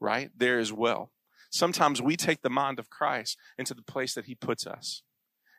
right 0.00 0.30
there 0.36 0.58
as 0.58 0.72
well. 0.72 1.12
Sometimes 1.50 2.02
we 2.02 2.16
take 2.16 2.42
the 2.42 2.50
mind 2.50 2.78
of 2.78 2.90
Christ 2.90 3.38
into 3.56 3.74
the 3.74 3.82
place 3.82 4.14
that 4.14 4.26
he 4.26 4.34
puts 4.34 4.66
us. 4.66 5.02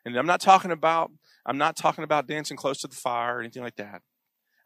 And 0.04 0.16
I'm 0.16 0.26
not 0.26 0.40
talking 0.40 0.70
about 0.70 1.10
I'm 1.44 1.58
not 1.58 1.76
talking 1.76 2.04
about 2.04 2.26
dancing 2.26 2.56
close 2.56 2.80
to 2.80 2.86
the 2.86 2.96
fire 2.96 3.38
or 3.38 3.40
anything 3.40 3.62
like 3.62 3.76
that. 3.76 4.02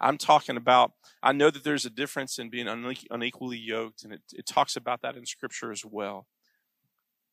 I'm 0.00 0.18
talking 0.18 0.56
about, 0.56 0.92
I 1.22 1.32
know 1.32 1.50
that 1.50 1.64
there's 1.64 1.86
a 1.86 1.90
difference 1.90 2.38
in 2.38 2.50
being 2.50 2.68
unequally 2.68 3.58
yoked, 3.58 4.04
and 4.04 4.12
it, 4.12 4.22
it 4.32 4.46
talks 4.46 4.76
about 4.76 5.02
that 5.02 5.16
in 5.16 5.26
Scripture 5.26 5.72
as 5.72 5.84
well. 5.84 6.26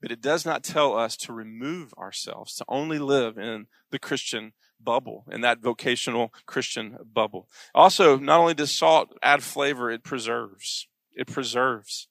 But 0.02 0.12
it 0.12 0.22
does 0.22 0.46
not 0.46 0.64
tell 0.64 0.98
us 0.98 1.16
to 1.18 1.34
remove 1.34 1.94
ourselves, 1.94 2.56
to 2.56 2.66
only 2.68 2.98
live 2.98 3.38
in 3.38 3.68
the 3.92 4.00
Christian 4.00 4.54
bubble, 4.80 5.26
in 5.32 5.42
that 5.42 5.60
vocational 5.60 6.34
Christian 6.48 6.98
bubble. 7.14 7.48
Also, 7.76 8.18
not 8.18 8.40
only 8.40 8.56
does 8.56 8.72
salt 8.72 9.16
add 9.22 9.44
flavor, 9.44 9.92
it 9.92 10.04
preserves. 10.04 10.88
It 11.14 11.28
preserves. 11.28 12.08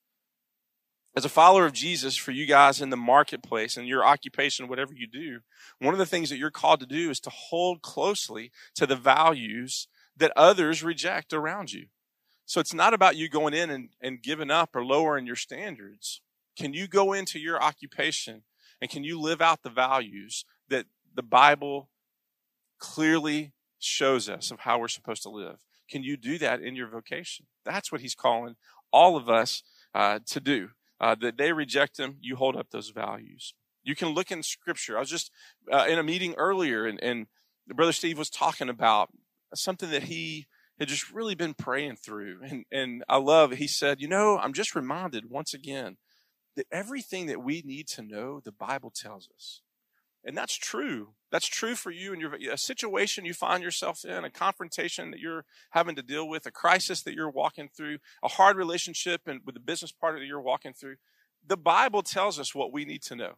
As 1.17 1.25
a 1.25 1.29
follower 1.29 1.67
of 1.67 1.73
Jesus, 1.73 2.17
for 2.17 2.31
you 2.31 2.47
guys 2.47 2.81
in 2.81 2.91
the 2.91 2.97
marketplace 2.97 3.77
and 3.77 3.89
your 3.89 4.05
occupation, 4.05 4.69
whatever 4.69 4.93
you 4.95 5.09
do, 5.09 5.41
one 5.81 5.93
of 5.93 5.99
the 5.99 6.07
things 6.07 6.31
that 6.31 6.39
you're 6.39 6.53
called 6.53 6.79
to 6.81 6.87
do 6.87 7.11
is 7.11 7.19
to 7.21 7.31
hold 7.31 7.83
closely 7.83 8.53
to 8.77 8.87
the 8.87 8.95
values 8.95 9.89
that 10.21 10.33
others 10.37 10.83
reject 10.83 11.33
around 11.33 11.73
you. 11.73 11.87
So 12.47 12.61
it's 12.61 12.75
not 12.75 12.95
about 12.95 13.17
you 13.17 13.29
going 13.29 13.55
in 13.55 13.71
and, 13.71 13.89
and 14.01 14.23
giving 14.23 14.51
up 14.51 14.75
or 14.75 14.85
lowering 14.85 15.27
your 15.27 15.37
standards. 15.37 16.21
Can 16.59 16.73
you 16.73 16.87
go 16.87 17.13
into 17.13 17.39
your 17.39 17.63
occupation 17.63 18.43
and 18.81 18.91
can 18.91 19.05
you 19.05 19.21
live 19.21 19.41
out 19.41 19.63
the 19.63 19.71
values 19.71 20.45
that 20.69 20.87
the 21.15 21.23
Bible 21.23 21.91
clearly 22.79 23.53
shows 23.79 24.29
us 24.29 24.51
of 24.51 24.61
how 24.61 24.79
we're 24.79 24.89
supposed 24.89 25.23
to 25.23 25.31
live. 25.31 25.59
Can 25.91 26.03
you 26.03 26.17
do 26.17 26.39
that 26.39 26.61
in 26.61 26.77
your 26.77 26.89
vocation? 26.89 27.47
That's 27.65 27.91
what 27.91 28.01
he's 28.01 28.15
calling 28.15 28.57
all 28.93 29.17
of 29.17 29.29
us 29.29 29.63
uh, 29.95 30.21
to 30.27 30.41
do. 30.41 30.71
Uh, 31.01 31.15
that 31.15 31.39
they 31.39 31.53
reject 31.53 31.99
him, 31.99 32.17
you 32.21 32.37
hold 32.37 32.57
up 32.57 32.71
those 32.71 32.91
values. 32.91 33.55
You 33.83 33.97
can 33.97 34.09
look 34.09 34.31
in 34.31 34.43
scripture. 34.43 34.99
I 34.99 35.01
was 35.01 35.09
just 35.09 35.31
uh, 35.73 35.87
in 35.89 35.99
a 35.99 36.03
meeting 36.03 36.35
earlier 36.37 36.87
and, 36.87 37.03
and 37.03 37.27
Brother 37.67 37.93
Steve 37.93 38.19
was 38.19 38.29
talking 38.29 38.69
about 38.69 39.11
something 39.55 39.91
that 39.91 40.05
he 40.05 40.47
had 40.79 40.89
just 40.89 41.13
really 41.13 41.35
been 41.35 41.55
praying 41.55 41.97
through. 41.97 42.41
And, 42.43 42.65
and 42.73 43.05
I 43.09 43.19
love, 43.19 43.53
he 43.53 43.69
said, 43.69 44.01
you 44.01 44.09
know, 44.09 44.39
I'm 44.39 44.53
just 44.53 44.75
reminded 44.75 45.31
once 45.31 45.53
again 45.53 45.99
that 46.57 46.67
everything 46.73 47.27
that 47.27 47.43
we 47.43 47.63
need 47.65 47.87
to 47.89 48.03
know, 48.03 48.41
the 48.41 48.53
Bible 48.53 48.93
tells 48.95 49.29
us. 49.35 49.61
And 50.25 50.37
that's 50.37 50.57
true. 50.57 51.15
That's 51.31 51.47
true 51.47 51.75
for 51.75 51.91
you 51.91 52.13
and 52.13 52.21
your 52.21 52.35
a 52.53 52.59
situation 52.59 53.25
you 53.25 53.33
find 53.33 53.63
yourself 53.63 54.05
in, 54.05 54.25
a 54.25 54.31
confrontation 54.31 55.11
that 55.13 55.21
you're 55.21 55.45
having 55.71 55.97
to 55.97 56.03
deal 56.03 56.29
with, 56.29 56.45
a 56.45 56.51
crisis 56.51 57.03
that 57.03 57.15
you're 57.15 57.31
walking 57.31 57.71
through, 57.75 57.99
a 58.23 58.29
hard 58.29 58.57
relationship 58.57 59.23
and 59.27 59.41
with 59.45 59.55
the 59.55 59.61
business 59.61 59.93
partner 59.93 60.21
that 60.21 60.27
you're 60.27 60.41
walking 60.41 60.75
through. 60.75 60.97
The 61.47 61.57
Bible 61.57 62.03
tells 62.03 62.39
us 62.39 62.55
what 62.55 62.73
we 62.73 62.85
need 62.85 63.03
to 63.03 63.17
know. 63.17 63.35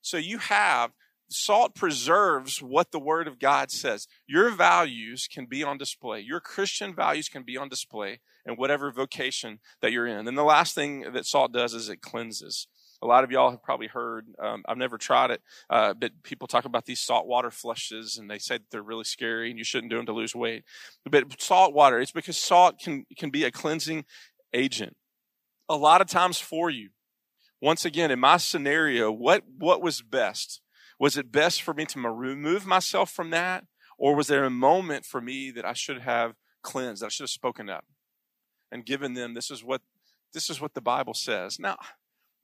So 0.00 0.16
you 0.16 0.38
have 0.38 0.92
salt 1.30 1.74
preserves 1.74 2.62
what 2.62 2.90
the 2.90 2.98
word 2.98 3.28
of 3.28 3.38
God 3.38 3.70
says. 3.70 4.06
Your 4.26 4.50
values 4.50 5.28
can 5.30 5.46
be 5.46 5.62
on 5.62 5.78
display. 5.78 6.20
Your 6.20 6.40
Christian 6.40 6.94
values 6.94 7.28
can 7.28 7.42
be 7.42 7.56
on 7.56 7.68
display 7.68 8.20
in 8.46 8.54
whatever 8.54 8.90
vocation 8.90 9.60
that 9.82 9.92
you're 9.92 10.06
in. 10.06 10.26
And 10.26 10.38
the 10.38 10.42
last 10.42 10.74
thing 10.74 11.12
that 11.12 11.26
salt 11.26 11.52
does 11.52 11.74
is 11.74 11.88
it 11.88 12.00
cleanses. 12.00 12.66
A 13.00 13.06
lot 13.06 13.22
of 13.22 13.30
y'all 13.30 13.50
have 13.50 13.62
probably 13.62 13.86
heard, 13.86 14.26
um, 14.42 14.64
I've 14.66 14.76
never 14.76 14.98
tried 14.98 15.30
it, 15.30 15.40
uh, 15.70 15.94
but 15.94 16.22
people 16.24 16.48
talk 16.48 16.64
about 16.64 16.86
these 16.86 16.98
saltwater 16.98 17.50
flushes 17.50 18.18
and 18.18 18.28
they 18.28 18.38
say 18.38 18.58
that 18.58 18.70
they're 18.70 18.82
really 18.82 19.04
scary 19.04 19.50
and 19.50 19.58
you 19.58 19.64
shouldn't 19.64 19.90
do 19.90 19.96
them 19.96 20.06
to 20.06 20.12
lose 20.12 20.34
weight. 20.34 20.64
But 21.08 21.40
salt 21.40 21.74
water, 21.74 22.00
it's 22.00 22.10
because 22.10 22.36
salt 22.36 22.80
can, 22.80 23.06
can 23.16 23.30
be 23.30 23.44
a 23.44 23.52
cleansing 23.52 24.04
agent. 24.52 24.96
A 25.68 25.76
lot 25.76 26.00
of 26.00 26.08
times 26.08 26.38
for 26.38 26.70
you. 26.70 26.90
Once 27.60 27.84
again, 27.84 28.10
in 28.10 28.18
my 28.18 28.36
scenario, 28.36 29.12
what, 29.12 29.44
what 29.58 29.82
was 29.82 30.00
best? 30.00 30.60
Was 30.98 31.16
it 31.16 31.32
best 31.32 31.62
for 31.62 31.74
me 31.74 31.84
to 31.86 32.00
remove 32.00 32.66
myself 32.66 33.10
from 33.10 33.30
that? 33.30 33.64
Or 33.98 34.14
was 34.14 34.28
there 34.28 34.44
a 34.44 34.50
moment 34.50 35.04
for 35.04 35.20
me 35.20 35.50
that 35.52 35.64
I 35.64 35.72
should 35.72 36.00
have 36.00 36.34
cleansed, 36.62 37.04
I 37.04 37.08
should 37.08 37.24
have 37.24 37.30
spoken 37.30 37.68
up 37.68 37.84
and 38.70 38.84
given 38.84 39.14
them 39.14 39.34
this 39.34 39.50
is 39.50 39.64
what 39.64 39.82
this 40.34 40.50
is 40.50 40.60
what 40.60 40.74
the 40.74 40.80
Bible 40.80 41.14
says. 41.14 41.58
Now, 41.58 41.76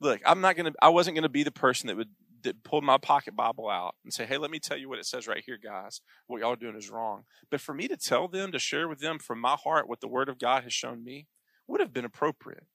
look, 0.00 0.20
I'm 0.24 0.40
not 0.40 0.57
gonna 0.57 0.72
I 0.80 0.88
wasn't 0.88 1.16
gonna 1.16 1.28
be 1.28 1.42
the 1.42 1.52
person 1.52 1.88
that 1.88 1.96
would 1.96 2.11
that 2.42 2.62
pull 2.62 2.82
my 2.82 2.98
pocket 2.98 3.34
Bible 3.34 3.70
out 3.70 3.94
and 4.05 4.12
say, 4.12 4.26
Hey, 4.26 4.36
let 4.36 4.50
me 4.50 4.59
tell 4.59 4.76
you 4.76 4.88
what 4.88 4.98
it 4.98 5.07
says 5.07 5.26
right 5.26 5.42
here, 5.44 5.59
guys. 5.62 6.00
What 6.26 6.40
y'all 6.40 6.52
are 6.52 6.57
doing 6.57 6.76
is 6.76 6.90
wrong. 6.90 7.24
But 7.50 7.61
for 7.61 7.74
me 7.74 7.88
to 7.88 7.96
tell 7.96 8.28
them, 8.28 8.52
to 8.52 8.59
share 8.59 8.86
with 8.86 9.00
them 9.00 9.18
from 9.18 9.40
my 9.40 9.57
heart 9.62 9.88
what 9.88 10.00
the 10.00 10.09
Word 10.09 10.28
of 10.28 10.38
God 10.38 10.62
has 10.64 10.72
shown 10.72 11.05
me, 11.05 11.26
would 11.66 11.80
have 11.80 11.92
been 11.92 12.05
appropriate 12.05 12.66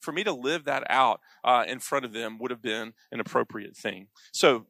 for 0.00 0.12
me 0.12 0.22
to 0.22 0.32
live 0.32 0.64
that 0.64 0.84
out 0.88 1.20
uh, 1.42 1.64
in 1.66 1.80
front 1.80 2.04
of 2.04 2.12
them 2.12 2.38
would 2.38 2.50
have 2.50 2.62
been 2.62 2.92
an 3.10 3.18
appropriate 3.18 3.76
thing. 3.76 4.06
So 4.32 4.66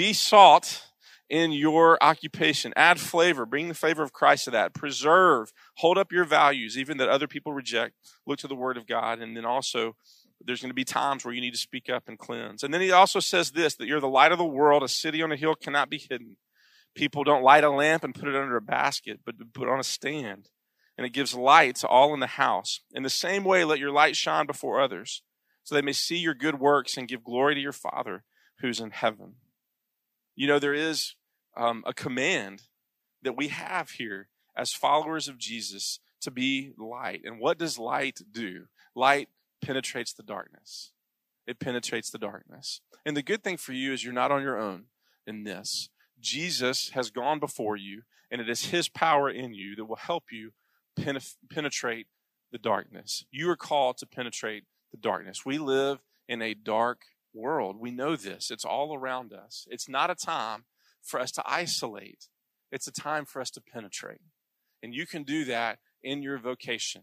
be 0.00 0.14
salt 0.14 0.86
in 1.28 1.52
your 1.52 2.02
occupation. 2.02 2.72
Add 2.74 2.98
flavor. 2.98 3.44
Bring 3.44 3.68
the 3.68 3.74
flavor 3.74 4.02
of 4.02 4.14
Christ 4.14 4.46
to 4.46 4.50
that. 4.52 4.72
Preserve. 4.72 5.52
Hold 5.76 5.98
up 5.98 6.10
your 6.10 6.24
values, 6.24 6.78
even 6.78 6.96
that 6.96 7.10
other 7.10 7.28
people 7.28 7.52
reject. 7.52 7.96
Look 8.26 8.38
to 8.38 8.48
the 8.48 8.54
Word 8.54 8.78
of 8.78 8.86
God. 8.86 9.18
And 9.18 9.36
then 9.36 9.44
also, 9.44 9.96
there's 10.42 10.62
going 10.62 10.70
to 10.70 10.74
be 10.74 10.86
times 10.86 11.22
where 11.22 11.34
you 11.34 11.42
need 11.42 11.52
to 11.52 11.58
speak 11.58 11.90
up 11.90 12.04
and 12.08 12.18
cleanse. 12.18 12.62
And 12.62 12.72
then 12.72 12.80
he 12.80 12.90
also 12.90 13.20
says 13.20 13.50
this 13.50 13.74
that 13.74 13.86
you're 13.86 14.00
the 14.00 14.08
light 14.08 14.32
of 14.32 14.38
the 14.38 14.44
world. 14.46 14.82
A 14.82 14.88
city 14.88 15.20
on 15.20 15.32
a 15.32 15.36
hill 15.36 15.54
cannot 15.54 15.90
be 15.90 15.98
hidden. 15.98 16.38
People 16.94 17.22
don't 17.22 17.42
light 17.42 17.62
a 17.62 17.68
lamp 17.68 18.02
and 18.02 18.14
put 18.14 18.26
it 18.26 18.34
under 18.34 18.56
a 18.56 18.62
basket, 18.62 19.20
but 19.26 19.34
put 19.52 19.68
on 19.68 19.78
a 19.78 19.84
stand. 19.84 20.48
And 20.96 21.06
it 21.06 21.12
gives 21.12 21.34
light 21.34 21.76
to 21.76 21.88
all 21.88 22.14
in 22.14 22.20
the 22.20 22.26
house. 22.26 22.80
In 22.94 23.02
the 23.02 23.10
same 23.10 23.44
way, 23.44 23.64
let 23.64 23.78
your 23.78 23.92
light 23.92 24.16
shine 24.16 24.46
before 24.46 24.80
others, 24.80 25.20
so 25.62 25.74
they 25.74 25.82
may 25.82 25.92
see 25.92 26.16
your 26.16 26.34
good 26.34 26.58
works 26.58 26.96
and 26.96 27.06
give 27.06 27.22
glory 27.22 27.54
to 27.54 27.60
your 27.60 27.74
Father 27.74 28.24
who's 28.60 28.80
in 28.80 28.92
heaven. 28.92 29.34
You 30.40 30.46
know, 30.46 30.58
there 30.58 30.72
is 30.72 31.16
um, 31.54 31.84
a 31.86 31.92
command 31.92 32.62
that 33.22 33.36
we 33.36 33.48
have 33.48 33.90
here 33.90 34.28
as 34.56 34.72
followers 34.72 35.28
of 35.28 35.36
Jesus 35.36 36.00
to 36.22 36.30
be 36.30 36.72
light. 36.78 37.20
And 37.26 37.38
what 37.38 37.58
does 37.58 37.78
light 37.78 38.22
do? 38.32 38.68
Light 38.94 39.28
penetrates 39.60 40.14
the 40.14 40.22
darkness. 40.22 40.92
It 41.46 41.58
penetrates 41.58 42.08
the 42.08 42.16
darkness. 42.16 42.80
And 43.04 43.14
the 43.14 43.22
good 43.22 43.44
thing 43.44 43.58
for 43.58 43.74
you 43.74 43.92
is 43.92 44.02
you're 44.02 44.14
not 44.14 44.32
on 44.32 44.40
your 44.40 44.58
own 44.58 44.84
in 45.26 45.44
this. 45.44 45.90
Jesus 46.18 46.88
has 46.94 47.10
gone 47.10 47.38
before 47.38 47.76
you, 47.76 48.04
and 48.30 48.40
it 48.40 48.48
is 48.48 48.70
his 48.70 48.88
power 48.88 49.28
in 49.28 49.52
you 49.52 49.76
that 49.76 49.84
will 49.84 49.96
help 49.96 50.32
you 50.32 50.52
penetrate 51.50 52.06
the 52.50 52.58
darkness. 52.58 53.26
You 53.30 53.50
are 53.50 53.56
called 53.56 53.98
to 53.98 54.06
penetrate 54.06 54.64
the 54.90 54.96
darkness. 54.96 55.44
We 55.44 55.58
live 55.58 56.02
in 56.26 56.40
a 56.40 56.54
dark 56.54 57.02
world. 57.34 57.76
We 57.78 57.90
know 57.90 58.16
this. 58.16 58.50
It's 58.50 58.64
all 58.64 58.94
around 58.94 59.32
us. 59.32 59.66
It's 59.70 59.88
not 59.88 60.10
a 60.10 60.14
time 60.14 60.64
for 61.02 61.20
us 61.20 61.30
to 61.32 61.42
isolate. 61.46 62.28
It's 62.72 62.86
a 62.86 62.92
time 62.92 63.24
for 63.24 63.40
us 63.40 63.50
to 63.50 63.60
penetrate. 63.60 64.20
And 64.82 64.94
you 64.94 65.06
can 65.06 65.22
do 65.22 65.44
that 65.44 65.78
in 66.02 66.22
your 66.22 66.38
vocation. 66.38 67.02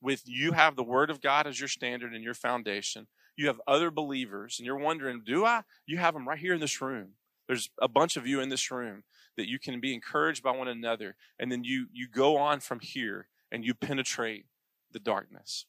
With 0.00 0.22
you 0.26 0.52
have 0.52 0.76
the 0.76 0.84
word 0.84 1.10
of 1.10 1.20
God 1.20 1.46
as 1.46 1.60
your 1.60 1.68
standard 1.68 2.12
and 2.12 2.22
your 2.22 2.34
foundation. 2.34 3.06
You 3.36 3.46
have 3.46 3.60
other 3.66 3.90
believers 3.90 4.56
and 4.58 4.66
you're 4.66 4.78
wondering, 4.78 5.22
do 5.24 5.44
I? 5.44 5.62
You 5.86 5.98
have 5.98 6.14
them 6.14 6.28
right 6.28 6.38
here 6.38 6.54
in 6.54 6.60
this 6.60 6.80
room. 6.80 7.12
There's 7.46 7.70
a 7.80 7.88
bunch 7.88 8.16
of 8.16 8.26
you 8.26 8.40
in 8.40 8.48
this 8.48 8.70
room 8.70 9.04
that 9.36 9.48
you 9.48 9.58
can 9.58 9.80
be 9.80 9.94
encouraged 9.94 10.42
by 10.42 10.52
one 10.52 10.68
another. 10.68 11.16
And 11.38 11.50
then 11.50 11.64
you, 11.64 11.86
you 11.92 12.08
go 12.08 12.36
on 12.36 12.60
from 12.60 12.80
here 12.80 13.28
and 13.50 13.64
you 13.64 13.74
penetrate 13.74 14.46
the 14.92 15.00
darkness. 15.00 15.66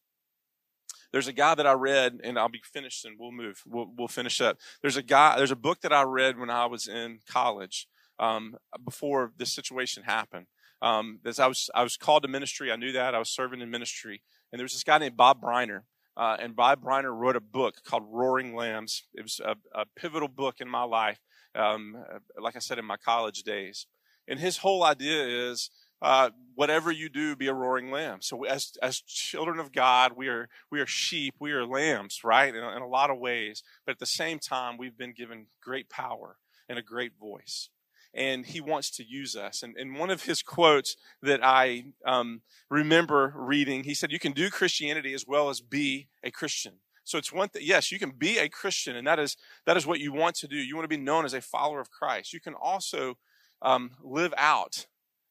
There's 1.16 1.30
a 1.30 1.32
guy 1.32 1.55
that 1.55 1.66
I 1.66 1.72
read, 1.72 2.20
and 2.26 2.38
I'll 2.38 2.49
be 2.49 2.61
finished 2.74 3.05
and 3.05 3.16
we'll 3.18 3.32
move. 3.32 3.63
We'll, 3.66 3.89
we'll 3.97 4.09
finish 4.09 4.41
up. 4.41 4.57
There's 4.82 4.97
a 4.97 5.01
guy, 5.01 5.38
there's 5.38 5.49
a 5.49 5.55
book 5.55 5.80
that 5.80 5.93
I 5.93 6.03
read 6.03 6.38
when 6.38 6.49
I 6.49 6.66
was 6.66 6.89
in 6.89 7.20
college, 7.26 7.88
um, 8.20 8.57
before 8.84 9.32
this 9.38 9.53
situation 9.53 10.03
happened. 10.03 10.47
Um, 10.82 11.20
as 11.26 11.39
I 11.39 11.47
was, 11.47 11.70
I 11.74 11.84
was 11.84 11.95
called 11.95 12.24
to 12.24 12.28
ministry. 12.28 12.70
I 12.70 12.76
knew 12.76 12.91
that 12.91 13.16
I 13.16 13.20
was 13.20 13.30
serving 13.30 13.61
in 13.61 13.72
ministry. 13.72 14.24
And 14.51 14.59
there 14.59 14.66
was 14.66 14.74
this 14.74 14.84
guy 14.84 14.97
named 14.97 15.16
Bob 15.16 15.41
Briner. 15.41 15.84
Uh, 16.18 16.36
and 16.38 16.53
Bob 16.53 16.84
Briner 16.84 17.18
wrote 17.18 17.38
a 17.38 17.39
book 17.39 17.76
called 17.86 18.03
Roaring 18.09 18.53
Lambs. 18.53 19.03
It 19.13 19.22
was 19.22 19.39
a, 19.39 19.55
a 19.74 19.86
pivotal 19.95 20.28
book 20.28 20.55
in 20.59 20.68
my 20.68 20.84
life. 20.84 21.22
Um, 21.55 21.95
like 22.38 22.57
I 22.57 22.59
said, 22.59 22.78
in 22.78 22.84
my 22.84 22.97
college 22.97 23.43
days. 23.43 23.88
And 24.28 24.38
his 24.38 24.57
whole 24.57 24.84
idea 24.84 25.49
is 25.49 25.70
uh, 26.01 26.29
whatever 26.55 26.91
you 26.91 27.09
do, 27.09 27.35
be 27.35 27.47
a 27.47 27.53
roaring 27.53 27.91
lamb. 27.91 28.21
So 28.21 28.43
as 28.45 28.77
as 28.81 29.01
children 29.01 29.59
of 29.59 29.71
God, 29.71 30.13
we 30.15 30.27
are 30.27 30.49
we 30.71 30.79
are 30.79 30.87
sheep, 30.87 31.35
we 31.39 31.51
are 31.51 31.65
lambs, 31.65 32.23
right? 32.23 32.53
In, 32.53 32.63
in 32.63 32.81
a 32.81 32.87
lot 32.87 33.09
of 33.09 33.19
ways, 33.19 33.63
but 33.85 33.93
at 33.93 33.99
the 33.99 34.05
same 34.05 34.39
time, 34.39 34.77
we've 34.77 34.97
been 34.97 35.13
given 35.13 35.47
great 35.61 35.89
power 35.89 36.37
and 36.67 36.79
a 36.79 36.83
great 36.83 37.13
voice. 37.19 37.69
And 38.13 38.45
he 38.45 38.61
wants 38.61 38.89
to 38.91 39.03
use 39.03 39.35
us. 39.35 39.61
And, 39.61 39.75
and 39.75 39.99
one 39.99 40.09
of 40.09 40.23
his 40.23 40.41
quotes 40.41 40.95
that 41.21 41.41
I 41.43 41.87
um, 42.05 42.43
remember 42.69 43.33
reading, 43.35 43.83
he 43.83 43.93
said, 43.93 44.11
"You 44.11 44.19
can 44.19 44.31
do 44.31 44.49
Christianity 44.49 45.13
as 45.13 45.25
well 45.27 45.49
as 45.49 45.59
be 45.59 46.07
a 46.23 46.31
Christian." 46.31 46.75
So 47.03 47.17
it's 47.17 47.31
one 47.31 47.49
thing. 47.49 47.61
Yes, 47.65 47.91
you 47.91 47.99
can 47.99 48.11
be 48.11 48.39
a 48.39 48.49
Christian, 48.49 48.95
and 48.95 49.05
that 49.05 49.19
is 49.19 49.37
that 49.65 49.77
is 49.77 49.85
what 49.85 49.99
you 49.99 50.13
want 50.13 50.35
to 50.37 50.47
do. 50.47 50.55
You 50.55 50.75
want 50.75 50.85
to 50.85 50.97
be 50.97 51.01
known 51.01 51.25
as 51.25 51.33
a 51.33 51.41
follower 51.41 51.79
of 51.79 51.91
Christ. 51.91 52.33
You 52.33 52.39
can 52.39 52.55
also 52.55 53.17
um, 53.61 53.91
live 54.01 54.33
out 54.37 54.87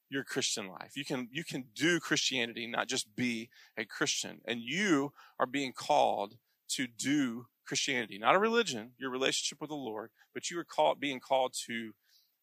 your 0.08 0.24
Christian 0.24 0.68
life. 0.68 0.92
You 0.96 1.04
can 1.04 1.28
you 1.32 1.44
can 1.44 1.64
do 1.74 2.00
Christianity, 2.00 2.66
not 2.66 2.88
just 2.88 3.14
be 3.16 3.48
a 3.76 3.84
Christian. 3.84 4.40
And 4.44 4.60
you 4.60 5.12
are 5.38 5.46
being 5.46 5.72
called 5.72 6.36
to 6.70 6.86
do 6.86 7.46
Christianity, 7.66 8.18
not 8.18 8.34
a 8.34 8.38
religion, 8.38 8.92
your 8.98 9.10
relationship 9.10 9.60
with 9.60 9.70
the 9.70 9.76
Lord, 9.76 10.10
but 10.32 10.50
you 10.50 10.58
are 10.58 10.64
called 10.64 11.00
being 11.00 11.20
called 11.20 11.54
to 11.66 11.92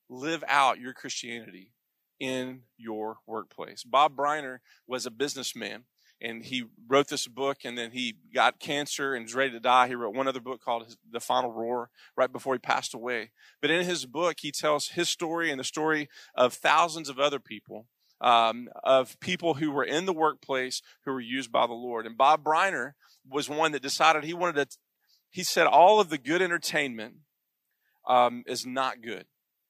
live 0.09 0.43
out 0.47 0.79
your 0.79 0.93
Christianity 0.93 1.71
in 2.19 2.61
your 2.77 3.17
workplace. 3.25 3.83
Bob 3.83 4.15
Briner 4.15 4.59
was 4.87 5.05
a 5.05 5.11
businessman 5.11 5.85
and 6.21 6.45
he 6.45 6.65
wrote 6.87 7.07
this 7.07 7.27
book 7.27 7.59
and 7.65 7.77
then 7.77 7.91
he 7.91 8.15
got 8.33 8.59
cancer 8.59 9.13
and 9.13 9.25
was 9.25 9.35
ready 9.35 9.51
to 9.51 9.59
die. 9.59 9.87
He 9.87 9.95
wrote 9.95 10.15
one 10.15 10.27
other 10.27 10.39
book 10.39 10.61
called 10.63 10.95
The 11.09 11.19
Final 11.19 11.51
Roar 11.51 11.89
right 12.15 12.31
before 12.31 12.53
he 12.53 12.59
passed 12.59 12.93
away. 12.93 13.31
But 13.61 13.71
in 13.71 13.85
his 13.85 14.05
book, 14.05 14.37
he 14.41 14.51
tells 14.51 14.89
his 14.89 15.09
story 15.09 15.49
and 15.49 15.59
the 15.59 15.63
story 15.65 16.09
of 16.35 16.53
thousands 16.53 17.09
of 17.09 17.19
other 17.19 17.39
people, 17.39 17.87
um, 18.19 18.69
of 18.83 19.19
people 19.19 19.55
who 19.55 19.71
were 19.71 19.83
in 19.83 20.05
the 20.05 20.13
workplace 20.13 20.81
who 21.05 21.11
were 21.11 21.19
used 21.19 21.51
by 21.51 21.65
the 21.65 21.73
Lord. 21.73 22.05
And 22.05 22.17
Bob 22.17 22.43
Briner 22.43 22.91
was 23.27 23.49
one 23.49 23.71
that 23.71 23.81
decided 23.81 24.23
he 24.23 24.33
wanted 24.33 24.69
to, 24.69 24.77
he 25.29 25.43
said, 25.43 25.65
all 25.65 25.99
of 25.99 26.09
the 26.09 26.17
good 26.17 26.41
entertainment 26.41 27.15
um, 28.07 28.43
is 28.45 28.65
not 28.65 29.01
good. 29.01 29.25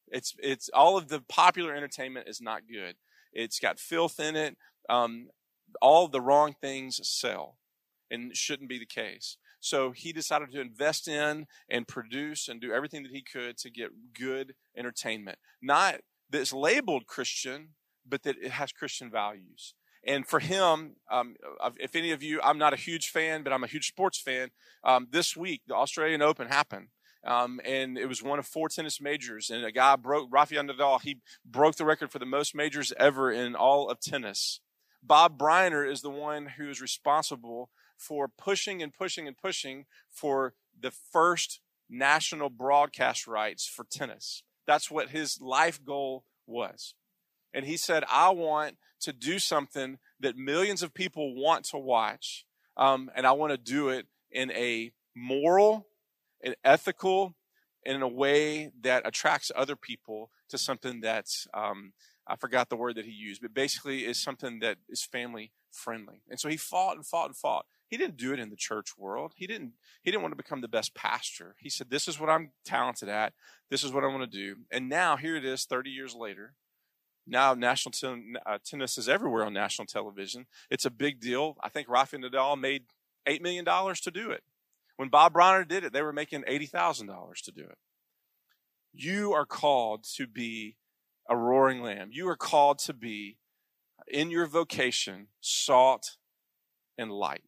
It's, 0.07 0.35
it's 0.39 0.69
all 0.73 0.97
of 0.97 1.07
the 1.07 1.21
popular 1.21 1.73
entertainment 1.73 2.27
is 2.27 2.41
not 2.41 2.63
good. 2.69 2.95
It's 3.31 3.59
got 3.59 3.79
filth 3.79 4.19
in 4.19 4.35
it. 4.35 4.57
Um, 4.89 5.27
all 5.81 6.07
the 6.07 6.21
wrong 6.21 6.55
things 6.59 6.99
sell 7.03 7.57
and 8.09 8.35
shouldn't 8.35 8.69
be 8.69 8.79
the 8.79 8.85
case. 8.85 9.37
So 9.59 9.91
he 9.91 10.11
decided 10.11 10.51
to 10.51 10.61
invest 10.61 11.07
in 11.07 11.45
and 11.69 11.87
produce 11.87 12.47
and 12.47 12.59
do 12.59 12.73
everything 12.73 13.03
that 13.03 13.11
he 13.11 13.21
could 13.21 13.57
to 13.59 13.69
get 13.69 14.13
good 14.13 14.55
entertainment. 14.75 15.37
Not 15.61 16.01
that's 16.29 16.53
labeled 16.53 17.05
Christian, 17.05 17.69
but 18.07 18.23
that 18.23 18.37
it 18.41 18.51
has 18.51 18.71
Christian 18.71 19.11
values. 19.11 19.75
And 20.05 20.25
for 20.25 20.39
him, 20.39 20.95
um, 21.11 21.35
if 21.77 21.95
any 21.95 22.11
of 22.11 22.23
you, 22.23 22.41
I'm 22.43 22.57
not 22.57 22.73
a 22.73 22.77
huge 22.77 23.09
fan, 23.09 23.43
but 23.43 23.53
I'm 23.53 23.63
a 23.63 23.67
huge 23.67 23.87
sports 23.87 24.19
fan. 24.19 24.49
Um, 24.83 25.07
this 25.11 25.37
week, 25.37 25.61
the 25.67 25.75
Australian 25.75 26.21
Open 26.23 26.47
happened. 26.47 26.87
Um, 27.23 27.61
and 27.63 27.99
it 27.99 28.07
was 28.07 28.23
one 28.23 28.39
of 28.39 28.47
four 28.47 28.67
tennis 28.67 28.99
majors. 28.99 29.51
And 29.51 29.63
a 29.63 29.71
guy 29.71 29.95
broke, 29.95 30.29
Rafael 30.31 30.63
Nadal, 30.63 31.01
he 31.01 31.19
broke 31.45 31.75
the 31.75 31.85
record 31.85 32.11
for 32.11 32.17
the 32.17 32.25
most 32.25 32.55
majors 32.55 32.91
ever 32.97 33.31
in 33.31 33.55
all 33.55 33.89
of 33.89 33.99
tennis. 33.99 34.59
Bob 35.03 35.37
Briner 35.37 35.89
is 35.89 36.01
the 36.01 36.09
one 36.09 36.45
who 36.57 36.69
is 36.69 36.81
responsible 36.81 37.69
for 37.97 38.27
pushing 38.27 38.81
and 38.81 38.93
pushing 38.93 39.27
and 39.27 39.37
pushing 39.37 39.85
for 40.09 40.53
the 40.79 40.91
first 40.91 41.59
national 41.89 42.49
broadcast 42.49 43.27
rights 43.27 43.67
for 43.67 43.85
tennis. 43.89 44.43
That's 44.65 44.89
what 44.89 45.09
his 45.09 45.41
life 45.41 45.83
goal 45.83 46.23
was. 46.47 46.93
And 47.53 47.65
he 47.65 47.77
said, 47.77 48.03
I 48.09 48.29
want 48.29 48.77
to 49.01 49.11
do 49.11 49.39
something 49.39 49.99
that 50.19 50.37
millions 50.37 50.83
of 50.83 50.93
people 50.93 51.35
want 51.35 51.65
to 51.65 51.77
watch. 51.77 52.45
Um, 52.77 53.11
and 53.15 53.27
I 53.27 53.33
want 53.33 53.51
to 53.51 53.57
do 53.57 53.89
it 53.89 54.07
in 54.31 54.51
a 54.51 54.93
moral, 55.15 55.87
an 56.41 56.55
ethical, 56.63 57.35
and 57.85 57.95
in 57.95 58.01
a 58.01 58.07
way 58.07 58.71
that 58.81 59.05
attracts 59.05 59.51
other 59.55 59.75
people 59.75 60.31
to 60.49 60.57
something 60.57 61.01
that's, 61.01 61.47
um, 61.53 61.93
I 62.31 62.35
forgot 62.35 62.69
the 62.69 62.75
word 62.75 62.95
that 62.95 63.05
he 63.05 63.11
used, 63.11 63.41
but 63.41 63.53
basically 63.53 64.05
is 64.05 64.21
something 64.21 64.59
that 64.59 64.77
is 64.89 65.03
family 65.03 65.51
friendly. 65.71 66.21
And 66.29 66.39
so 66.39 66.49
he 66.49 66.57
fought 66.57 66.95
and 66.95 67.05
fought 67.05 67.27
and 67.27 67.35
fought. 67.35 67.65
He 67.87 67.97
didn't 67.97 68.17
do 68.17 68.33
it 68.33 68.39
in 68.39 68.49
the 68.49 68.55
church 68.55 68.97
world. 68.97 69.33
He 69.35 69.47
didn't, 69.47 69.73
he 70.01 70.11
didn't 70.11 70.23
want 70.23 70.31
to 70.31 70.37
become 70.37 70.61
the 70.61 70.67
best 70.67 70.95
pastor. 70.95 71.55
He 71.59 71.69
said, 71.69 71.89
this 71.89 72.07
is 72.07 72.19
what 72.19 72.29
I'm 72.29 72.51
talented 72.63 73.09
at. 73.09 73.33
This 73.69 73.83
is 73.83 73.91
what 73.91 74.03
I 74.03 74.07
want 74.07 74.29
to 74.29 74.37
do. 74.37 74.61
And 74.71 74.87
now 74.87 75.17
here 75.17 75.35
it 75.35 75.45
is 75.45 75.65
30 75.65 75.89
years 75.89 76.15
later 76.15 76.53
now 77.27 77.53
national 77.53 77.91
ten, 77.91 78.35
uh, 78.45 78.57
tennis 78.63 78.97
is 78.97 79.07
everywhere 79.09 79.45
on 79.45 79.53
national 79.53 79.85
television. 79.85 80.47
It's 80.69 80.85
a 80.85 80.89
big 80.89 81.19
deal. 81.19 81.55
I 81.61 81.69
think 81.69 81.87
Rafael 81.89 82.21
Nadal 82.21 82.59
made 82.59 82.83
$8 83.27 83.41
million 83.41 83.65
to 83.65 84.11
do 84.11 84.31
it. 84.31 84.43
When 84.97 85.09
Bob 85.09 85.33
Briner 85.33 85.67
did 85.67 85.83
it, 85.83 85.93
they 85.93 86.01
were 86.01 86.13
making 86.13 86.43
$80,000 86.43 87.41
to 87.43 87.51
do 87.51 87.61
it. 87.61 87.77
You 88.93 89.33
are 89.33 89.45
called 89.45 90.03
to 90.15 90.27
be 90.27 90.75
a 91.31 91.37
roaring 91.37 91.81
lamb. 91.81 92.09
You 92.11 92.27
are 92.27 92.35
called 92.35 92.77
to 92.79 92.93
be, 92.93 93.37
in 94.07 94.29
your 94.29 94.45
vocation, 94.45 95.27
salt 95.39 96.17
and 96.97 97.09
light. 97.09 97.43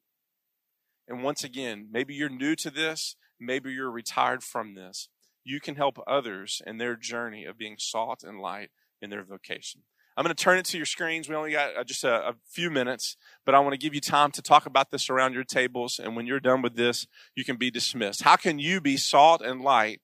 And 1.08 1.22
once 1.22 1.44
again, 1.44 1.90
maybe 1.92 2.16
you're 2.16 2.30
new 2.30 2.56
to 2.56 2.72
this, 2.72 3.18
maybe 3.40 3.72
you're 3.72 3.92
retired 3.92 4.42
from 4.42 4.76
this. 4.76 5.10
You 5.44 5.60
can 5.60 5.76
help 5.76 6.00
others 6.08 6.62
in 6.66 6.78
their 6.78 6.96
journey 6.96 7.44
of 7.44 7.58
being 7.58 7.76
salt 7.78 8.24
and 8.24 8.40
light 8.40 8.70
in 9.02 9.10
their 9.10 9.26
vocation. 9.26 9.82
I'm 10.16 10.24
going 10.24 10.34
to 10.34 10.42
turn 10.42 10.60
it 10.60 10.66
to 10.68 10.78
your 10.78 10.86
screens. 10.86 11.28
We 11.28 11.36
only 11.36 11.52
got 11.52 11.76
uh, 11.76 11.84
just 11.84 12.06
a, 12.06 12.30
a, 12.30 12.36
few 12.48 12.70
minutes, 12.70 13.18
but 13.46 13.56
I 13.56 13.60
want 13.60 13.74
to 13.74 13.80
give 13.80 13.96
you 13.96 14.00
time 14.00 14.32
to 14.32 14.42
talk 14.42 14.66
about 14.66 14.92
this 14.92 15.10
around 15.10 15.34
your 15.34 15.44
tables. 15.44 16.00
And 16.02 16.16
when 16.16 16.28
you're 16.28 16.40
done 16.40 16.62
with 16.62 16.76
this, 16.76 17.08
you 17.36 17.44
can 17.44 17.58
be 17.58 17.72
dismissed. 17.72 18.22
How 18.22 18.38
can 18.38 18.60
you 18.60 18.80
be 18.80 18.96
salt 18.96 19.42
and 19.42 19.62
light 19.62 20.02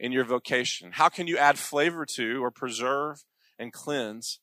in 0.00 0.10
your 0.10 0.24
vocation? 0.24 0.92
How 0.92 1.10
can 1.10 1.26
you 1.26 1.36
add 1.36 1.58
flavor 1.58 2.06
to 2.16 2.42
or 2.42 2.50
preserve 2.50 3.22
and 3.58 3.72
cleanse 3.72 4.40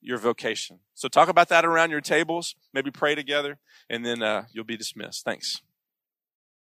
your 0.00 0.18
vocation? 0.18 0.80
So 0.94 1.08
talk 1.08 1.28
about 1.28 1.50
that 1.50 1.64
around 1.64 1.90
your 1.90 2.00
tables. 2.00 2.56
Maybe 2.72 2.90
pray 2.90 3.14
together, 3.14 3.58
and 3.88 4.04
then 4.04 4.22
uh, 4.22 4.46
you'll 4.52 4.64
be 4.64 4.78
dismissed. 4.78 5.24
Thanks. 5.24 5.60